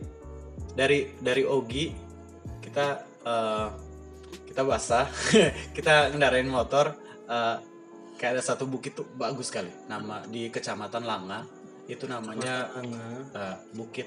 dari 0.76 1.16
dari 1.16 1.43
Ogi 1.43 1.89
kita 2.61 2.87
eh, 3.24 3.68
kita 4.45 4.61
basah, 4.62 5.09
kita 5.72 6.12
ngendarain 6.12 6.45
motor 6.45 6.93
eh, 7.24 7.57
kayak 8.14 8.37
ada 8.37 8.43
satu 8.45 8.68
bukit 8.68 8.93
tuh 8.93 9.09
bagus 9.16 9.49
sekali. 9.49 9.72
Nama 9.89 10.28
di 10.28 10.53
Kecamatan 10.53 11.09
Langa 11.09 11.41
itu 11.89 12.05
namanya 12.05 12.68
eh, 13.32 13.57
bukit 13.72 14.05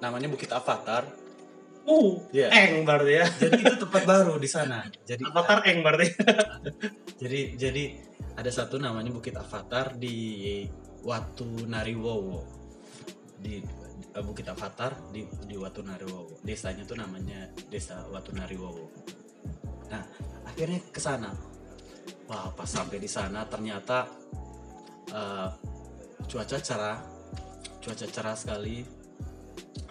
namanya 0.00 0.28
Bukit 0.30 0.50
Avatar. 0.50 1.04
Oh, 1.88 2.20
Iya. 2.36 2.52
eng 2.52 2.84
berarti 2.84 3.12
ya. 3.16 3.24
Jadi 3.24 3.64
itu 3.64 3.76
tempat 3.80 4.02
baru 4.04 4.36
di 4.36 4.48
sana. 4.50 4.84
Jadi 5.08 5.24
Avatar 5.24 5.64
eng 5.64 5.80
berarti. 5.80 6.08
jadi 7.22 7.40
jadi 7.56 7.84
ada 8.38 8.50
satu 8.54 8.78
namanya 8.78 9.10
Bukit 9.10 9.34
Avatar 9.34 9.98
di 9.98 10.62
Watu 11.02 11.66
Nariwowo 11.66 12.42
di 13.38 13.58
eh, 14.14 14.22
Bukit 14.22 14.46
Avatar 14.50 15.10
di 15.10 15.26
di 15.46 15.54
Watu 15.58 15.82
Nariwowo 15.82 16.42
desanya 16.46 16.86
tuh 16.86 16.98
namanya 16.98 17.50
Desa 17.70 18.06
Watu 18.10 18.34
Nariwowo 18.34 18.86
nah 19.88 20.04
akhirnya 20.44 20.78
ke 20.92 21.00
sana 21.00 21.32
wah 22.28 22.52
pas 22.52 22.68
sampai 22.68 22.98
di 23.00 23.08
sana 23.08 23.46
ternyata 23.46 24.06
eh, 25.10 25.48
cuaca 26.26 26.58
cerah 26.58 26.98
cuaca 27.82 28.06
cerah 28.06 28.36
sekali 28.36 28.84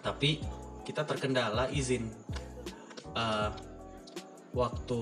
tapi 0.07 0.39
kita 0.87 1.03
terkendala 1.03 1.67
izin 1.67 2.07
Eh, 3.17 3.51
waktu 4.53 5.01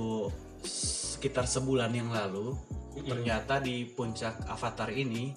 sekitar 0.65 1.43
sebulan 1.43 1.91
yang 1.91 2.09
lalu 2.15 2.55
ternyata 2.95 3.59
di 3.59 3.83
puncak 3.91 4.47
Avatar 4.47 4.87
ini 4.95 5.35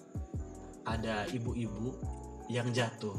ada 0.86 1.26
ibu-ibu 1.26 1.98
yang 2.46 2.70
jatuh. 2.70 3.18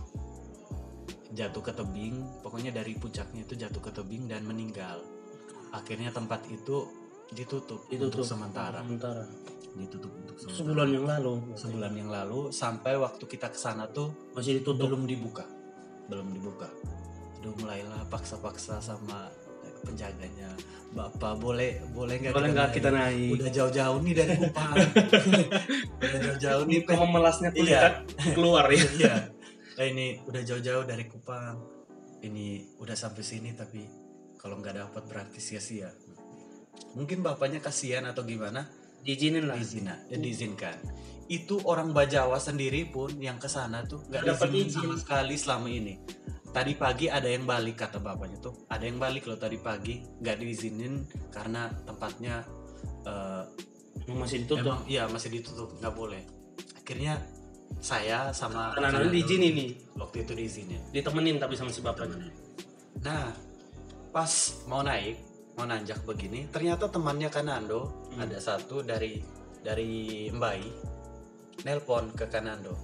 Jatuh 1.30 1.62
ke 1.62 1.76
tebing 1.76 2.42
pokoknya 2.42 2.72
dari 2.74 2.96
puncaknya 2.96 3.46
itu 3.46 3.54
jatuh 3.60 3.84
ke 3.84 3.92
tebing 3.92 4.32
dan 4.32 4.48
meninggal. 4.48 5.04
Akhirnya 5.76 6.10
tempat 6.10 6.48
itu 6.50 6.90
ditutup, 7.30 7.86
itu 7.94 8.10
untuk 8.10 8.26
sementara. 8.26 8.82
Sementara. 8.82 9.28
ditutup 9.78 10.10
untuk 10.10 10.34
sementara. 10.40 10.60
Sebulan 10.66 10.88
yang 10.90 11.06
lalu. 11.06 11.34
sebulan 11.54 11.94
yang 11.94 12.10
lalu 12.10 12.40
sampai 12.50 12.98
waktu 12.98 13.22
kita 13.30 13.54
ke 13.54 13.60
sana 13.60 13.86
tuh 13.86 14.10
Masih 14.34 14.58
ditutup. 14.64 14.90
belum 14.90 15.06
dibuka 15.06 15.59
belum 16.10 16.28
dibuka 16.32 16.68
udah 17.40 17.52
mulailah 17.56 18.02
paksa-paksa 18.10 18.78
sama 18.80 19.30
penjaganya 19.80 20.50
bapak 20.90 21.38
boleh 21.38 21.80
boleh 21.88 22.20
nggak 22.20 22.34
Boleh 22.34 22.50
nggak 22.50 22.68
naik? 22.68 22.76
kita 22.76 22.90
naik? 22.90 23.30
udah 23.32 23.50
jauh-jauh 23.50 23.98
nih 24.02 24.14
dari 24.14 24.34
Kupang 24.36 24.74
udah 26.02 26.20
jauh-jauh 26.20 26.64
nih 26.66 26.78
Ini 26.82 26.96
memelasnya 26.98 27.50
tuh 27.50 27.62
Iya. 27.62 27.82
kita 28.04 28.32
keluar 28.34 28.66
ya. 28.68 28.84
iya 29.00 29.16
Nah, 29.80 29.86
ini 29.88 30.20
udah 30.22 30.42
jauh-jauh 30.44 30.84
dari 30.84 31.06
Kupang 31.06 31.56
ini 32.20 32.48
udah 32.76 32.92
sampai 32.94 33.24
sini 33.24 33.54
tapi 33.54 33.80
kalau 34.36 34.60
nggak 34.60 34.76
dapat 34.78 35.04
berarti 35.06 35.40
sia-sia 35.40 35.88
mungkin 36.92 37.22
bapaknya 37.22 37.60
kasihan 37.60 38.04
atau 38.04 38.24
gimana 38.24 38.68
Diizinin 39.00 39.48
lah. 39.48 39.56
Diizina, 39.56 39.96
ya, 40.12 40.20
diizinkan 40.20 40.76
itu 41.30 41.62
orang 41.64 41.94
Bajawa 41.94 42.42
sendiri 42.42 42.90
pun 42.90 43.14
yang 43.22 43.38
ke 43.38 43.46
sana 43.46 43.86
tuh 43.86 44.02
nggak 44.10 44.26
dapat 44.26 44.48
diizinin 44.50 44.66
izin. 44.66 44.82
sama 44.82 44.96
sekali 44.98 45.36
selama 45.38 45.68
ini 45.70 45.94
tadi 46.50 46.74
pagi 46.74 47.06
ada 47.06 47.30
yang 47.30 47.46
balik 47.46 47.78
kata 47.78 48.02
bapaknya 48.02 48.42
tuh 48.42 48.66
ada 48.66 48.82
yang 48.82 48.98
balik 48.98 49.30
loh 49.30 49.38
tadi 49.38 49.62
pagi 49.62 50.02
nggak 50.02 50.38
diizinin 50.42 51.06
karena 51.30 51.70
tempatnya 51.86 52.42
eh, 53.06 53.46
Masih 54.10 54.42
ditutup. 54.42 54.66
Emang 54.66 54.82
iya 54.90 55.06
masih 55.06 55.30
ditutup 55.30 55.70
nggak 55.78 55.94
boleh. 55.94 56.24
Akhirnya 56.82 57.22
saya 57.78 58.34
sama 58.34 58.74
Karena 58.74 58.90
Kanado 58.90 59.14
diizinin 59.14 59.54
nih. 59.54 59.70
waktu 60.02 60.26
itu 60.26 60.34
diizinin. 60.34 60.82
Ditemenin 60.90 61.38
tapi 61.38 61.54
sama 61.54 61.70
si 61.70 61.86
bapaknya. 61.86 62.26
Nah 63.06 63.30
pas 64.10 64.32
mau 64.66 64.82
naik 64.82 65.22
mau 65.54 65.70
nanjak 65.70 66.02
begini 66.02 66.50
ternyata 66.50 66.90
temannya 66.90 67.30
Kanando 67.30 68.10
Hmm. 68.10 68.26
ada 68.26 68.42
satu 68.42 68.82
dari 68.82 69.22
dari 69.62 70.26
Mbai 70.34 70.66
nelpon 71.68 72.12
ke 72.16 72.26
Kanando. 72.30 72.76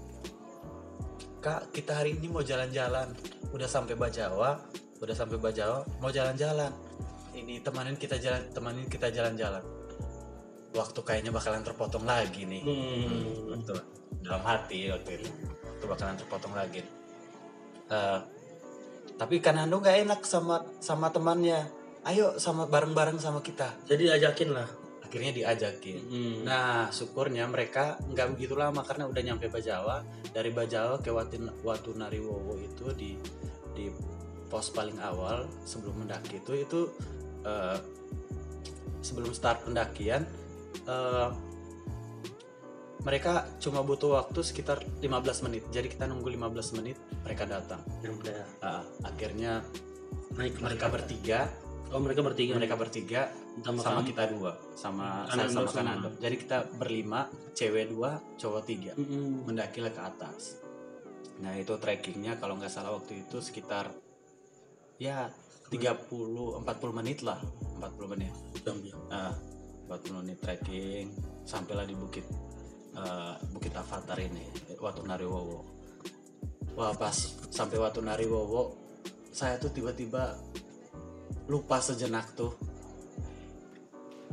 Kak 1.40 1.70
kita 1.70 2.02
hari 2.02 2.18
ini 2.18 2.26
mau 2.26 2.42
jalan-jalan 2.42 3.14
udah 3.54 3.70
sampai 3.70 3.94
Bajawa 3.94 4.58
udah 4.98 5.16
sampai 5.16 5.38
Bajawa 5.38 5.86
mau 6.02 6.10
jalan-jalan 6.10 6.74
ini 7.38 7.62
temanin 7.62 7.94
kita 8.00 8.18
jalan 8.18 8.42
temanin 8.50 8.90
kita 8.90 9.14
jalan-jalan 9.14 9.62
waktu 10.74 11.00
kayaknya 11.06 11.32
bakalan 11.32 11.64
terpotong 11.64 12.04
lagi 12.04 12.44
nih 12.44 12.64
Hmm. 12.66 13.62
Betul. 13.62 13.80
Dalam 14.26 14.44
hati 14.44 14.90
waktu 14.90 15.22
itu. 15.22 15.30
Itu 15.78 15.86
bakalan 15.86 16.18
terpotong 16.18 16.54
lagi. 16.58 16.82
Eh, 17.88 18.20
tapi 19.16 19.40
Kanando 19.40 19.80
nggak 19.80 19.98
enak 20.04 20.22
sama 20.26 20.66
sama 20.82 21.14
temannya. 21.14 21.64
Ayo 22.06 22.38
sama 22.38 22.70
bareng-bareng 22.70 23.18
sama 23.18 23.42
kita. 23.42 23.74
Jadi 23.86 24.10
ajakin 24.10 24.54
lah. 24.54 24.68
Akhirnya 25.16 25.32
diajakin. 25.32 25.98
Hmm. 26.12 26.38
Nah, 26.44 26.92
syukurnya 26.92 27.48
mereka 27.48 27.96
nggak 28.04 28.36
begitu 28.36 28.52
lama 28.60 28.84
karena 28.84 29.08
udah 29.08 29.22
nyampe 29.24 29.48
Bajawa. 29.48 30.04
Dari 30.36 30.52
Bajawa 30.52 31.00
ke 31.00 31.08
Watin, 31.08 31.48
Watu 31.64 31.96
Nariwowo 31.96 32.60
itu 32.60 32.92
di 32.92 33.16
di 33.72 33.88
pos 34.52 34.76
paling 34.76 35.00
awal 35.00 35.48
sebelum 35.64 36.04
mendaki 36.04 36.44
itu 36.44 36.52
itu 36.60 36.80
eh, 37.48 37.80
sebelum 39.00 39.32
start 39.32 39.64
pendakian 39.64 40.28
eh, 40.84 41.30
mereka 43.08 43.48
cuma 43.64 43.86
butuh 43.88 44.20
waktu 44.20 44.44
sekitar 44.44 44.84
15 45.00 45.46
menit. 45.48 45.64
Jadi 45.72 45.88
kita 45.96 46.12
nunggu 46.12 46.28
15 46.28 46.76
menit 46.84 47.00
mereka 47.24 47.48
datang. 47.48 47.80
Ah, 48.60 48.84
akhirnya 49.08 49.64
naik 50.36 50.60
mereka 50.60 50.92
bertiga, 50.92 51.48
Oh 51.94 52.02
mereka 52.04 52.20
bertiga. 52.26 52.58
mereka 52.60 52.76
bertiga 52.76 53.22
Sama 53.64 53.82
kamu. 53.82 54.08
kita 54.12 54.24
dua 54.36 54.52
sama 54.76 55.24
Kanando 55.26 55.32
saya 55.32 55.48
sama 55.48 55.64
sama- 55.64 55.78
Kanando 55.80 56.10
jadi 56.20 56.36
kita 56.36 56.58
berlima 56.76 57.20
cewek 57.54 57.86
dua 57.88 58.20
cowok 58.36 58.62
tiga. 58.66 58.92
Mm-mm. 58.96 59.48
mendakilah 59.48 59.92
ke 59.92 60.02
atas. 60.02 60.60
Nah 61.40 61.56
itu 61.56 61.76
trekkingnya 61.76 62.36
kalau 62.36 62.56
nggak 62.56 62.70
salah 62.70 62.92
waktu 62.92 63.24
itu 63.24 63.40
sekitar 63.40 63.92
ya 64.98 65.28
30 65.68 66.62
40 66.62 66.64
menit 66.94 67.24
lah. 67.24 67.40
40 67.80 68.12
menit. 68.12 68.34
Nah 69.08 69.32
40 69.88 70.20
menit 70.20 70.38
trekking 70.40 71.14
sampailah 71.44 71.86
di 71.86 71.94
bukit 71.94 72.26
eh, 72.92 73.36
bukit 73.52 73.70
Avatar 73.72 74.18
ini 74.18 74.42
Watu 74.82 75.06
Nariwowo 75.06 75.60
wah 76.74 76.92
pas 76.98 77.14
sampai 77.48 77.78
Watu 77.78 78.02
Nariwowo 78.02 78.74
saya 79.30 79.60
tuh 79.60 79.70
tiba-tiba 79.70 80.34
lupa 81.46 81.78
sejenak 81.78 82.34
tuh 82.34 82.56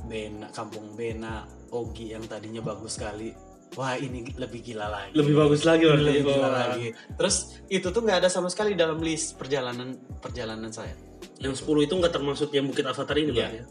Bena 0.07 0.51
kampung 0.51 0.95
Bena 0.99 1.47
Ogi 1.73 2.13
yang 2.13 2.25
tadinya 2.29 2.61
bagus 2.61 3.01
sekali. 3.01 3.33
Wah 3.73 3.97
ini 3.97 4.29
lebih 4.37 4.61
gila 4.61 4.87
lagi. 4.93 5.17
Lebih 5.17 5.33
bagus 5.33 5.65
lagi 5.65 5.89
berarti. 5.89 6.05
lebih 6.05 6.23
gila 6.29 6.49
Wah. 6.49 6.53
lagi. 6.69 6.87
Terus 6.93 7.37
itu 7.73 7.89
tuh 7.89 8.01
nggak 8.05 8.19
ada 8.21 8.29
sama 8.29 8.53
sekali 8.53 8.77
dalam 8.77 9.01
list 9.01 9.41
perjalanan 9.41 9.97
perjalanan 10.21 10.69
saya. 10.69 10.93
Yang 11.41 11.65
10 11.65 11.89
itu 11.89 11.95
nggak 11.97 12.13
termasuk 12.13 12.53
yang 12.53 12.69
Bukit 12.69 12.85
Avatar 12.85 13.17
ini 13.17 13.33
berarti 13.33 13.59
ya? 13.59 13.67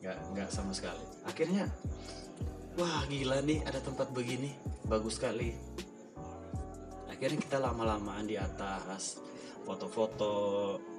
nggak 0.00 0.18
nggak 0.32 0.48
sama 0.48 0.72
sekali. 0.72 1.04
Akhirnya 1.28 1.68
wah 2.80 3.04
gila 3.12 3.44
nih 3.44 3.60
ada 3.68 3.78
tempat 3.84 4.08
begini. 4.16 4.56
Bagus 4.88 5.20
sekali. 5.20 5.52
Akhirnya 7.12 7.36
kita 7.36 7.60
lama-lamaan 7.60 8.24
di 8.24 8.40
atas 8.40 9.20
foto-foto 9.68 10.32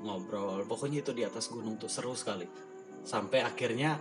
ngobrol. 0.05 0.61
Pokoknya 0.69 1.01
itu 1.01 1.09
di 1.17 1.25
atas 1.25 1.49
gunung 1.49 1.81
tuh 1.81 1.89
seru 1.89 2.13
sekali. 2.13 2.45
Sampai 3.01 3.41
akhirnya 3.41 3.97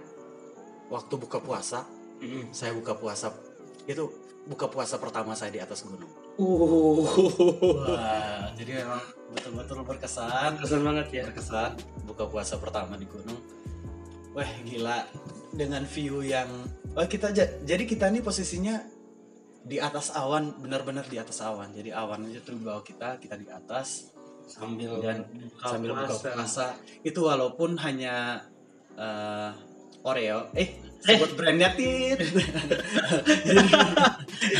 waktu 0.89 1.14
buka 1.20 1.39
puasa 1.41 1.84
Mm-mm. 2.18 2.51
saya 2.51 2.74
buka 2.74 2.97
puasa 2.97 3.30
itu 3.89 4.09
buka 4.49 4.66
puasa 4.68 4.97
pertama 4.97 5.36
saya 5.36 5.53
di 5.53 5.61
atas 5.61 5.84
gunung. 5.84 6.09
Uh, 6.41 7.05
wah 7.84 8.49
jadi 8.57 8.84
memang 8.84 9.03
betul-betul 9.36 9.84
berkesan. 9.84 10.57
Kesan 10.57 10.82
banget 10.82 11.07
ya. 11.12 11.24
berkesan. 11.28 11.76
Buka 12.09 12.24
puasa 12.30 12.57
pertama 12.57 12.97
di 12.97 13.05
gunung. 13.05 13.39
Wah 14.32 14.49
gila. 14.64 15.05
Dengan 15.53 15.84
view 15.84 16.24
yang 16.24 16.49
oh 16.97 17.07
kita 17.09 17.32
ja- 17.36 17.61
jadi 17.64 17.84
kita 17.84 18.09
nih 18.09 18.24
posisinya 18.24 18.80
di 19.68 19.76
atas 19.76 20.14
awan 20.16 20.57
benar-benar 20.62 21.05
di 21.11 21.20
atas 21.20 21.45
awan. 21.45 21.68
Jadi 21.76 21.93
awan 21.93 22.28
aja 22.32 22.41
bawah 22.49 22.80
kita 22.80 23.20
kita 23.20 23.36
di 23.36 23.49
atas. 23.53 24.14
Sambil 24.49 24.97
dan 25.05 25.28
buka 25.28 25.66
sambil 25.76 25.93
buka 25.93 26.09
puasa. 26.09 26.28
puasa. 26.32 26.66
Itu 27.05 27.28
walaupun 27.28 27.76
hanya 27.84 28.47
eh, 28.97 29.51
Oreo. 30.03 30.51
Eh, 30.55 30.69
sebut 31.01 31.31
brandnya 31.35 31.75
tit. 31.75 32.19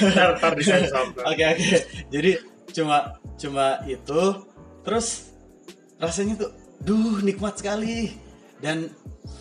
Ntar, 0.03 0.29
ntar. 0.39 0.53
Oke 1.25 1.45
oke. 1.45 1.67
Jadi 2.09 2.31
cuma 2.73 2.97
cuma 3.37 3.67
itu 3.85 4.23
terus 4.83 5.33
rasanya 5.97 6.35
tuh 6.39 6.51
duh 6.81 7.19
nikmat 7.21 7.59
sekali 7.59 8.15
dan 8.59 8.91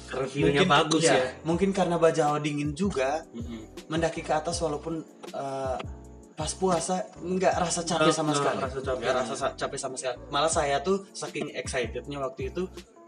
Reviewnya 0.07 0.63
bagus 0.63 1.03
iya, 1.03 1.15
ya. 1.15 1.23
Mungkin 1.43 1.75
karena 1.75 1.99
Bajau 1.99 2.39
dingin 2.39 2.71
juga 2.71 3.27
Mm-mm. 3.31 3.87
mendaki 3.87 4.23
ke 4.23 4.31
atas 4.31 4.59
walaupun 4.59 5.03
eh, 5.27 5.77
pas 6.31 6.51
puasa 6.53 7.03
nggak 7.17 7.53
rasa 7.57 7.81
capek 7.83 8.07
Nggak- 8.07 8.15
sama 8.15 8.31
nggak 8.31 8.39
sekali. 8.39 8.59
rasa 8.63 8.79
capek. 8.79 8.99
Nggak 9.03 9.15
rasa 9.15 9.33
sa- 9.35 9.55
capek 9.55 9.79
sama 9.79 9.95
sekali. 9.99 10.15
Malah 10.29 10.51
saya 10.51 10.79
tuh 10.79 11.03
saking 11.11 11.51
excitednya 11.51 12.17
waktu 12.19 12.51
itu 12.51 12.63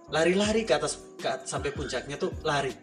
lari-lari 0.09 0.65
ke 0.65 0.73
atas 0.73 0.97
ke 1.15 1.29
sampai 1.43 1.69
puncaknya 1.69 2.15
tuh 2.15 2.33
lari 2.41 2.73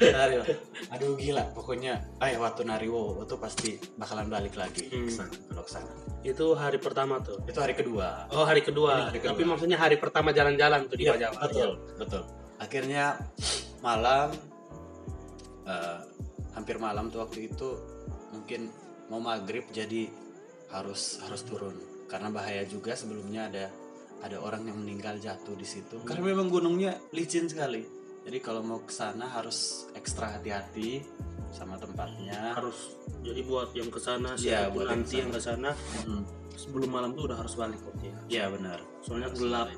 lari 0.00 0.40
lah. 0.40 0.46
aduh 0.88 1.12
gila 1.14 1.44
pokoknya 1.52 2.00
ayo 2.18 2.40
waktu 2.40 2.64
nariwo 2.64 3.20
itu 3.20 3.34
pasti 3.36 3.70
bakalan 3.94 4.26
balik 4.26 4.56
lagi 4.56 4.88
Hmm. 4.88 5.08
ke 5.52 5.60
sana 5.66 5.92
Itu 6.22 6.54
hari 6.54 6.78
pertama 6.78 7.18
tuh. 7.18 7.42
itu 7.44 7.58
hari 7.58 7.74
kedua 7.74 8.30
Oh 8.30 8.46
hari 8.46 8.62
kedua. 8.62 9.10
Hari 9.10 9.18
kedua. 9.18 9.34
Tapi 9.34 9.42
maksudnya 9.42 9.74
hari 9.76 9.98
pertama 9.98 10.30
jalan-jalan 10.30 10.86
tuh 10.86 10.94
di 10.94 11.04
Iya, 11.04 11.12
Bajawa. 11.18 11.34
betul 11.44 11.70
betul 11.98 12.22
akhirnya 12.56 13.04
malam 13.82 14.30
eh, 15.66 15.98
hampir 16.54 16.78
malam 16.78 17.10
tuh 17.10 17.26
waktu 17.26 17.50
itu 17.50 17.68
mungkin 18.30 18.70
mau 19.10 19.18
maghrib 19.18 19.66
jadi 19.68 20.08
harus 20.70 21.20
harus 21.20 21.42
turun 21.42 21.74
karena 22.06 22.30
bahaya 22.30 22.62
juga 22.64 22.94
sebelumnya 22.94 23.50
ada 23.50 23.66
ada 24.22 24.38
orang 24.38 24.62
yang 24.64 24.78
meninggal 24.78 25.14
jatuh 25.16 25.52
di 25.52 25.64
situ 25.64 25.96
Hmm. 25.96 26.06
karena 26.06 26.22
memang 26.28 26.48
gunungnya 26.48 26.96
licin 27.10 27.46
sekali 27.46 27.82
jadi 28.22 28.38
kalau 28.38 28.62
mau 28.62 28.78
ke 28.78 28.90
sana 28.90 29.26
harus 29.28 29.90
ekstra 29.92 30.30
hati-hati 30.32 31.02
sama 31.50 31.76
tempatnya 31.76 32.54
Harus 32.54 32.96
jadi 33.20 33.42
buat 33.42 33.70
yang 33.72 33.86
ke 33.86 33.98
sana 33.98 34.32
siapa 34.34 34.70
pun 34.70 34.72
buat 34.72 34.86
yang 34.86 34.92
nanti 34.96 35.10
ke 35.10 35.12
sana. 35.12 35.20
yang 35.20 35.30
ke 35.30 35.40
sana 35.40 35.70
Hmm, 36.00 36.22
sebelum 36.52 36.88
malam 36.88 37.10
tuh 37.12 37.26
udah 37.26 37.36
harus 37.36 37.54
balik 37.54 37.76
kok 37.78 37.96
ya. 37.98 38.16
iya 38.30 38.44
benar 38.48 38.78
Soalnya 39.00 39.28
gelap. 39.32 39.68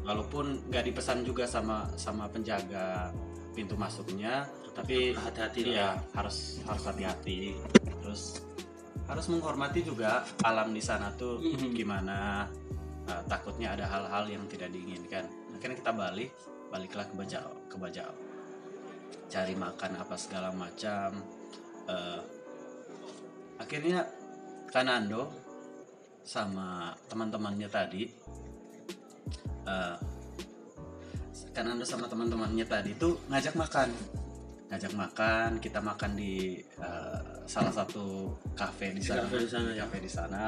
walaupun 0.00 0.62
nggak 0.64 0.84
dipesan 0.86 1.20
juga 1.20 1.44
sama 1.44 1.90
sama 1.94 2.24
penjaga 2.26 3.10
pintu 3.52 3.74
masuknya 3.74 4.46
tapi 4.72 5.10
Hati-hati 5.10 5.60
lah. 5.64 5.74
Iya, 5.74 5.88
harus 6.14 6.62
harus 6.62 6.84
hati-hati. 6.86 7.58
Terus 7.98 8.22
harus 9.04 9.26
menghormati 9.26 9.82
juga 9.82 10.22
alam 10.40 10.70
di 10.70 10.78
sana 10.78 11.10
tuh 11.12 11.42
gimana. 11.74 12.46
Uh, 13.08 13.24
takutnya 13.24 13.72
ada 13.72 13.88
hal-hal 13.88 14.28
yang 14.28 14.44
tidak 14.52 14.68
diinginkan. 14.68 15.24
Akhirnya 15.56 15.80
kita 15.80 15.92
balik, 15.96 16.30
baliklah 16.68 17.08
ke 17.08 17.14
Bajau, 17.16 17.48
ke 17.72 17.76
Bajau. 17.80 18.12
Cari 19.32 19.56
makan 19.56 19.92
apa 19.96 20.14
segala 20.20 20.52
macam. 20.52 21.24
Uh, 21.88 22.20
akhirnya 23.58 24.04
Kanando 24.68 25.32
sama 26.28 26.92
teman-temannya 27.08 27.68
tadi 27.72 28.04
uh, 29.64 29.96
Kanando 31.56 31.84
sama 31.88 32.04
teman-temannya 32.06 32.68
tadi 32.68 32.92
tuh 33.00 33.16
ngajak 33.32 33.56
makan 33.56 33.88
ngajak 34.68 34.92
makan 34.92 35.50
kita 35.64 35.80
makan 35.80 36.12
di 36.12 36.60
uh, 36.76 37.40
salah 37.48 37.72
satu 37.72 38.36
kafe 38.52 38.92
di 38.92 39.00
sana 39.00 39.24
kafe 39.24 39.40
di 39.40 39.48
sana, 39.48 39.68
ya. 39.72 39.88
kafe 39.88 39.98
di 40.04 40.10
sana 40.12 40.42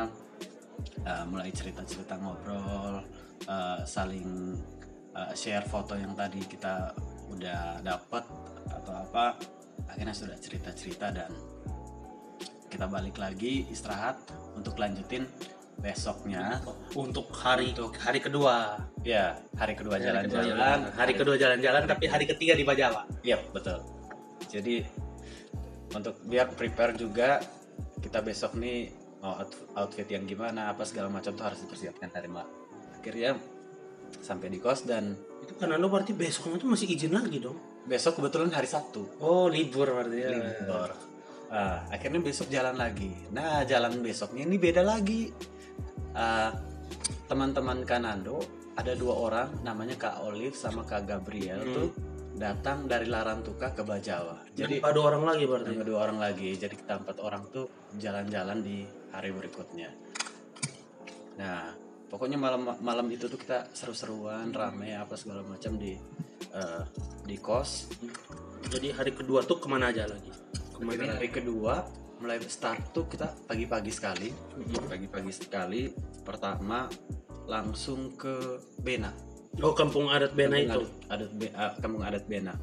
Uh, 1.01 1.24
mulai 1.32 1.48
cerita-cerita 1.48 2.20
ngobrol 2.20 3.01
uh, 3.48 3.80
saling 3.88 4.61
uh, 5.16 5.32
share 5.32 5.64
foto 5.64 5.96
yang 5.96 6.12
tadi 6.12 6.44
kita 6.44 6.92
udah 7.32 7.80
dapat 7.80 8.20
atau 8.68 8.92
apa 9.01 9.32
akhirnya 9.88 10.12
sudah 10.12 10.36
cerita-cerita 10.36 11.09
dan 11.09 11.32
kita 12.68 12.84
balik 12.84 13.16
lagi 13.16 13.64
istirahat 13.72 14.20
untuk 14.55 14.76
lanjutin 14.76 15.24
besoknya 15.80 16.61
Untuk 16.92 17.32
hari 17.32 17.72
Untuk- 17.72 17.96
hari 17.96 18.20
kedua. 18.20 18.76
ya 19.01 19.40
hari 19.57 19.72
kedua 19.72 19.96
jalan-jalan 19.96 20.92
Hari 20.92 21.12
kedua 21.16 21.36
jalan-jalan 21.40 21.82
tapi 21.88 22.05
hari 22.12 22.28
ketiga 22.28 22.53
di 22.53 22.62
Bajawa. 22.68 23.09
Iya 23.24 23.40
betul. 23.57 23.80
Jadi 24.53 24.84
untuk 25.96 26.20
biar 26.28 26.53
prepare 26.53 26.92
juga 26.94 27.40
kita 28.05 28.20
besok 28.20 28.61
nih 28.61 28.92
mau 29.20 29.36
out- 29.36 29.68
outfit 29.76 30.08
yang 30.08 30.24
gimana 30.24 30.68
apa 30.68 30.82
segala 30.82 31.08
macam 31.08 31.32
tuh 31.32 31.44
harus 31.44 31.60
dipersiapkan 31.60 32.08
dari 32.08 32.28
malam. 32.28 32.48
Akhirnya 32.96 33.36
sampai 34.20 34.48
di 34.48 34.58
kos 34.58 34.84
dan 34.84 35.14
Itu 35.40 35.56
kan 35.56 35.72
Anda 35.72 35.88
berarti 35.88 36.12
besoknya 36.12 36.58
tuh 36.58 36.68
masih 36.68 36.88
izin 36.88 37.12
lagi 37.12 37.40
dong. 37.40 37.56
besok 37.80 38.20
kebetulan 38.20 38.52
hari 38.52 38.68
Sabtu. 38.68 39.08
Oh 39.20 39.48
libur 39.48 39.88
berarti 39.88 40.18
ya. 40.20 40.28
Libur. 40.30 40.90
Ah, 41.50 41.82
akhirnya 41.88 42.20
besok 42.20 42.46
jalan 42.48 42.76
lagi. 42.76 43.08
Nah 43.32 43.64
jalan 43.64 43.98
besoknya 44.00 44.44
ini 44.44 44.60
beda 44.60 44.84
lagi. 44.84 45.32
Ah, 46.12 46.52
teman-teman 47.26 47.82
Kanando 47.84 48.40
ada 48.76 48.92
dua 48.94 49.14
orang 49.16 49.48
namanya 49.64 49.96
Kak 49.96 50.22
Olive 50.22 50.54
sama 50.54 50.84
Kak 50.84 51.08
Gabriel 51.08 51.60
Hmm. 51.60 51.74
tuh 51.74 51.88
datang 52.36 52.88
dari 52.88 53.04
Larantuka 53.08 53.72
ke 53.72 53.82
Bajawa. 53.82 54.44
Jadi 54.54 54.80
ada 54.80 55.00
orang 55.00 55.24
lagi 55.24 55.44
berarti. 55.44 55.68
Tambah 55.72 55.86
dua 55.86 55.98
orang 56.04 56.18
lagi, 56.20 56.48
jadi 56.56 56.72
kita 56.72 57.04
empat 57.04 57.16
orang 57.20 57.42
tuh 57.48 57.66
jalan-jalan 57.96 58.60
di 58.60 58.84
hari 59.11 59.30
berikutnya. 59.30 59.90
Nah, 61.38 61.72
pokoknya 62.11 62.36
malam 62.36 62.66
malam 62.80 63.06
itu 63.08 63.26
tuh 63.26 63.38
kita 63.40 63.70
seru-seruan, 63.72 64.50
rame 64.52 64.94
apa 64.94 65.14
segala 65.16 65.42
macam 65.46 65.76
di 65.78 65.96
eh, 66.50 66.82
di 67.24 67.36
kos. 67.38 67.88
Jadi 68.70 68.92
hari 68.92 69.12
kedua 69.14 69.42
tuh 69.46 69.58
ke 69.62 69.66
mana 69.70 69.88
aja 69.90 70.04
lagi? 70.06 70.30
Ke 70.74 70.80
mana? 70.82 71.16
hari 71.16 71.30
kedua 71.30 71.86
mulai 72.20 72.36
start 72.44 72.92
tuh 72.92 73.08
kita 73.08 73.32
pagi-pagi 73.48 73.88
sekali, 73.88 74.28
Mhm. 74.28 74.92
pagi-pagi 74.92 75.32
sekali. 75.32 75.88
Pertama 76.20 76.84
langsung 77.48 78.12
ke 78.14 78.61
Bena. 78.76 79.08
Oh 79.64 79.72
kampung 79.74 80.06
adat 80.06 80.36
Bena 80.36 80.61
Kampung 80.61 80.68
itu. 80.68 80.80
adat, 81.08 81.11
adat 81.11 81.30
Be- 81.34 81.54
ah, 81.56 81.72
kampung 81.80 82.02
adat 82.04 82.24
Bena. 82.28 82.54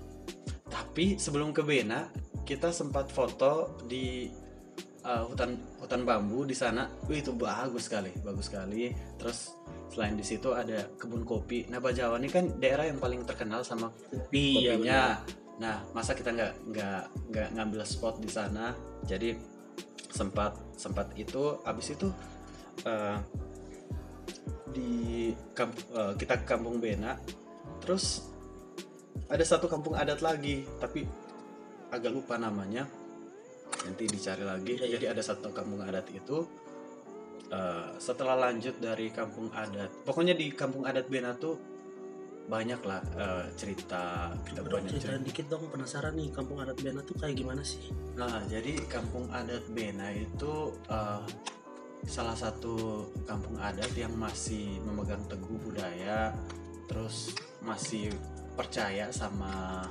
Tapi 0.70 1.18
sebelum 1.18 1.52
ke 1.52 1.66
Bena, 1.66 2.08
kita 2.46 2.70
sempat 2.72 3.10
foto 3.12 3.82
di 3.90 4.30
uh, 5.08 5.24
hutan 5.24 5.56
hutan 5.80 6.04
bambu 6.04 6.44
di 6.44 6.54
sana. 6.54 6.92
Wih, 7.08 7.24
itu 7.24 7.32
bagus 7.32 7.88
sekali, 7.88 8.12
bagus 8.20 8.52
sekali. 8.52 8.92
Terus 9.16 9.56
selain 9.88 10.20
di 10.20 10.26
situ 10.28 10.52
ada 10.52 10.84
kebun 11.00 11.24
kopi. 11.24 11.66
Nah, 11.72 11.80
Bajawa 11.80 12.20
ini 12.20 12.28
kan 12.28 12.60
daerah 12.60 12.86
yang 12.86 13.00
paling 13.00 13.24
terkenal 13.24 13.64
sama 13.64 13.88
Iya 14.36 14.76
kopinya. 14.76 15.02
Nah, 15.58 15.82
masa 15.96 16.12
kita 16.14 16.36
nggak 16.36 16.54
nggak 16.70 17.02
nggak 17.32 17.48
ngambil 17.56 17.82
spot 17.88 18.20
di 18.20 18.30
sana? 18.30 18.76
Jadi 19.08 19.34
sempat 20.12 20.54
sempat 20.76 21.10
itu, 21.18 21.58
abis 21.66 21.98
itu 21.98 22.12
eh, 22.86 23.18
di 24.70 25.34
kamp- 25.56 25.90
eh, 25.96 26.14
kita 26.20 26.44
ke 26.44 26.46
Kampung 26.46 26.78
Bena, 26.78 27.18
terus 27.82 28.30
ada 29.28 29.42
satu 29.42 29.66
kampung 29.66 29.98
adat 29.98 30.22
lagi, 30.22 30.62
tapi 30.78 31.08
agak 31.90 32.14
lupa 32.14 32.38
namanya. 32.38 32.86
Nanti 33.88 34.04
dicari 34.04 34.44
lagi. 34.44 34.76
Iya. 34.76 35.00
Jadi 35.00 35.06
ada 35.08 35.24
satu 35.24 35.56
kampung 35.56 35.80
adat 35.80 36.12
itu. 36.12 36.44
eh, 37.48 37.90
setelah 37.96 38.36
lanjut 38.36 38.76
dari 38.76 39.08
kampung 39.08 39.48
adat, 39.56 40.04
pokoknya 40.04 40.36
di 40.36 40.52
kampung 40.52 40.84
adat 40.84 41.08
Bena 41.08 41.32
tuh 41.32 41.56
banyak 42.48 42.80
lah 42.84 43.00
eh, 43.16 43.46
cerita 43.60 44.32
kita 44.48 44.64
banyak 44.64 45.00
cerita. 45.00 45.20
dikit 45.20 45.46
dong 45.52 45.68
penasaran 45.68 46.16
nih 46.16 46.32
kampung 46.32 46.60
adat 46.64 46.80
Bena 46.80 47.04
tuh 47.04 47.16
kayak 47.20 47.40
gimana 47.40 47.64
sih? 47.64 47.92
Nah, 48.20 48.44
jadi 48.48 48.84
kampung 48.88 49.32
adat 49.32 49.64
Bena 49.72 50.12
itu 50.12 50.76
eh, 50.92 51.24
salah 52.08 52.36
satu 52.36 53.08
kampung 53.28 53.60
adat 53.60 53.92
yang 53.96 54.12
masih 54.16 54.80
memegang 54.84 55.24
teguh 55.28 55.60
budaya, 55.60 56.32
terus 56.88 57.36
masih 57.64 58.12
percaya 58.56 59.12
sama 59.12 59.88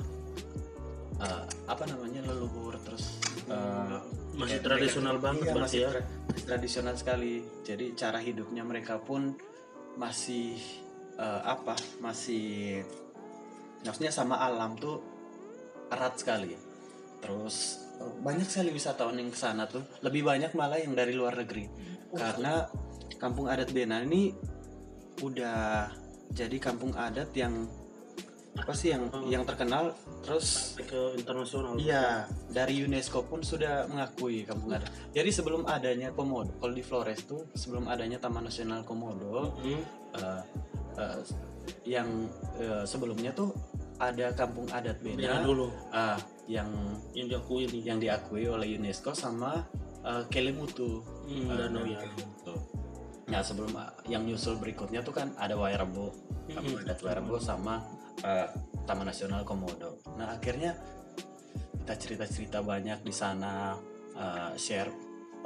eh, 1.21 1.45
apa 1.69 1.85
namanya 1.89 2.25
leluhur, 2.25 2.77
terus 2.85 3.17
eh, 3.47 3.99
Masih 4.35 4.59
kayak 4.59 4.63
tradisional 4.63 5.17
mereka- 5.17 5.27
banget 5.27 5.47
iya, 5.47 5.55
masih 5.57 5.81
ya. 5.81 5.91
tra- 5.91 6.07
tradisional 6.45 6.95
sekali. 6.95 7.35
Jadi 7.63 7.85
cara 7.95 8.19
hidupnya 8.19 8.63
mereka 8.63 8.99
pun 8.99 9.33
masih 9.97 10.59
eh, 11.17 11.41
apa? 11.43 11.73
Masih 11.99 12.83
maksudnya 13.83 14.11
sama 14.11 14.37
alam 14.37 14.77
tuh 14.77 15.01
erat 15.89 16.19
sekali. 16.19 16.53
Terus 17.23 17.57
eh, 17.97 18.13
banyak 18.21 18.45
sekali 18.45 18.71
wisatawan 18.71 19.17
yang 19.17 19.31
ke 19.31 19.39
sana 19.39 19.65
tuh, 19.65 19.87
lebih 20.03 20.23
banyak 20.23 20.53
malah 20.53 20.77
yang 20.77 20.93
dari 20.93 21.15
luar 21.15 21.39
negeri. 21.39 21.65
Karena 22.13 22.67
kampung 23.17 23.49
adat 23.49 23.73
Bena 23.73 24.01
ini 24.01 24.35
udah 25.17 25.89
jadi 26.29 26.57
kampung 26.61 26.93
adat 26.93 27.33
yang 27.33 27.65
apa 28.57 28.73
sih 28.73 28.91
yang 28.91 29.05
Oh. 29.09 29.23
yang 29.25 29.45
terkenal 29.45 29.93
terus 30.21 30.75
Sampai 30.75 30.89
ke 30.89 31.01
internasional. 31.17 31.73
Iya, 31.77 32.25
dari 32.49 32.81
UNESCO 32.81 33.23
pun 33.23 33.41
sudah 33.41 33.87
mengakui 33.87 34.43
kampung 34.43 34.73
adat. 34.73 34.91
Jadi 35.13 35.31
sebelum 35.31 35.63
adanya 35.65 36.11
Komodo, 36.11 36.57
kalau 36.57 36.73
di 36.73 36.81
Flores 36.81 37.23
tuh 37.23 37.47
sebelum 37.53 37.87
adanya 37.87 38.17
Taman 38.17 38.45
Nasional 38.45 38.83
Komodo, 38.83 39.55
Mhm. 39.61 39.81
eh, 40.17 40.43
eh, 40.97 41.19
yang 41.85 42.09
eh, 42.57 42.83
sebelumnya 42.83 43.31
tuh 43.31 43.53
ada 43.97 44.29
kampung 44.33 44.69
adat 44.69 45.01
Bena 45.01 45.17
Bena 45.17 45.41
dulu 45.41 45.73
ah, 45.89 46.21
yang 46.47 46.69
yang 47.13 47.27
diakui 47.27 47.65
nih 47.67 47.83
yang 47.87 47.99
diakui 47.99 48.45
oleh 48.45 48.77
UNESCO 48.77 49.11
sama 49.11 49.65
uh, 50.05 50.23
Kelimutu. 50.29 51.01
hmm, 51.27 51.49
Ah, 51.49 51.57
danau 51.59 51.83
ya 51.83 51.99
Kelimutu. 51.99 52.55
Nah 53.27 53.43
sebelum 53.43 53.75
uh, 53.75 53.91
yang 54.07 54.23
nyusul 54.23 54.59
berikutnya 54.59 55.03
tuh 55.03 55.15
kan 55.15 55.35
ada 55.35 55.59
Wairebo, 55.59 56.15
Mm-mm. 56.51 56.87
adat 56.87 57.03
Wairebo 57.03 57.43
sama 57.43 57.83
uh, 58.23 58.49
Taman 58.87 59.11
Nasional 59.11 59.43
Komodo. 59.43 59.99
Nah 60.15 60.39
akhirnya 60.39 60.79
kita 61.83 61.95
cerita-cerita 61.99 62.63
banyak 62.63 63.03
di 63.03 63.15
sana, 63.15 63.75
uh, 64.15 64.55
share 64.55 64.91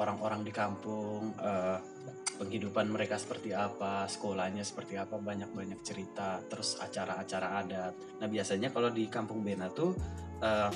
orang-orang 0.00 0.44
di 0.44 0.52
kampung, 0.52 1.36
uh, 1.40 1.76
penghidupan 2.40 2.88
mereka 2.88 3.20
seperti 3.20 3.52
apa, 3.52 4.08
sekolahnya 4.08 4.64
seperti 4.64 4.96
apa, 4.96 5.20
banyak-banyak 5.20 5.84
cerita, 5.84 6.40
terus 6.48 6.80
acara-acara 6.80 7.60
adat. 7.60 7.92
Nah 8.16 8.28
biasanya 8.28 8.72
kalau 8.72 8.88
di 8.88 9.04
Kampung 9.12 9.44
Bena 9.44 9.68
tuh 9.68 9.92
uh, 10.40 10.72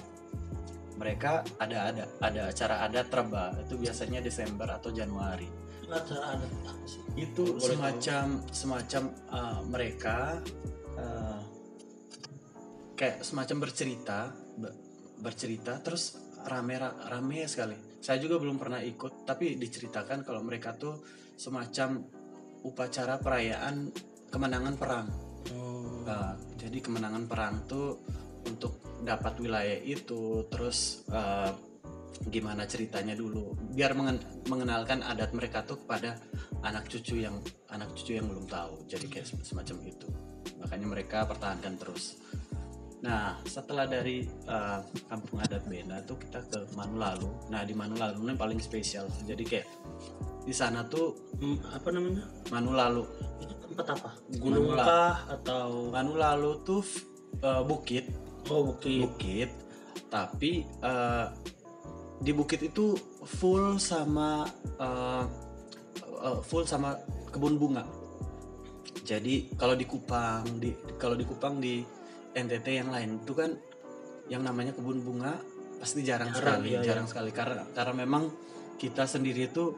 mereka 1.01 1.41
ada 1.57 1.91
ada 1.91 2.05
ada 2.21 2.43
acara 2.53 2.85
adat 2.85 3.09
Reba 3.09 3.57
itu 3.65 3.81
biasanya 3.81 4.21
Desember 4.21 4.69
atau 4.69 4.93
Januari. 4.93 5.64
Acara 5.97 6.37
adat 6.39 6.53
apa 6.67 6.85
sih 6.87 7.01
Itu 7.15 7.57
Boleh 7.57 7.61
tahu? 7.61 7.69
semacam 7.71 8.27
semacam 8.51 9.03
uh, 9.31 9.61
mereka 9.67 10.19
uh, 10.99 11.41
kayak 12.95 13.23
semacam 13.23 13.57
bercerita 13.67 14.19
be- 14.59 14.77
bercerita 15.19 15.79
terus 15.81 16.19
rame 16.45 16.77
rame 16.83 17.49
sekali. 17.49 17.75
Saya 18.05 18.21
juga 18.21 18.37
belum 18.37 18.61
pernah 18.61 18.85
ikut 18.85 19.25
tapi 19.25 19.57
diceritakan 19.57 20.23
kalau 20.23 20.45
mereka 20.45 20.77
tuh 20.77 21.01
semacam 21.35 22.05
upacara 22.65 23.17
perayaan 23.17 23.89
kemenangan 24.29 24.75
perang. 24.77 25.07
oh. 25.57 26.05
Uh, 26.05 26.37
jadi 26.61 26.85
kemenangan 26.85 27.25
perang 27.25 27.65
tuh 27.65 27.97
untuk 28.45 28.77
dapat 29.01 29.41
wilayah 29.41 29.81
itu 29.81 30.45
terus 30.53 31.05
uh, 31.09 31.49
gimana 32.31 32.65
ceritanya 32.65 33.13
dulu 33.15 33.55
biar 33.75 33.93
mengen- 33.93 34.23
mengenalkan 34.47 35.03
adat 35.03 35.35
mereka 35.35 35.63
tuh 35.63 35.83
kepada 35.83 36.17
anak 36.63 36.87
cucu 36.89 37.21
yang 37.21 37.37
anak 37.69 37.91
cucu 37.99 38.17
yang 38.17 38.27
belum 38.31 38.47
tahu 38.47 38.87
jadi 38.87 39.07
kayak 39.11 39.27
sem- 39.27 39.45
semacam 39.45 39.77
itu. 39.85 40.09
Makanya 40.63 40.87
mereka 40.89 41.19
pertahankan 41.29 41.75
terus. 41.77 42.19
Nah 43.05 43.37
setelah 43.45 43.85
dari 43.85 44.25
uh, 44.49 44.81
kampung 45.13 45.37
adat 45.45 45.69
Bena 45.69 46.01
tuh 46.01 46.17
kita 46.17 46.41
ke 46.49 46.73
Manulalu 46.73 47.29
nah 47.53 47.61
di 47.61 47.77
Manulalu 47.77 48.17
ini 48.25 48.33
paling 48.33 48.57
spesial 48.65 49.05
jadi 49.29 49.45
kayak 49.45 49.67
di 50.45 50.55
sana 50.57 50.85
tuh 50.89 51.13
Hmm, 51.37 51.61
apa 51.75 51.91
namanya? 51.93 52.25
Manulalu 52.49 53.05
itu 53.43 53.53
tempat 53.69 53.87
apa? 53.99 54.11
Gunung 54.41 54.73
Manula. 54.73 54.85
kah 54.87 55.17
atau? 55.37 55.91
Manulalu 55.93 56.51
tuh 56.65 56.85
uh, 57.43 57.61
bukit. 57.61 58.09
Oh 58.49 58.73
bukit. 58.73 59.03
Bukit. 59.05 59.51
Tapi 60.09 60.63
eh, 60.63 61.27
di 62.21 62.31
bukit 62.31 62.61
itu 62.63 62.95
full 63.25 63.79
sama 63.83 64.47
eh, 64.79 65.25
eh, 66.23 66.39
full 66.45 66.65
sama 66.69 66.95
kebun 67.31 67.59
bunga. 67.59 67.85
Jadi 69.05 69.53
kalau 69.59 69.75
di 69.77 69.85
Kupang 69.85 70.47
di 70.63 70.71
kalau 70.97 71.19
di 71.19 71.25
Kupang 71.27 71.61
di 71.61 71.85
NTT 72.35 72.67
yang 72.81 72.91
lain 72.91 73.21
itu 73.23 73.33
kan 73.37 73.51
yang 74.33 74.41
namanya 74.41 74.73
kebun 74.73 75.05
bunga 75.05 75.37
pasti 75.77 76.01
jarang, 76.01 76.33
Jarang, 76.33 76.65
sekali 76.65 76.69
iya, 76.73 76.81
iya. 76.81 76.87
jarang 76.95 77.07
sekali. 77.11 77.31
Karena 77.35 77.69
karena 77.75 77.95
memang 78.07 78.33
kita 78.81 79.05
sendiri 79.05 79.53
itu 79.53 79.77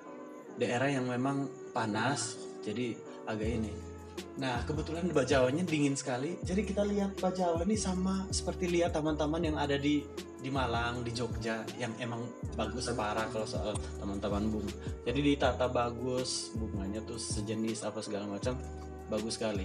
daerah 0.56 0.88
yang 0.88 1.08
memang 1.08 1.70
panas. 1.74 2.44
jadi 2.66 2.98
agak 3.30 3.46
ini 3.46 3.95
Nah, 4.36 4.60
kebetulan 4.68 5.08
di 5.08 5.16
Bajawanya 5.16 5.64
dingin 5.64 5.96
sekali. 5.96 6.36
Jadi 6.44 6.60
kita 6.68 6.84
lihat 6.84 7.16
Bajawa 7.16 7.64
ini 7.64 7.76
sama 7.76 8.28
seperti 8.28 8.68
lihat 8.68 8.92
taman-taman 8.92 9.40
yang 9.40 9.56
ada 9.56 9.80
di 9.80 10.04
di 10.36 10.52
Malang, 10.52 11.00
di 11.00 11.10
Jogja 11.16 11.64
yang 11.80 11.96
emang 11.96 12.20
bagus 12.52 12.92
parah 12.92 13.24
kalau 13.32 13.48
soal 13.48 13.72
taman-taman 13.96 14.52
bunga. 14.52 14.74
Jadi 15.08 15.20
ditata 15.34 15.66
bagus, 15.72 16.52
bunganya 16.52 17.00
tuh 17.08 17.16
sejenis 17.16 17.88
apa 17.88 18.04
segala 18.04 18.28
macam, 18.28 18.60
bagus 19.08 19.40
sekali. 19.40 19.64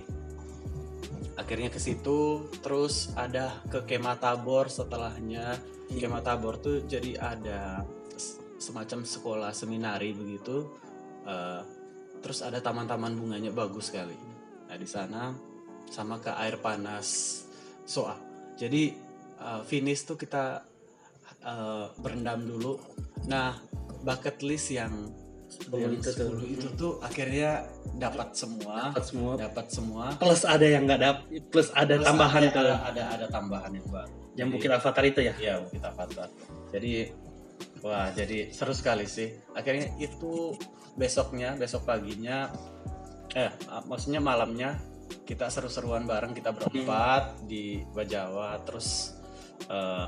Akhirnya 1.35 1.67
ke 1.67 1.79
situ, 1.79 2.47
terus 2.63 3.11
ada 3.19 3.59
ke 3.67 3.83
Kemah 3.83 4.23
Tabor 4.23 4.71
setelahnya. 4.71 5.59
Kemah 5.91 6.23
Tabor 6.23 6.55
tuh 6.63 6.87
jadi 6.87 7.19
ada 7.19 7.83
semacam 8.55 9.03
sekolah 9.03 9.51
seminari 9.51 10.15
begitu. 10.15 10.71
Eh, 11.27 11.61
terus 12.23 12.39
ada 12.39 12.63
taman-taman 12.63 13.11
bunganya 13.19 13.51
bagus 13.51 13.91
sekali. 13.91 14.30
Nah 14.71 14.79
di 14.79 14.87
sana 14.87 15.35
sama 15.91 16.23
ke 16.23 16.31
air 16.31 16.55
panas 16.63 17.43
Soa. 17.83 18.15
Jadi 18.55 18.95
uh, 19.43 19.67
finish 19.67 20.07
tuh 20.07 20.15
kita 20.15 20.63
uh, 21.43 21.91
berendam 21.99 22.47
dulu. 22.47 22.79
Nah 23.27 23.59
bucket 24.07 24.39
list 24.47 24.71
yang 24.71 25.11
yang 25.75 25.91
itu 25.91 26.07
tuh. 26.15 26.39
10 26.39 26.55
itu 26.55 26.67
tuh 26.79 26.93
akhirnya 27.03 27.67
dapat 27.99 28.31
semua, 28.31 28.95
dapat 28.95 29.03
semua 29.03 29.31
dapat 29.35 29.67
semua. 29.67 30.05
plus 30.15 30.47
ada 30.47 30.63
yang 30.63 30.87
nggak 30.87 31.01
dapet 31.03 31.23
plus 31.51 31.67
ada 31.75 31.99
Terus 31.99 32.07
tambahan 32.07 32.41
ada, 32.47 32.55
tuh 32.55 32.61
ada, 32.63 32.75
ada 32.87 33.03
ada 33.11 33.25
tambahan 33.27 33.71
yang 33.75 33.87
baru. 33.91 34.07
yang 34.39 34.47
Jadi- 34.47 34.53
bukit 34.55 34.71
avatar 34.71 35.03
itu 35.03 35.19
ya 35.19 35.33
Iya 35.35 35.53
Bukit 35.67 35.83
Avatar. 35.83 36.27
Jadi 36.71 36.91
wah 37.83 38.07
jadi 38.15 38.47
seru 38.55 38.71
sekali 38.71 39.03
sih. 39.03 39.35
Akhirnya 39.51 39.91
itu 39.99 40.55
besoknya, 40.95 41.59
besok 41.59 41.83
paginya, 41.83 42.47
eh 43.31 43.51
ah, 43.71 43.83
maksudnya 43.87 44.19
malamnya 44.19 44.75
kita 45.23 45.47
seru-seruan 45.47 46.03
bareng 46.03 46.35
kita 46.35 46.51
berempat 46.51 47.47
di 47.47 47.79
Bajawa. 47.95 48.59
Terus 48.67 49.15
eh, 49.67 50.07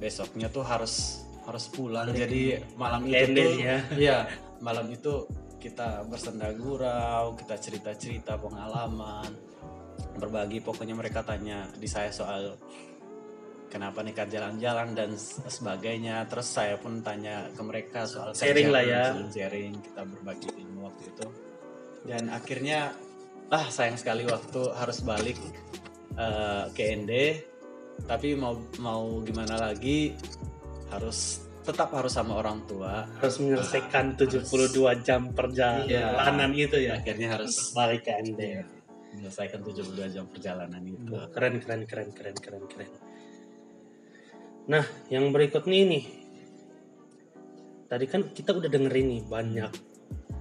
besoknya 0.00 0.48
tuh 0.52 0.64
harus 0.64 1.24
harus 1.44 1.64
pulang. 1.68 2.08
Balik. 2.08 2.20
Jadi 2.24 2.42
malam 2.76 3.02
itu 3.04 3.16
Ending 3.16 3.52
tuh, 3.56 3.64
ya. 3.64 3.78
iya 4.08 4.18
malam 4.64 4.88
itu 4.88 5.28
kita 5.60 6.04
bersenda 6.04 6.52
gurau, 6.52 7.32
kita 7.40 7.56
cerita-cerita 7.56 8.36
pengalaman, 8.36 9.32
berbagi. 10.20 10.60
Pokoknya 10.60 10.92
mereka 10.92 11.24
tanya 11.24 11.72
di 11.72 11.88
saya 11.88 12.12
soal 12.12 12.60
kenapa 13.72 14.04
nekat 14.04 14.28
jalan-jalan 14.28 14.92
dan 14.92 15.16
sebagainya. 15.16 16.28
Terus 16.28 16.48
saya 16.52 16.76
pun 16.76 17.00
tanya 17.00 17.48
ke 17.52 17.62
mereka 17.64 18.04
soal 18.04 18.36
Sharing 18.36 18.68
lah 18.68 18.84
ya. 18.84 19.04
sharing, 19.32 19.80
kita 19.80 20.04
berbagi 20.04 20.52
ilmu 20.52 20.84
waktu 20.84 21.04
itu. 21.08 21.26
Dan 22.04 22.28
akhirnya 22.28 22.92
ah 23.48 23.66
sayang 23.72 23.96
sekali 23.96 24.28
waktu 24.28 24.60
harus 24.76 25.00
balik 25.00 25.40
eh, 26.20 26.64
ke 26.76 26.82
ND. 27.00 27.12
Tapi 28.04 28.36
mau 28.36 28.60
mau 28.82 29.24
gimana 29.24 29.56
lagi 29.56 30.12
harus 30.92 31.48
tetap 31.64 31.96
harus 31.96 32.12
sama 32.12 32.36
orang 32.36 32.60
tua. 32.68 33.08
harus 33.08 33.40
menyelesaikan 33.40 34.20
72 34.20 34.44
jam 35.00 35.32
perjalanan 35.32 36.52
itu 36.52 36.76
ya. 36.76 37.00
Akhirnya 37.00 37.40
harus 37.40 37.72
balik 37.72 38.04
ke 38.04 38.12
ND 38.20 38.40
menyelesaikan 39.14 39.62
72 39.62 40.12
jam 40.12 40.28
perjalanan 40.28 40.82
itu. 40.84 41.16
Keren 41.32 41.62
keren 41.62 41.82
keren 41.88 42.10
keren 42.12 42.36
keren 42.36 42.64
keren. 42.68 42.90
Nah 44.68 44.84
yang 45.08 45.32
berikutnya 45.32 45.78
ini. 45.80 46.00
Tadi 47.88 48.04
kan 48.10 48.34
kita 48.34 48.58
udah 48.58 48.68
dengerin 48.68 49.06
nih 49.06 49.22
banyak 49.22 49.93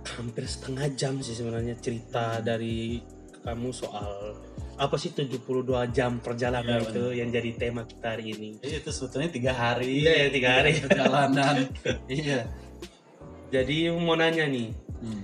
hampir 0.04 0.43
setengah 0.43 0.88
jam 0.93 1.20
sih 1.20 1.32
sebenarnya 1.32 1.80
cerita 1.80 2.39
dari 2.39 2.99
kamu 3.43 3.70
soal 3.72 4.36
apa 4.74 4.95
sih 4.95 5.12
72 5.12 5.43
jam 5.91 6.18
perjalanan 6.18 6.82
Iya, 6.82 6.89
itu 6.89 7.04
yang 7.14 7.30
jadi 7.30 7.49
tema 7.54 7.84
kita 7.84 8.16
hari 8.16 8.34
ini 8.34 8.49
Jadi 8.58 8.74
itu 8.82 8.89
sebetulnya 8.89 9.30
tiga 9.30 9.51
hari. 9.54 10.01
Iya, 10.01 10.14
ya, 10.16 10.28
tiga 10.32 10.49
hari. 10.60 10.72
perjalanan. 10.80 11.56
iya. 12.10 12.39
jadi 13.47 13.93
mau 13.93 14.18
nanya 14.18 14.49
nih 14.49 14.70
Hmm. 15.04 15.20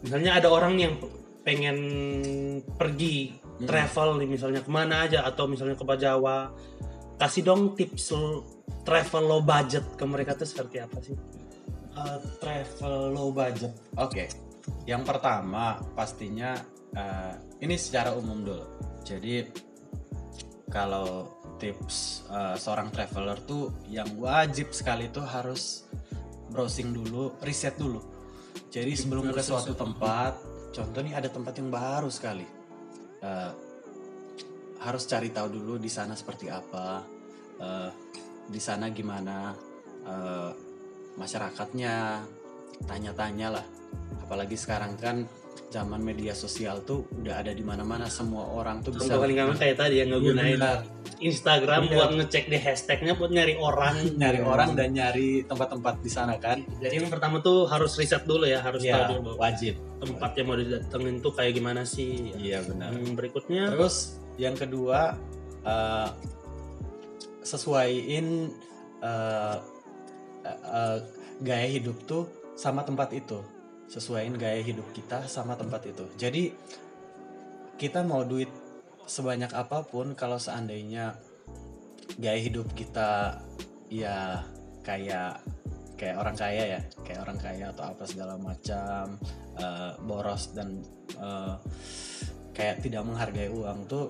misalnya 0.00 0.38
ada 0.38 0.48
orang 0.48 0.78
nih 0.78 0.82
yang 0.86 0.96
pengen 1.42 1.78
pergi 2.78 3.34
Hmm. 3.56 3.66
travel 3.66 4.20
nih 4.22 4.28
misalnya 4.28 4.60
ke 4.62 4.70
mana 4.70 5.08
aja 5.08 5.24
atau 5.24 5.48
misalnya 5.48 5.74
ke 5.74 5.84
Jawa 5.96 6.52
kasih 7.16 7.42
dong 7.42 7.72
tips 7.74 8.12
travel 8.84 9.24
low 9.24 9.40
budget 9.40 9.82
ke 9.96 10.04
mereka 10.04 10.36
tuh 10.36 10.44
seperti 10.44 10.78
apa 10.78 11.00
sih 11.00 11.16
Uh, 11.96 12.20
travel 12.44 13.16
low 13.16 13.32
budget. 13.32 13.72
Oke. 13.96 14.28
Yang 14.84 15.02
pertama 15.08 15.80
pastinya 15.96 16.52
uh, 16.92 17.32
ini 17.64 17.80
secara 17.80 18.12
umum 18.12 18.44
dulu. 18.44 18.66
Jadi 19.00 19.48
kalau 20.68 21.40
tips 21.56 22.28
uh, 22.28 22.52
seorang 22.60 22.92
traveler 22.92 23.40
tuh 23.48 23.72
yang 23.88 24.12
wajib 24.20 24.76
sekali 24.76 25.08
tuh 25.08 25.24
harus 25.24 25.88
browsing 26.52 26.92
dulu, 26.92 27.40
riset 27.40 27.80
dulu. 27.80 28.04
Jadi 28.68 28.92
sebelum 28.92 29.32
ke 29.32 29.40
suatu 29.40 29.72
tempat, 29.72 30.36
contoh 30.76 31.00
nih 31.00 31.16
ada 31.16 31.32
tempat 31.32 31.56
yang 31.56 31.72
baru 31.72 32.12
sekali. 32.12 32.44
Uh, 33.24 33.52
harus 34.84 35.08
cari 35.08 35.32
tahu 35.32 35.48
dulu 35.48 35.80
di 35.80 35.88
sana 35.88 36.12
seperti 36.12 36.52
apa, 36.52 37.00
uh, 37.56 37.90
di 38.52 38.60
sana 38.60 38.92
gimana, 38.92 39.56
uh, 40.04 40.52
masyarakatnya 41.16 42.22
tanya-tanya 42.84 43.60
lah. 43.60 43.66
Apalagi 44.22 44.54
sekarang 44.54 44.94
kan 44.96 45.24
zaman 45.66 45.98
media 45.98 46.30
sosial 46.30 46.78
tuh 46.86 47.04
udah 47.10 47.42
ada 47.42 47.50
di 47.50 47.60
mana-mana 47.60 48.06
semua 48.06 48.46
orang 48.46 48.80
tuh 48.86 48.94
bisa 48.94 49.10
contoh 49.10 49.26
paling 49.26 49.34
gampang 49.36 49.58
kayak 49.58 49.76
tadi 49.76 49.94
yang 49.98 50.08
ngegunain 50.14 50.56
benar. 50.56 50.78
Instagram 51.16 51.88
Iya. 51.88 51.92
buat 51.96 52.10
ngecek 52.12 52.44
di 52.52 52.58
hashtagnya 52.60 53.12
buat 53.16 53.32
nyari 53.32 53.56
orang. 53.56 53.96
Nyari 54.20 54.40
orang 54.44 54.76
dan 54.76 54.92
nyari 54.92 55.42
tempat-tempat 55.48 56.04
di 56.04 56.10
sana 56.12 56.36
kan. 56.36 56.60
Jadi 56.78 57.00
yang 57.00 57.08
pertama 57.08 57.40
tuh 57.40 57.64
harus 57.66 57.96
riset 57.96 58.28
dulu 58.28 58.44
ya 58.44 58.60
harus 58.60 58.84
ya 58.84 59.08
tahu 59.08 59.24
dulu 59.24 59.32
wajib. 59.40 59.80
tempat 59.96 60.36
yang 60.36 60.46
mau 60.52 60.60
didatengin 60.60 61.16
tuh 61.24 61.32
kayak 61.32 61.56
gimana 61.56 61.82
sih. 61.88 62.36
Iya 62.36 62.60
benar. 62.68 62.92
Yang 62.92 63.16
berikutnya? 63.16 63.64
Terus 63.72 64.20
yang 64.36 64.52
kedua 64.52 65.16
eh, 65.64 66.08
sesuaiin 67.42 68.52
eh, 69.00 69.56
eh, 70.54 70.98
gaya 71.42 71.68
hidup 71.68 71.96
tuh 72.06 72.30
sama 72.54 72.86
tempat 72.86 73.12
itu. 73.12 73.42
Sesuaiin 73.86 74.34
gaya 74.34 74.62
hidup 74.62 74.86
kita 74.94 75.26
sama 75.30 75.54
tempat 75.54 75.86
itu. 75.86 76.06
Jadi 76.18 76.50
kita 77.76 78.02
mau 78.02 78.24
duit 78.24 78.48
sebanyak 79.06 79.52
apa 79.54 79.86
pun 79.86 80.18
kalau 80.18 80.40
seandainya 80.40 81.14
gaya 82.18 82.40
hidup 82.40 82.66
kita 82.74 83.38
ya 83.86 84.42
kayak 84.82 85.38
kayak 85.94 86.16
orang 86.18 86.36
kaya 86.36 86.62
ya 86.76 86.80
kayak 87.06 87.20
orang 87.22 87.38
kaya 87.38 87.64
atau 87.70 87.84
apa 87.86 88.04
segala 88.04 88.34
macam 88.36 89.16
eh, 89.56 89.92
boros 90.02 90.50
dan 90.56 90.82
eh, 91.16 91.54
kayak 92.56 92.82
tidak 92.82 93.02
menghargai 93.04 93.52
uang 93.52 93.86
tuh 93.86 94.08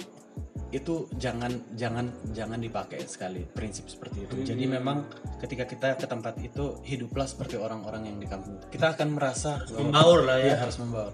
itu 0.77 1.09
jangan 1.16 1.49
jangan 1.72 2.12
jangan 2.37 2.61
dipakai 2.61 3.01
sekali 3.09 3.43
prinsip 3.49 3.89
seperti 3.89 4.29
itu. 4.29 4.35
Jadi 4.45 4.64
Hmm. 4.68 4.72
memang 4.77 4.99
ketika 5.41 5.64
kita 5.64 5.89
ke 5.97 6.05
tempat 6.05 6.37
itu 6.45 6.85
hiduplah 6.85 7.24
seperti 7.24 7.57
orang-orang 7.57 8.12
yang 8.12 8.18
di 8.20 8.29
kampung. 8.29 8.61
Kita 8.68 8.93
akan 8.93 9.09
merasa 9.16 9.64
membaur 9.72 10.29
lah 10.29 10.37
Iya 10.37 10.53
ya 10.53 10.57
harus 10.61 10.77
membawa 10.77 11.11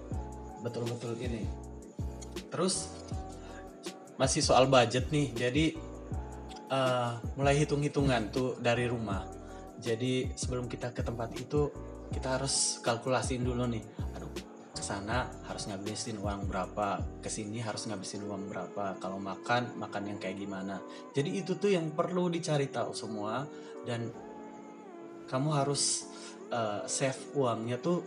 betul-betul 0.59 1.15
ini. 1.23 1.47
Terus 2.51 2.91
masih 4.19 4.43
soal 4.43 4.67
budget 4.67 5.07
nih. 5.09 5.31
Jadi 5.31 5.65
eh, 6.67 7.11
mulai 7.39 7.55
hitung-hitungan 7.63 8.35
tuh 8.35 8.59
dari 8.59 8.83
rumah. 8.85 9.23
Jadi 9.79 10.35
sebelum 10.35 10.67
kita 10.67 10.91
ke 10.91 11.01
tempat 11.01 11.31
itu 11.39 11.71
kita 12.11 12.35
harus 12.37 12.83
kalkulasiin 12.83 13.41
dulu 13.41 13.63
nih. 13.71 13.83
Aduh 14.19 14.42
ke 14.73 14.81
sana 14.81 15.29
harus 15.45 15.69
ngabisin 15.69 16.17
uang 16.17 16.49
berapa 16.49 16.97
ke 17.21 17.29
sini 17.29 17.61
harus 17.61 17.85
ngabisin 17.85 18.25
uang 18.25 18.49
berapa. 18.49 18.97
Kalau 18.97 19.21
makan 19.21 19.77
makan 19.77 20.03
yang 20.09 20.17
kayak 20.17 20.41
gimana. 20.41 20.81
Jadi 21.13 21.29
itu 21.45 21.53
tuh 21.61 21.69
yang 21.69 21.93
perlu 21.93 22.27
dicari 22.33 22.67
tahu 22.73 22.91
semua. 22.97 23.45
Dan 23.85 24.09
kamu 25.29 25.49
harus 25.53 26.09
eh, 26.49 26.81
save 26.89 27.37
uangnya 27.37 27.77
tuh 27.77 28.01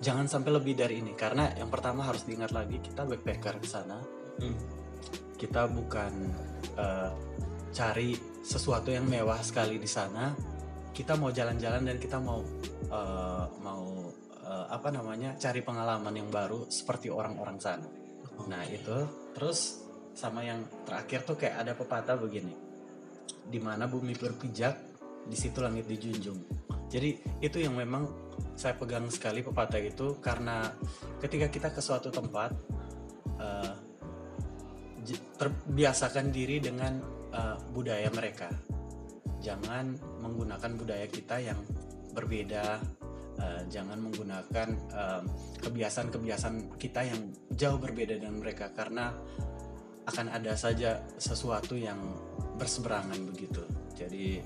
jangan 0.00 0.24
sampai 0.24 0.56
lebih 0.56 0.74
dari 0.80 1.04
ini. 1.04 1.12
Karena 1.12 1.52
yang 1.52 1.68
pertama 1.68 2.08
harus 2.08 2.24
diingat 2.24 2.56
lagi 2.56 2.80
kita 2.80 3.04
backpacker 3.04 3.60
ke 3.60 3.68
sana. 3.68 4.00
Hmm. 4.40 4.56
kita 5.36 5.68
bukan 5.68 6.12
eh, 6.76 7.12
cari 7.72 8.12
sesuatu 8.40 8.88
yang 8.88 9.04
mewah 9.04 9.40
sekali 9.44 9.76
di 9.76 9.88
sana. 9.88 10.32
Kita 10.96 11.16
mau 11.16 11.28
jalan-jalan 11.28 11.92
dan 11.92 11.96
kita 12.00 12.16
mau 12.20 12.40
eh, 12.88 13.46
mau 13.60 14.08
eh, 14.50 14.66
apa 14.66 14.90
namanya 14.90 15.38
cari 15.38 15.62
pengalaman 15.62 16.12
yang 16.18 16.28
baru 16.28 16.66
seperti 16.66 17.06
orang-orang 17.08 17.62
sana. 17.62 17.86
Nah 18.50 18.66
itu 18.66 19.06
terus 19.32 19.86
sama 20.10 20.42
yang 20.42 20.66
terakhir 20.82 21.22
tuh 21.22 21.38
kayak 21.38 21.62
ada 21.62 21.72
pepatah 21.78 22.18
begini. 22.18 22.52
Di 23.46 23.62
mana 23.62 23.86
bumi 23.86 24.18
berpijak 24.18 24.74
di 25.30 25.36
situ 25.38 25.62
langit 25.62 25.86
dijunjung. 25.86 26.42
Jadi 26.90 27.38
itu 27.38 27.62
yang 27.62 27.78
memang 27.78 28.10
saya 28.58 28.74
pegang 28.74 29.06
sekali 29.06 29.46
pepatah 29.46 29.78
itu 29.78 30.18
karena 30.18 30.66
ketika 31.22 31.46
kita 31.46 31.68
ke 31.70 31.78
suatu 31.78 32.10
tempat 32.10 32.50
j- 35.04 35.26
terbiasakan 35.38 36.34
diri 36.34 36.58
dengan 36.60 36.98
eh, 37.30 37.56
budaya 37.70 38.10
mereka. 38.10 38.50
Jangan 39.40 39.96
menggunakan 40.20 40.72
budaya 40.76 41.06
kita 41.08 41.40
yang 41.40 41.56
berbeda 42.12 42.82
eh, 43.40 43.62
jangan 43.72 43.98
menggunakan 43.98 44.68
eh, 44.92 45.22
kebiasaan-kebiasaan 45.64 46.76
kita 46.76 47.00
yang 47.08 47.20
jauh 47.56 47.80
berbeda 47.80 48.20
dengan 48.20 48.38
mereka 48.38 48.70
karena 48.76 49.10
akan 50.08 50.26
ada 50.32 50.52
saja 50.56 51.00
sesuatu 51.16 51.76
yang 51.76 51.98
berseberangan 52.58 53.18
begitu. 53.30 53.62
Jadi 53.96 54.40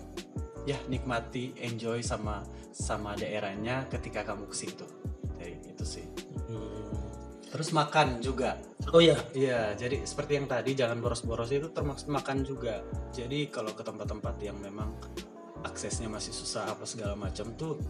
ya 0.64 0.80
nikmati 0.88 1.52
enjoy 1.60 2.00
sama 2.00 2.40
sama 2.72 3.14
daerahnya 3.14 3.86
ketika 3.92 4.24
kamu 4.24 4.48
ke 4.50 4.56
situ. 4.56 4.86
Jadi 5.38 5.54
itu 5.70 5.84
sih. 5.84 6.06
Hmm. 6.44 6.82
terus 7.54 7.70
makan 7.70 8.18
juga. 8.18 8.58
Oh 8.90 8.98
ya 8.98 9.14
Iya, 9.30 9.78
jadi 9.78 10.02
seperti 10.02 10.42
yang 10.42 10.50
tadi 10.50 10.74
jangan 10.74 10.98
boros-boros 10.98 11.54
itu 11.54 11.70
termasuk 11.70 12.10
makan 12.10 12.42
juga. 12.42 12.82
Jadi 13.14 13.46
kalau 13.46 13.70
ke 13.70 13.86
tempat-tempat 13.86 14.34
yang 14.42 14.58
memang 14.58 14.90
aksesnya 15.64 16.06
masih 16.06 16.30
susah 16.30 16.68
apa 16.68 16.84
segala 16.84 17.16
macam 17.16 17.48
tuh 17.56 17.80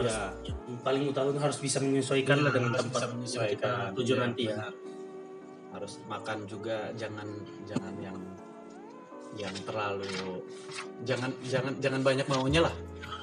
ya 0.00 0.32
yang 0.42 0.80
paling 0.80 1.04
utama 1.06 1.36
harus 1.36 1.60
bisa 1.60 1.78
menyesuaikan 1.78 2.40
lah 2.40 2.50
dengan 2.50 2.72
harus 2.72 2.88
tempat 2.88 3.00
menyesuaikan 3.12 3.68
yang 3.68 3.80
kita 3.86 3.94
tuju 3.94 4.12
Iya, 4.12 4.20
nanti 4.20 4.42
ya 4.42 4.56
benar. 4.56 4.72
Harus 5.70 5.92
makan 6.04 6.38
juga 6.44 6.76
jangan 6.98 7.28
jangan 7.62 7.94
yang 8.02 8.18
yang 9.38 9.54
terlalu 9.62 10.10
jangan 11.06 11.30
jangan 11.46 11.72
jangan 11.78 12.00
banyak 12.02 12.26
maunya 12.26 12.66
lah. 12.66 12.74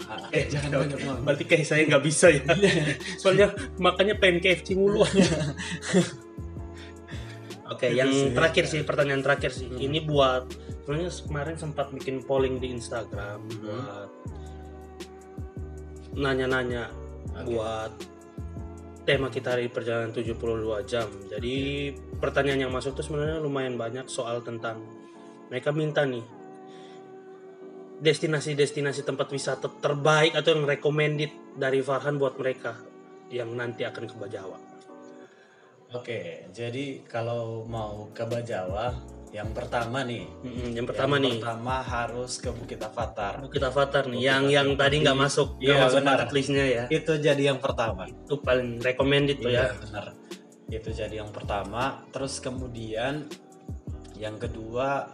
Ah, 0.08 0.24
Eh, 0.38 0.48
jangan 0.48 0.88
banyak 0.88 1.00
maunya. 1.04 1.24
berarti 1.26 1.43
kayak 1.43 1.66
saya 1.68 1.84
nggak 1.84 2.04
bisa 2.06 2.32
ya 2.32 2.39
soalnya 3.22 3.52
makanya 3.76 4.16
pengen 4.16 4.39
KFC 4.39 4.78
mulu 4.78 5.04
Oke, 7.68 7.91
Itu 7.91 8.00
yang 8.00 8.08
sih. 8.08 8.32
terakhir 8.32 8.64
sih 8.64 8.82
pertanyaan 8.88 9.20
terakhir 9.20 9.52
sih. 9.52 9.68
Hmm. 9.68 9.76
Ini 9.76 10.00
buat 10.08 10.48
sebenarnya 10.88 11.11
kemarin 11.27 11.55
sempat 11.59 11.91
bikin 11.91 12.23
polling 12.23 12.63
di 12.63 12.71
Instagram 12.71 13.43
Hmm. 13.43 13.59
buat 13.59 14.09
nanya-nanya 16.15 16.88
Oke. 17.35 17.51
buat 17.51 17.91
tema 19.03 19.27
kita 19.27 19.59
hari 19.59 19.67
perjalanan 19.67 20.15
72 20.15 20.79
jam. 20.88 21.11
Jadi 21.27 21.91
pertanyaan 22.23 22.67
yang 22.67 22.71
masuk 22.71 22.95
tuh 22.95 23.03
sebenarnya 23.03 23.43
lumayan 23.43 23.75
banyak 23.75 24.07
soal 24.07 24.39
tentang 24.39 24.79
mereka 25.51 25.75
minta 25.75 26.07
nih 26.07 26.23
destinasi-destinasi 27.99 29.03
tempat 29.03 29.27
wisata 29.27 29.67
terbaik 29.83 30.39
atau 30.39 30.55
yang 30.55 30.63
recommended 30.63 31.35
dari 31.59 31.83
Farhan 31.83 32.15
buat 32.15 32.39
mereka 32.39 32.79
yang 33.27 33.51
nanti 33.59 33.83
akan 33.83 34.07
ke 34.07 34.15
Bajawa. 34.15 34.55
Oke, 35.88 36.43
jadi 36.51 36.99
kalau 37.07 37.63
mau 37.63 38.11
ke 38.11 38.27
Bajawa, 38.27 38.91
yang 39.31 39.55
pertama 39.55 40.03
nih. 40.03 40.27
Mm-mm, 40.43 40.75
yang 40.75 40.83
pertama 40.83 41.15
yang 41.15 41.23
nih. 41.23 41.33
pertama 41.39 41.75
harus 41.79 42.43
ke 42.43 42.49
Bukit 42.51 42.79
Avatar. 42.79 43.39
Bukit 43.39 43.63
Avatar 43.63 44.03
nih 44.07 44.19
Bukit 44.19 44.27
yang 44.27 44.43
Avatar. 44.43 44.55
yang 44.59 44.67
tadi 44.75 44.95
nggak 44.99 45.17
masuk 45.17 45.47
Iya, 45.59 45.75
masuk 45.79 45.99
benar. 46.03 46.17
listnya 46.27 46.65
ya. 46.67 46.83
Itu 46.91 47.13
jadi 47.15 47.43
yang 47.51 47.59
pertama. 47.63 48.03
Itu 48.03 48.35
paling 48.39 48.83
recommended 48.83 49.39
tuh 49.39 49.47
Iya, 49.47 49.63
ya. 49.63 49.79
benar. 49.79 50.05
Itu 50.67 50.89
jadi 50.91 51.15
yang 51.23 51.31
pertama. 51.31 52.03
Terus 52.11 52.43
kemudian 52.43 53.27
yang 54.19 54.35
kedua 54.35 55.07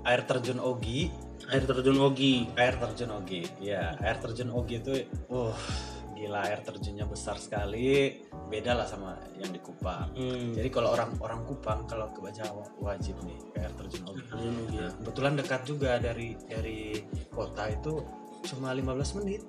air 0.00 0.24
terjun 0.24 0.64
Ogi. 0.64 1.12
Air 1.52 1.64
terjun 1.68 2.00
Ogi. 2.00 2.48
Air 2.56 2.76
terjun 2.78 3.10
Ogi 3.12 3.42
ya 3.60 3.96
air 4.00 4.16
terjun 4.16 4.48
Ogi 4.48 4.80
itu 4.80 4.92
uh 5.28 5.56
gila 6.20 6.44
air 6.44 6.60
terjunnya 6.60 7.08
besar 7.08 7.40
sekali. 7.40 8.20
Beda 8.52 8.76
lah 8.76 8.84
sama 8.84 9.16
yang 9.40 9.48
di 9.48 9.60
Kupang. 9.62 10.12
Hmm, 10.12 10.52
jadi 10.52 10.68
kalau 10.68 10.92
orang 10.92 11.16
orang 11.24 11.40
Kupang 11.48 11.88
kalau 11.88 12.12
ke 12.12 12.20
Bajawa 12.20 12.68
wajib 12.84 13.16
nih 13.24 13.40
ke 13.56 13.58
air 13.64 13.72
terjun. 13.72 14.04
Ogi 14.04 14.22
terjun 14.28 14.54
Ogi 14.60 14.76
ya. 14.76 14.84
Nah, 14.84 14.92
kebetulan 15.00 15.32
dekat 15.40 15.60
juga 15.64 15.90
dari 15.96 16.36
dari 16.44 17.00
kota 17.32 17.64
itu 17.72 18.04
cuma 18.52 18.76
15 18.76 19.16
menit. 19.24 19.42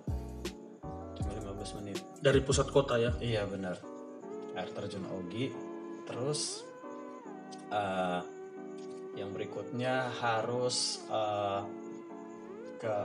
Cuma 1.19 1.29
15 1.59 1.77
menit. 1.83 1.99
Dari 2.23 2.39
pusat 2.39 2.71
kota 2.71 2.95
ya? 2.95 3.11
Iya 3.19 3.43
benar. 3.51 3.75
Air 4.55 4.69
terjun 4.71 5.03
Ogi. 5.11 5.51
Terus 6.07 6.63
eh, 7.67 8.21
yang 9.19 9.35
berikutnya 9.35 10.07
harus 10.23 11.03
eh, 11.11 11.61
ke 12.79 12.95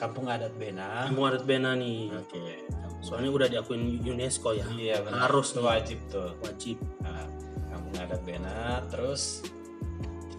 Kampung 0.00 0.32
Adat 0.32 0.56
Bena. 0.56 1.04
Kampung 1.12 1.28
Adat 1.28 1.44
Bena 1.44 1.76
nih. 1.76 2.08
Oke 2.16 2.79
soalnya 3.00 3.30
udah 3.30 3.48
diakuin 3.48 3.98
UNESCO 3.98 4.52
ya 4.52 4.64
iya 4.72 5.00
benar 5.00 5.26
Harus 5.26 5.50
itu 5.50 5.58
nih. 5.58 5.66
wajib 5.66 5.98
tuh 6.06 6.28
wajib 6.40 6.76
Nah, 7.00 7.24
Kampung 7.68 7.96
Adat 7.96 8.20
Bena 8.22 8.58
terus 8.86 9.40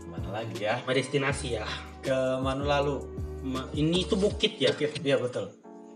mana 0.06 0.30
lagi 0.32 0.62
ya 0.62 0.78
destinasi 0.84 1.56
ya 1.56 1.66
ke 2.00 2.14
Manulalu 2.38 3.02
Ma- 3.42 3.66
ini 3.74 4.06
itu 4.06 4.14
bukit 4.14 4.56
ya 4.56 4.70
Bukit, 4.70 5.02
iya 5.02 5.18
betul. 5.18 5.50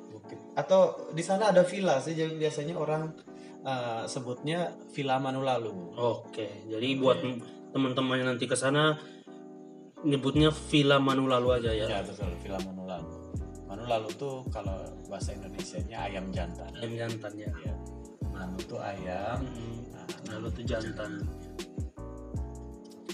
Bukit. 0.09 0.41
Atau 0.53 1.13
di 1.13 1.21
sana 1.21 1.53
ada 1.53 1.61
villa 1.61 1.97
sih, 1.99 2.11
jadi 2.11 2.33
biasanya 2.33 2.73
orang 2.73 3.13
uh, 3.61 4.01
sebutnya 4.05 4.73
Villa 4.89 5.17
Manulalu. 5.17 5.93
oke 5.93 6.65
jadi 6.65 6.87
buat 6.95 7.21
teman-teman 7.69 8.17
yang 8.17 8.29
nanti 8.31 8.45
ke 8.45 8.55
sana 8.55 8.97
nyebutnya 10.01 10.49
Villa 10.49 10.97
Manulalu 10.97 11.49
aja 11.51 11.69
ya 11.69 11.85
Ya 11.87 11.99
betul, 12.01 12.33
Villa 12.39 12.57
Manulalu. 12.59 13.13
Manulalu 13.85 14.09
tuh 14.17 14.41
kalau 14.49 14.81
bahasa 15.05 15.29
Indonesianya 15.29 16.09
ayam 16.09 16.33
jantan. 16.33 16.73
ayam 16.73 16.93
jantan 16.97 17.33
ya 17.37 17.51
Ya. 17.61 17.73
Manu 18.33 18.57
tuh 18.65 18.81
ayam. 18.81 19.45
Hmm, 19.45 19.77
Nah, 19.93 20.07
lalu 20.33 20.49
tuh 20.51 20.65
jantan 20.65 21.21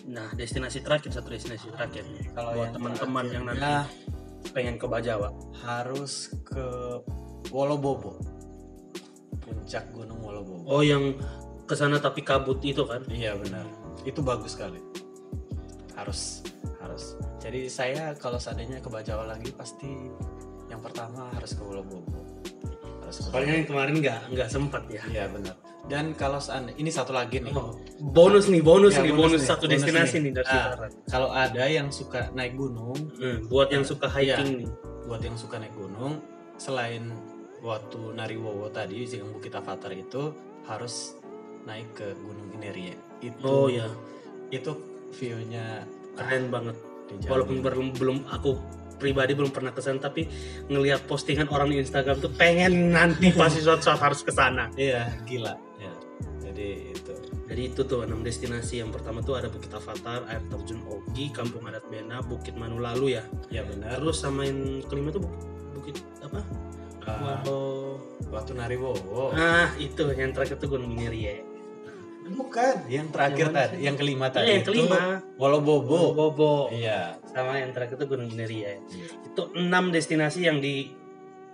Nah, 0.07 0.31
destinasi 0.33 0.79
terakhir 0.79 1.11
satu 1.11 1.27
destinasi 1.27 1.67
terakhir 1.71 2.07
nih. 2.07 2.31
Kalau 2.31 2.55
buat 2.55 2.71
teman-teman 2.71 3.25
yang 3.29 3.43
nanti 3.45 3.59
Nah, 3.61 3.83
pengen 4.51 4.79
ke 4.79 4.87
Bajawa. 4.87 5.29
harus 5.59 6.31
ke 6.41 6.65
Wolobobo. 7.51 8.15
Puncak 9.43 9.91
Gunung 9.91 10.23
Wolobobo. 10.23 10.63
Oh, 10.65 10.79
yang 10.81 11.19
ke 11.67 11.75
sana 11.75 11.99
tapi 11.99 12.23
kabut 12.23 12.63
itu 12.63 12.81
kan? 12.81 13.03
Iya 13.05 13.35
benar. 13.35 13.67
Itu 14.01 14.23
bagus 14.23 14.55
sekali. 14.55 14.79
Harus 15.93 16.41
harus. 16.79 17.13
Jadi 17.37 17.67
saya 17.67 18.15
kalau 18.15 18.39
seandainya 18.39 18.79
ke 18.79 18.87
Bajawa 18.87 19.35
lagi 19.35 19.51
pasti 19.51 20.09
yang 20.71 20.81
pertama 20.81 21.27
harus 21.31 21.51
ke 21.51 21.61
Wolobobo. 21.61 22.19
Harus 23.01 23.15
Soalnya 23.27 23.53
yang 23.59 23.67
kemarin 23.67 23.95
nggak 23.99 24.19
nggak 24.31 24.49
sempat 24.49 24.83
ya. 24.87 25.03
Iya 25.05 25.25
benar. 25.27 25.55
Dan 25.81 26.15
kalau 26.15 26.39
seandainya 26.39 26.77
ini 26.77 26.87
satu 26.87 27.11
lagi 27.11 27.43
nih. 27.43 27.51
Oh, 27.51 27.75
bonus 27.99 28.47
nih, 28.47 28.63
bonus 28.63 28.95
Ya, 28.95 29.03
nih, 29.03 29.11
bonus 29.11 29.35
bonus, 29.35 29.41
nih, 29.41 29.49
satu 29.49 29.63
bonus 29.65 29.73
destinasi 29.77 30.15
nih. 30.15 30.23
nih, 30.23 30.31
dari 30.31 30.47
Ah. 30.47 30.55
Saran. 30.71 30.91
Kalau 31.05 31.29
ada 31.29 31.63
yang 31.67 31.87
suka 31.91 32.31
naik 32.31 32.53
gunung, 32.55 32.95
Hmm, 33.19 33.37
buat 33.45 33.67
yang 33.67 33.83
suka 33.83 34.07
hiking 34.07 34.63
nih. 34.63 34.69
buat 35.03 35.19
yang 35.19 35.35
suka 35.35 35.59
naik 35.59 35.75
gunung, 35.75 36.23
selain 36.55 37.11
waktu 37.59 37.99
Nariwowo 38.15 38.71
tadi 38.71 39.03
yang 39.05 39.27
Bukit 39.29 39.51
Avatar 39.51 39.91
itu 39.91 40.31
harus 40.63 41.19
naik 41.61 41.91
ke 41.93 42.07
Gunung 42.15 42.47
Inerie. 42.53 42.95
Itu 43.19 43.43
Oh 43.43 43.67
ya, 43.67 43.85
itu 44.47 44.71
view-nya 45.11 45.83
keren 46.15 46.47
banget. 46.47 46.77
Walaupun 47.27 47.59
belum 47.59 47.87
belum 47.91 48.17
aku 48.25 48.55
pribadi 49.01 49.33
belum 49.33 49.49
pernah 49.49 49.73
ke 49.73 49.81
sana 49.81 49.97
tapi 49.97 50.29
ngelihat 50.69 51.09
postingan 51.09 51.49
orang 51.49 51.73
di 51.73 51.81
Instagram 51.81 52.21
tuh 52.21 52.29
pengen 52.37 52.93
nanti 52.93 53.33
pasti 53.33 53.59
suatu 53.65 53.81
saat 53.81 53.97
harus 53.97 54.21
ke 54.21 54.29
sana. 54.29 54.69
Iya, 54.77 55.09
gila. 55.25 55.57
Ya. 55.81 55.93
Jadi 56.45 56.93
itu. 56.93 57.13
Jadi 57.49 57.61
itu 57.73 57.81
tuh 57.83 58.05
enam 58.05 58.21
destinasi. 58.21 58.79
Yang 58.79 59.01
pertama 59.01 59.25
tuh 59.25 59.41
ada 59.41 59.49
Bukit 59.49 59.73
Avatar, 59.73 60.23
air 60.29 60.39
terjun 60.47 60.85
Ogi, 60.87 61.33
Kampung 61.33 61.65
Adat 61.65 61.83
Bena, 61.89 62.21
Bukit 62.21 62.53
Manulalu 62.55 63.17
ya. 63.17 63.23
Ya 63.49 63.65
benar. 63.65 63.97
Terus 63.97 64.21
sama 64.21 64.45
yang 64.45 64.85
kelima 64.87 65.11
tuh 65.11 65.25
Bukit, 65.75 65.97
apa? 66.21 66.39
Ah, 67.01 67.41
Waho. 67.41 67.97
waktu 68.29 68.53
Nariwowo. 68.53 69.33
Ah 69.33 69.73
itu 69.81 70.05
yang 70.13 70.31
terakhir 70.31 70.61
tuh 70.61 70.77
Gunung 70.77 70.93
Inerie. 70.93 71.50
Bukan, 72.23 72.75
yang 72.85 73.09
terakhir 73.09 73.37
Yang 73.39 73.49
mana 73.49 73.59
tadi, 73.65 73.75
yang 73.81 73.95
kelima 73.95 74.25
tadi 74.29 74.47
yang 74.47 74.63
kelima. 74.63 74.99
itu 75.17 75.35
Wolobobo. 75.35 75.99
Bobo. 76.13 76.53
Iya. 76.69 77.17
Sama 77.25 77.57
yang 77.57 77.71
terakhir 77.71 77.97
tuh 77.97 78.07
Gunung 78.07 78.29
Inerie. 78.29 78.77
Iya. 78.79 79.07
Itu 79.25 79.49
enam 79.53 79.89
destinasi 79.89 80.45
yang 80.45 80.57
di 80.57 80.93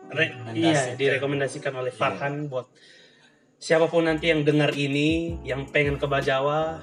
re- 0.08 0.36
iya, 0.54 0.92
Rekomendasikan. 0.92 0.96
direkomendasikan 0.96 1.74
oleh 1.74 1.92
Iya. 1.92 2.00
Farhan 2.00 2.34
buat 2.48 2.68
siapa 3.58 3.88
pun 3.88 4.06
nanti 4.06 4.28
yang 4.28 4.44
dengar 4.44 4.70
ini 4.72 5.40
yang 5.42 5.66
pengen 5.66 5.96
ke 5.96 6.06
Bajawa 6.06 6.78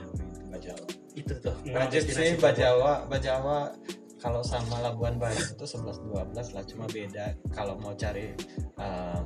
Bajawa. 0.49 0.85
itu 1.14 1.30
tuh 1.39 1.55
Budget 1.62 2.03
destinasi 2.03 2.35
sih 2.35 2.37
Bajawa, 2.37 3.07
Bajawa 3.07 3.70
kalau 4.18 4.43
sama 4.43 4.80
Labuan 4.80 5.14
Bajo 5.14 5.39
itu 5.39 5.62
11 5.62 6.03
12 6.03 6.35
lah 6.51 6.64
cuma 6.64 6.85
beda 6.87 7.24
kalau 7.49 7.78
mau 7.78 7.95
cari 7.95 8.35
uh, 8.76 9.22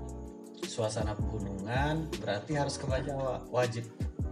suasana 0.60 1.14
pegunungan 1.14 2.04
berarti 2.18 2.52
harus 2.52 2.76
ke 2.76 2.84
Bajawa 2.84 3.40
wajib 3.48 3.88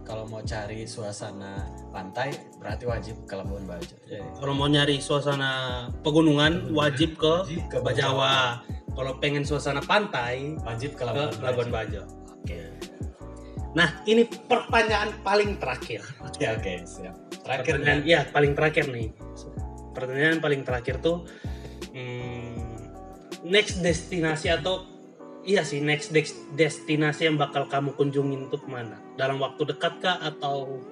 kalau 0.07 0.23
mau 0.31 0.39
cari 0.39 0.87
suasana 0.87 1.67
pantai 1.91 2.31
berarti 2.55 2.87
wajib 2.87 3.27
ke 3.27 3.35
Labuan 3.35 3.67
Bajo. 3.67 3.91
Jadi, 4.07 4.23
kalau 4.39 4.53
mau 4.55 4.71
nyari 4.71 5.03
suasana 5.03 5.51
pegunungan 5.99 6.71
wajib 6.71 7.19
ke 7.19 7.43
wajib 7.43 7.67
ke 7.67 7.77
Bajawa. 7.83 8.63
Kalau 8.95 9.19
pengen 9.19 9.43
suasana 9.43 9.83
pantai 9.83 10.55
wajib 10.63 10.95
ke 10.95 11.03
ke 11.03 11.11
Labuan 11.11 11.29
Labuan 11.43 11.69
Bajo. 11.69 12.01
Bajo 12.07 12.17
oke 12.47 12.59
nah 13.75 14.01
ini 14.09 14.25
pertanyaan 14.25 15.21
paling 15.21 15.61
terakhir. 15.61 16.01
Ya 16.41 16.57
oke 16.57 16.81
siap. 16.87 17.13
Terakhir 17.45 17.77
pertanyaan 17.77 18.01
ya 18.09 18.25
paling 18.31 18.57
terakhir 18.57 18.89
nih. 18.89 19.13
Pertanyaan 19.93 20.41
paling 20.41 20.61
terakhir 20.65 20.97
tuh 20.97 21.29
hmm, 21.93 22.57
next 23.45 23.83
destinasi 23.85 24.49
atau 24.49 24.96
iya 25.47 25.63
sih 25.63 25.79
next 25.79 26.11
destinasi 26.53 27.25
yang 27.25 27.39
bakal 27.39 27.65
kamu 27.65 27.95
kunjungin 27.95 28.51
tuh 28.51 28.59
ke 28.59 28.67
mana? 28.67 28.99
Dalam 29.15 29.39
waktu 29.39 29.63
dekat 29.63 30.03
kah 30.03 30.19
atau? 30.19 30.83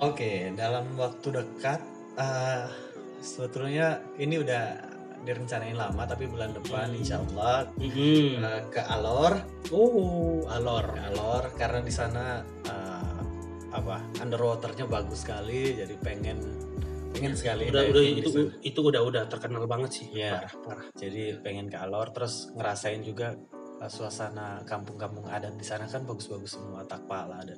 Oke, 0.00 0.52
dalam 0.54 0.96
waktu 0.96 1.28
dekat, 1.28 1.80
eh, 2.16 2.64
sebetulnya 3.20 4.00
ini 4.16 4.40
udah 4.40 4.64
direncanain 5.20 5.76
lama, 5.76 6.08
tapi 6.08 6.24
bulan 6.24 6.56
depan 6.56 6.88
Hmm. 6.88 6.96
insya 6.96 7.20
Allah 7.20 7.68
Mhm. 7.76 8.40
eh, 8.40 8.62
ke 8.72 8.80
Alor, 8.80 9.44
oh. 9.68 10.44
Alor 10.48 10.96
ke 10.96 11.00
Alor 11.12 11.44
karena 11.56 11.80
di 11.80 11.92
sana 11.92 12.40
eh, 12.64 13.18
apa 13.70 14.00
underwaternya 14.20 14.88
bagus 14.88 15.24
sekali, 15.24 15.76
jadi 15.76 15.94
pengen 16.00 16.40
pengen 17.12 17.34
sekali 17.36 17.68
udah 17.68 17.84
udah 17.90 18.02
itu 18.06 18.30
itu 18.62 18.80
udah 18.80 19.02
udah 19.04 19.22
terkenal 19.28 19.68
banget 19.68 19.90
sih. 20.00 20.06
Iya. 20.16 20.40
parah 20.40 20.54
parah. 20.64 20.86
Jadi 20.96 21.36
pengen 21.44 21.68
ke 21.68 21.76
Alor, 21.76 22.08
terus 22.16 22.48
ngerasain 22.56 23.04
juga 23.04 23.36
suasana 23.86 24.60
kampung-kampung 24.62 25.24
adat 25.24 25.54
di 25.54 25.62
sana 25.62 25.86
kan 25.86 26.02
bagus-bagus 26.02 26.52
semua, 26.52 26.82
Takpala 26.82 27.40
dan 27.40 27.56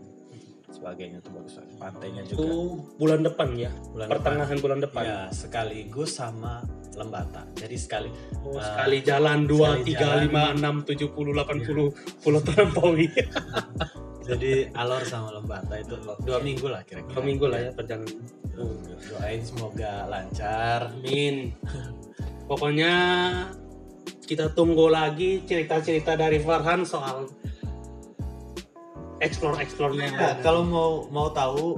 sebagainya 0.68 1.18
tuh 1.18 1.32
bagus 1.32 1.52
banget. 1.54 1.74
Pantainya 1.76 2.20
itu 2.22 2.32
juga. 2.32 2.52
bulan 2.96 3.20
depan 3.20 3.48
ya 3.54 3.72
Bulan 3.88 4.06
depan. 4.06 4.12
pertengahan 4.14 4.58
bulan 4.58 4.78
depan 4.80 5.02
Ya, 5.02 5.20
sekaligus 5.28 6.10
sama 6.12 6.62
Lembata. 6.92 7.48
Jadi 7.54 7.76
sekali 7.76 8.08
Oh, 8.38 8.54
Ah, 8.54 8.64
sekali 8.64 9.00
jalan 9.00 9.44
2, 9.44 9.56
sekali 9.56 9.82
3, 9.86 9.98
jalan. 9.98 10.20
5, 10.28 10.42
6, 10.54 10.76
70, 10.84 11.32
80 11.32 11.88
pulau 12.20 12.40
terlampaui 12.40 13.06
jadi 14.22 14.70
Alor 14.72 15.02
sama 15.02 15.32
Lembata 15.32 15.74
itu 15.74 15.96
dua 15.98 16.38
minggu 16.38 16.68
lah 16.68 16.80
kira-kira. 16.82 17.10
dua 17.10 17.22
minggu 17.22 17.44
lah 17.44 17.58
ya 17.58 17.70
perjalanan 17.72 18.12
Do- 18.52 18.78
Doain 19.02 19.40
semoga 19.42 19.92
lancar. 20.06 20.92
Amin. 20.94 21.50
Pokoknya 22.48 22.92
kita 24.32 24.48
tunggu 24.56 24.88
lagi 24.88 25.44
cerita-cerita 25.44 26.16
dari 26.16 26.40
Farhan 26.40 26.88
soal 26.88 27.28
explore-explore-nya. 29.20 30.08
yang 30.08 30.16
Nah, 30.16 30.34
kalau 30.40 30.64
mau 30.64 30.90
mau 31.12 31.28
tahu 31.30 31.76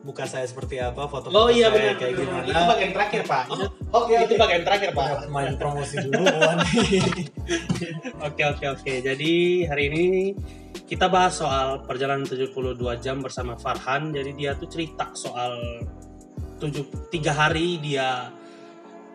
muka 0.00 0.24
saya 0.24 0.46
seperti 0.48 0.80
apa, 0.80 1.04
foto 1.10 1.28
Oh 1.28 1.52
iya 1.52 1.68
saya 1.68 1.76
benar 1.76 1.94
kayak 2.00 2.14
benar. 2.16 2.24
gimana. 2.24 2.46
Itu 2.48 2.62
bagian 2.70 2.92
terakhir, 2.96 3.22
Pak. 3.28 3.44
Oh, 3.50 3.58
Oke, 4.00 4.14
itu 4.16 4.34
bagian 4.38 4.62
terakhir, 4.64 4.90
Pak. 4.96 5.08
Main 5.28 5.54
promosi 5.60 5.96
dulu. 6.00 6.24
Oke, 8.20 8.42
oke, 8.46 8.64
oke. 8.78 8.92
Jadi 9.02 9.64
hari 9.66 9.90
ini 9.90 10.04
kita 10.86 11.10
bahas 11.10 11.34
soal 11.40 11.82
perjalanan 11.82 12.22
72 12.22 12.78
jam 13.02 13.18
bersama 13.20 13.58
Farhan. 13.58 14.14
Jadi 14.14 14.38
dia 14.38 14.54
tuh 14.54 14.70
cerita 14.70 15.10
soal 15.18 15.82
tujuh 16.62 17.10
tiga 17.10 17.32
hari 17.34 17.80
dia 17.82 18.30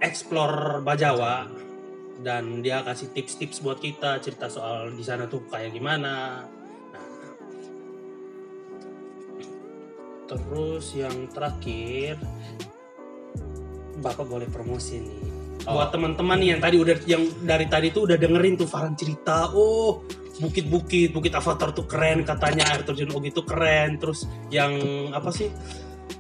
explore 0.02 0.82
Bajawa 0.84 1.65
dan 2.26 2.66
dia 2.66 2.82
kasih 2.82 3.14
tips-tips 3.14 3.62
buat 3.62 3.78
kita 3.78 4.18
cerita 4.26 4.50
soal 4.50 4.90
di 4.98 5.06
sana 5.06 5.30
tuh 5.30 5.46
kayak 5.46 5.78
gimana. 5.78 6.42
Nah, 6.90 7.08
terus 10.26 10.98
yang 10.98 11.30
terakhir 11.30 12.18
Bapak 14.02 14.26
boleh 14.26 14.50
promosi 14.50 14.98
nih 15.06 15.36
Oh. 15.66 15.82
buat 15.82 15.90
teman-teman 15.90 16.38
yang 16.46 16.62
tadi 16.62 16.78
udah 16.78 16.94
yang 17.10 17.26
dari 17.42 17.66
tadi 17.66 17.90
tuh 17.90 18.06
udah 18.06 18.22
dengerin 18.22 18.54
tuh 18.54 18.70
Farhan 18.70 18.94
cerita 18.94 19.50
oh 19.50 20.06
bukit-bukit 20.38 21.10
bukit 21.10 21.34
Avatar 21.34 21.74
tuh 21.74 21.90
keren 21.90 22.22
katanya 22.22 22.70
air 22.70 22.86
terjun 22.86 23.10
Ogi 23.10 23.34
tuh 23.34 23.50
keren 23.50 23.98
terus 23.98 24.30
yang 24.54 24.78
apa 25.10 25.34
sih 25.34 25.50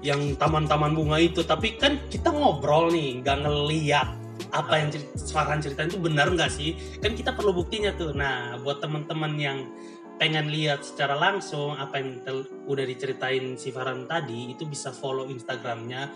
yang 0.01 0.33
taman-taman 0.33 0.97
bunga 0.97 1.21
itu 1.21 1.45
tapi 1.45 1.77
kan 1.77 2.09
kita 2.09 2.33
ngobrol 2.33 2.89
nih 2.89 3.21
nggak 3.21 3.37
ngeliat 3.45 4.09
apa 4.55 4.79
yang 4.79 4.89
cerita, 4.95 5.11
Farhan 5.35 5.59
ceritain 5.59 5.91
itu 5.91 5.99
benar 5.99 6.31
nggak 6.31 6.51
sih 6.51 6.79
kan 7.03 7.11
kita 7.11 7.35
perlu 7.35 7.51
buktinya 7.51 7.91
tuh 7.93 8.15
nah 8.15 8.55
buat 8.63 8.79
teman-teman 8.79 9.35
yang 9.35 9.67
pengen 10.15 10.47
lihat 10.47 10.79
secara 10.79 11.19
langsung 11.19 11.75
apa 11.75 11.99
yang 11.99 12.23
tel- 12.23 12.47
udah 12.71 12.87
diceritain 12.87 13.59
si 13.59 13.75
Farhan 13.75 14.07
tadi 14.07 14.55
itu 14.55 14.63
bisa 14.63 14.95
follow 14.95 15.27
Instagramnya 15.27 16.07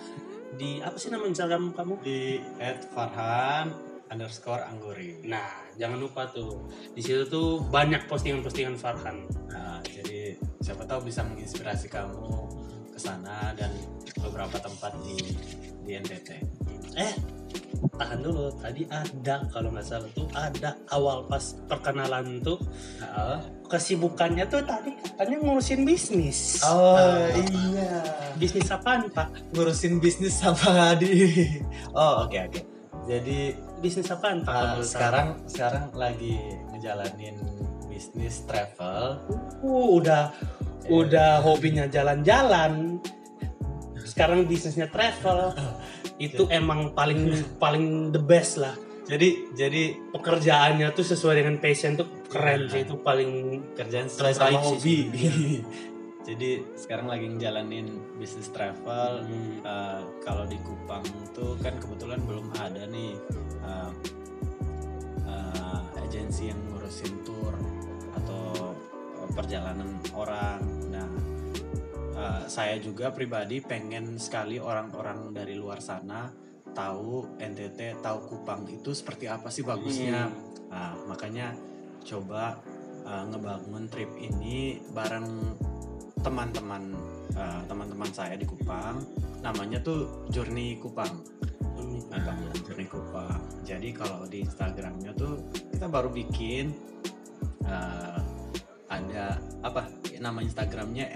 di 0.55 0.79
apa 0.79 0.95
sih 0.95 1.11
nama 1.11 1.27
Instagram 1.27 1.75
kamu 1.75 1.93
Di 2.01 2.39
@farhan 2.95 3.89
underscore 4.09 4.65
angguri. 4.65 5.21
Nah, 5.29 5.69
jangan 5.77 6.01
lupa 6.01 6.25
tuh. 6.33 6.65
Di 6.97 7.01
situ 7.05 7.29
tuh 7.29 7.61
banyak 7.69 8.09
postingan-postingan 8.09 8.75
Farhan. 8.81 9.29
Nah, 9.53 9.77
jadi 9.85 10.33
siapa 10.59 10.83
tahu 10.89 11.05
bisa 11.05 11.21
menginspirasi 11.21 11.87
kamu 11.93 12.25
ke 12.89 12.99
sana 12.99 13.53
dan 13.53 13.69
beberapa 14.17 14.57
tempat 14.57 14.97
di 15.05 15.17
di 15.85 15.91
NTT. 15.93 16.29
Eh, 16.97 17.13
tahan 17.89 18.19
dulu. 18.19 18.51
Tadi 18.55 18.83
ada 18.85 19.43
kalau 19.47 19.69
nggak 19.69 19.83
salah 19.83 20.09
tuh 20.11 20.27
ada 20.31 20.75
awal 20.89 21.23
pas 21.23 21.41
perkenalan 21.65 22.39
tuh 22.39 22.59
Nah, 22.99 23.39
kesibukannya 23.65 24.45
tuh 24.45 24.61
tadi 24.61 24.91
katanya 24.97 25.37
ngurusin 25.39 25.83
bisnis. 25.83 26.59
oh 26.61 26.95
Ah, 26.95 27.29
iya, 27.31 27.93
bisnis 28.35 28.67
apaan, 28.67 29.07
Pak? 29.09 29.53
ngurusin 29.53 29.97
bisnis 29.97 30.35
sama 30.35 30.95
di. 30.95 31.45
Oh 31.91 32.25
oke 32.25 32.39
oke. 32.45 32.61
Jadi 33.05 33.55
Bisnis 33.79 34.11
apaan, 34.11 34.43
Pak? 34.43 34.53
uh, 34.53 34.83
sekarang 34.83 35.39
sekarang 35.45 35.87
lagi 35.93 36.35
ngejalanin 36.69 37.39
bisnis 37.85 38.43
travel. 38.43 39.17
Uh, 39.63 39.87
udah 39.95 40.35
Eh, 40.79 40.91
udah 40.91 41.39
hobinya 41.39 41.85
jalan-jalan. 41.85 42.97
sekarang 44.01 44.43
bisnisnya 44.43 44.87
travel 44.87 45.53
itu 46.19 46.43
emang 46.51 46.91
paling 46.91 47.31
paling 47.57 48.11
the 48.11 48.19
best 48.19 48.59
lah 48.59 48.75
Jadi 49.09 49.57
jadi 49.57 49.97
pekerjaannya 50.13 50.93
tuh 50.93 51.01
sesuai 51.01 51.41
dengan 51.41 51.57
passion 51.57 51.97
tuh 51.97 52.05
keren 52.29 52.69
sih 52.69 52.85
itu 52.85 52.93
paling 53.01 53.57
kerjaan 53.73 54.05
sesuai 54.05 54.33
sama 54.37 54.61
sih 54.61 54.61
hobi. 54.61 54.97
Jadi 56.29 56.61
sekarang 56.77 57.09
lagi 57.09 57.25
ngejalanin 57.25 57.89
bisnis 58.21 58.53
travel. 58.53 59.25
hmm, 59.25 59.65
Eh, 59.65 60.01
kalau 60.21 60.45
di 60.45 60.61
Kupang 60.61 61.01
tuh 61.33 61.57
kan 61.57 61.73
kebetulan 61.81 62.21
belum 62.21 62.53
ada 62.61 62.85
nih 62.85 63.17
eh, 63.65 63.91
eh, 65.25 65.79
agensi 66.05 66.53
yang 66.53 66.61
ngurusin 66.69 67.25
tour 67.25 67.57
atau 68.13 68.77
perjalanan 69.33 69.97
orang. 70.13 70.61
Nah, 72.19 72.43
eh, 72.43 72.51
saya 72.51 72.75
juga 72.83 73.15
pribadi 73.15 73.63
pengen 73.63 74.19
sekali 74.19 74.59
orang-orang 74.59 75.31
dari 75.31 75.55
luar 75.55 75.79
sana 75.79 76.27
tahu 76.75 77.39
NTT, 77.39 78.03
tahu 78.03 78.17
Kupang 78.29 78.67
itu 78.67 78.91
seperti 78.91 79.25
apa 79.31 79.47
sih 79.49 79.63
bagusnya. 79.63 80.27
hmm. 80.27 80.69
Nah, 80.69 80.93
makanya 81.09 81.57
coba 82.05 82.61
uh, 83.03 83.25
ngebangun 83.25 83.89
trip 83.89 84.11
ini 84.21 84.77
bareng 84.93 85.57
teman-teman 86.21 86.93
uh, 87.33 87.61
teman-teman 87.65 88.11
saya 88.13 88.37
di 88.37 88.45
Kupang. 88.45 89.01
Namanya 89.41 89.81
tuh 89.81 90.29
Journey 90.29 90.77
Kupang. 90.77 91.09
Hmm, 91.79 91.99
Nah, 92.11 92.37
Journey 92.67 92.85
Kupang. 92.85 93.65
Jadi 93.65 93.89
kalau 93.95 94.29
di 94.29 94.45
Instagramnya 94.45 95.15
tuh 95.17 95.49
kita 95.73 95.89
baru 95.89 96.13
bikin 96.13 96.75
uh, 97.65 98.19
ada 98.89 99.37
apa 99.61 99.87
nama 100.17 100.41
Instagramnya 100.43 101.07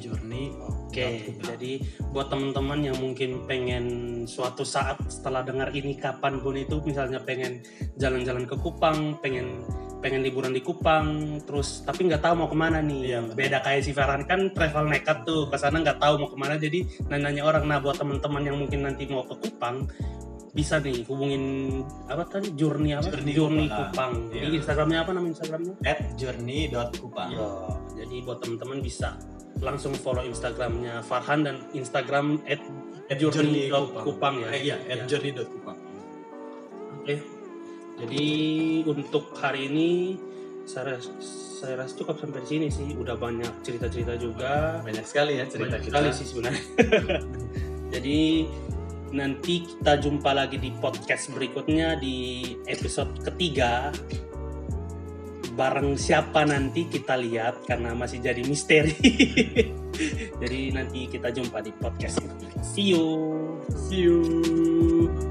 @journey. 0.00 0.56
Oke, 0.64 1.36
jadi 1.38 1.84
buat 2.10 2.32
teman-teman 2.32 2.80
yang 2.80 2.96
mungkin 2.98 3.44
pengen 3.44 3.84
suatu 4.24 4.64
saat 4.64 4.98
setelah 5.06 5.44
dengar 5.44 5.70
ini 5.76 5.94
kapan 5.94 6.40
pun 6.40 6.56
itu 6.56 6.80
misalnya 6.82 7.20
pengen 7.22 7.62
jalan-jalan 8.00 8.48
ke 8.48 8.56
Kupang, 8.58 9.20
pengen 9.20 9.62
pengen 9.98 10.22
liburan 10.22 10.54
di 10.54 10.62
Kupang, 10.62 11.38
terus 11.42 11.82
tapi 11.82 12.06
nggak 12.06 12.22
tahu 12.22 12.34
mau 12.38 12.48
ke 12.50 12.56
mana 12.56 12.78
nih. 12.78 13.00
Iya. 13.14 13.20
Beda 13.34 13.58
kayak 13.60 13.82
si 13.82 13.90
Farhan 13.90 14.24
kan 14.24 14.54
travel 14.54 14.86
nekat 14.88 15.26
tuh, 15.26 15.50
ke 15.50 15.56
sana 15.58 15.82
nggak 15.82 15.98
tahu 15.98 16.14
mau 16.22 16.30
ke 16.30 16.38
mana, 16.38 16.54
jadi 16.54 16.86
nanya 17.10 17.42
orang. 17.42 17.66
Nah 17.66 17.82
buat 17.82 17.98
teman-teman 17.98 18.42
yang 18.46 18.56
mungkin 18.58 18.86
nanti 18.86 19.10
mau 19.10 19.26
ke 19.26 19.34
Kupang, 19.38 19.90
bisa 20.58 20.82
nih 20.82 21.06
hubungin 21.06 21.42
apa 22.10 22.26
tadi 22.26 22.50
journey 22.52 22.90
apa 22.90 23.14
Journey 23.14 23.70
Kupang. 23.70 23.94
Kupang. 23.94 24.12
Jadi 24.34 24.42
Iya. 24.44 24.58
Instagramnya 24.58 24.98
apa 24.98 25.10
nama 25.14 25.26
Instagramnya? 25.30 25.74
@journey.kupang. 26.18 27.30
Ya, 27.30 27.46
jadi 27.96 28.16
buat 28.26 28.38
teman-teman 28.42 28.82
bisa 28.82 29.14
langsung 29.58 29.94
follow 29.94 30.22
Instagramnya 30.22 30.98
Farhan 31.02 31.46
dan 31.46 31.56
Instagram 31.72 32.42
@journey.kupang 33.06 34.34
ya. 34.42 34.48
Eh, 34.50 34.60
iya, 34.66 34.76
Ya. 34.84 35.06
@journey.kupang. 35.06 35.78
Oke. 36.98 37.14
Jadi 37.98 38.26
untuk 38.84 39.34
hari 39.34 39.66
ini 39.66 39.88
saya 40.66 40.98
saya 41.58 41.74
rasa 41.74 41.94
cukup 41.96 42.18
sampai 42.18 42.42
di 42.42 42.48
sini 42.48 42.66
sih. 42.68 42.94
Udah 42.94 43.14
banyak 43.14 43.62
cerita-cerita 43.62 44.14
juga. 44.14 44.78
Banyak 44.82 45.02
sekali 45.02 45.38
ya 45.38 45.46
cerita 45.46 45.74
Banyak 45.74 45.82
kita. 45.82 45.94
sekali 45.94 46.08
sih 46.12 46.26
sebenarnya. 46.26 46.62
Jadi 47.94 48.18
nanti 49.12 49.64
kita 49.64 50.00
jumpa 50.00 50.30
lagi 50.34 50.60
di 50.60 50.72
podcast 50.76 51.32
berikutnya 51.32 51.96
di 51.98 52.42
episode 52.68 53.12
ketiga. 53.24 53.92
Bareng 55.58 55.98
siapa 55.98 56.46
nanti 56.46 56.86
kita 56.86 57.18
lihat 57.18 57.66
karena 57.66 57.90
masih 57.92 58.22
jadi 58.22 58.42
misteri. 58.46 58.94
jadi 60.40 60.60
nanti 60.70 61.10
kita 61.10 61.34
jumpa 61.34 61.58
di 61.60 61.74
podcast. 61.74 62.22
See 62.62 62.94
you. 62.94 63.06
See 63.74 64.06
you. 64.06 65.27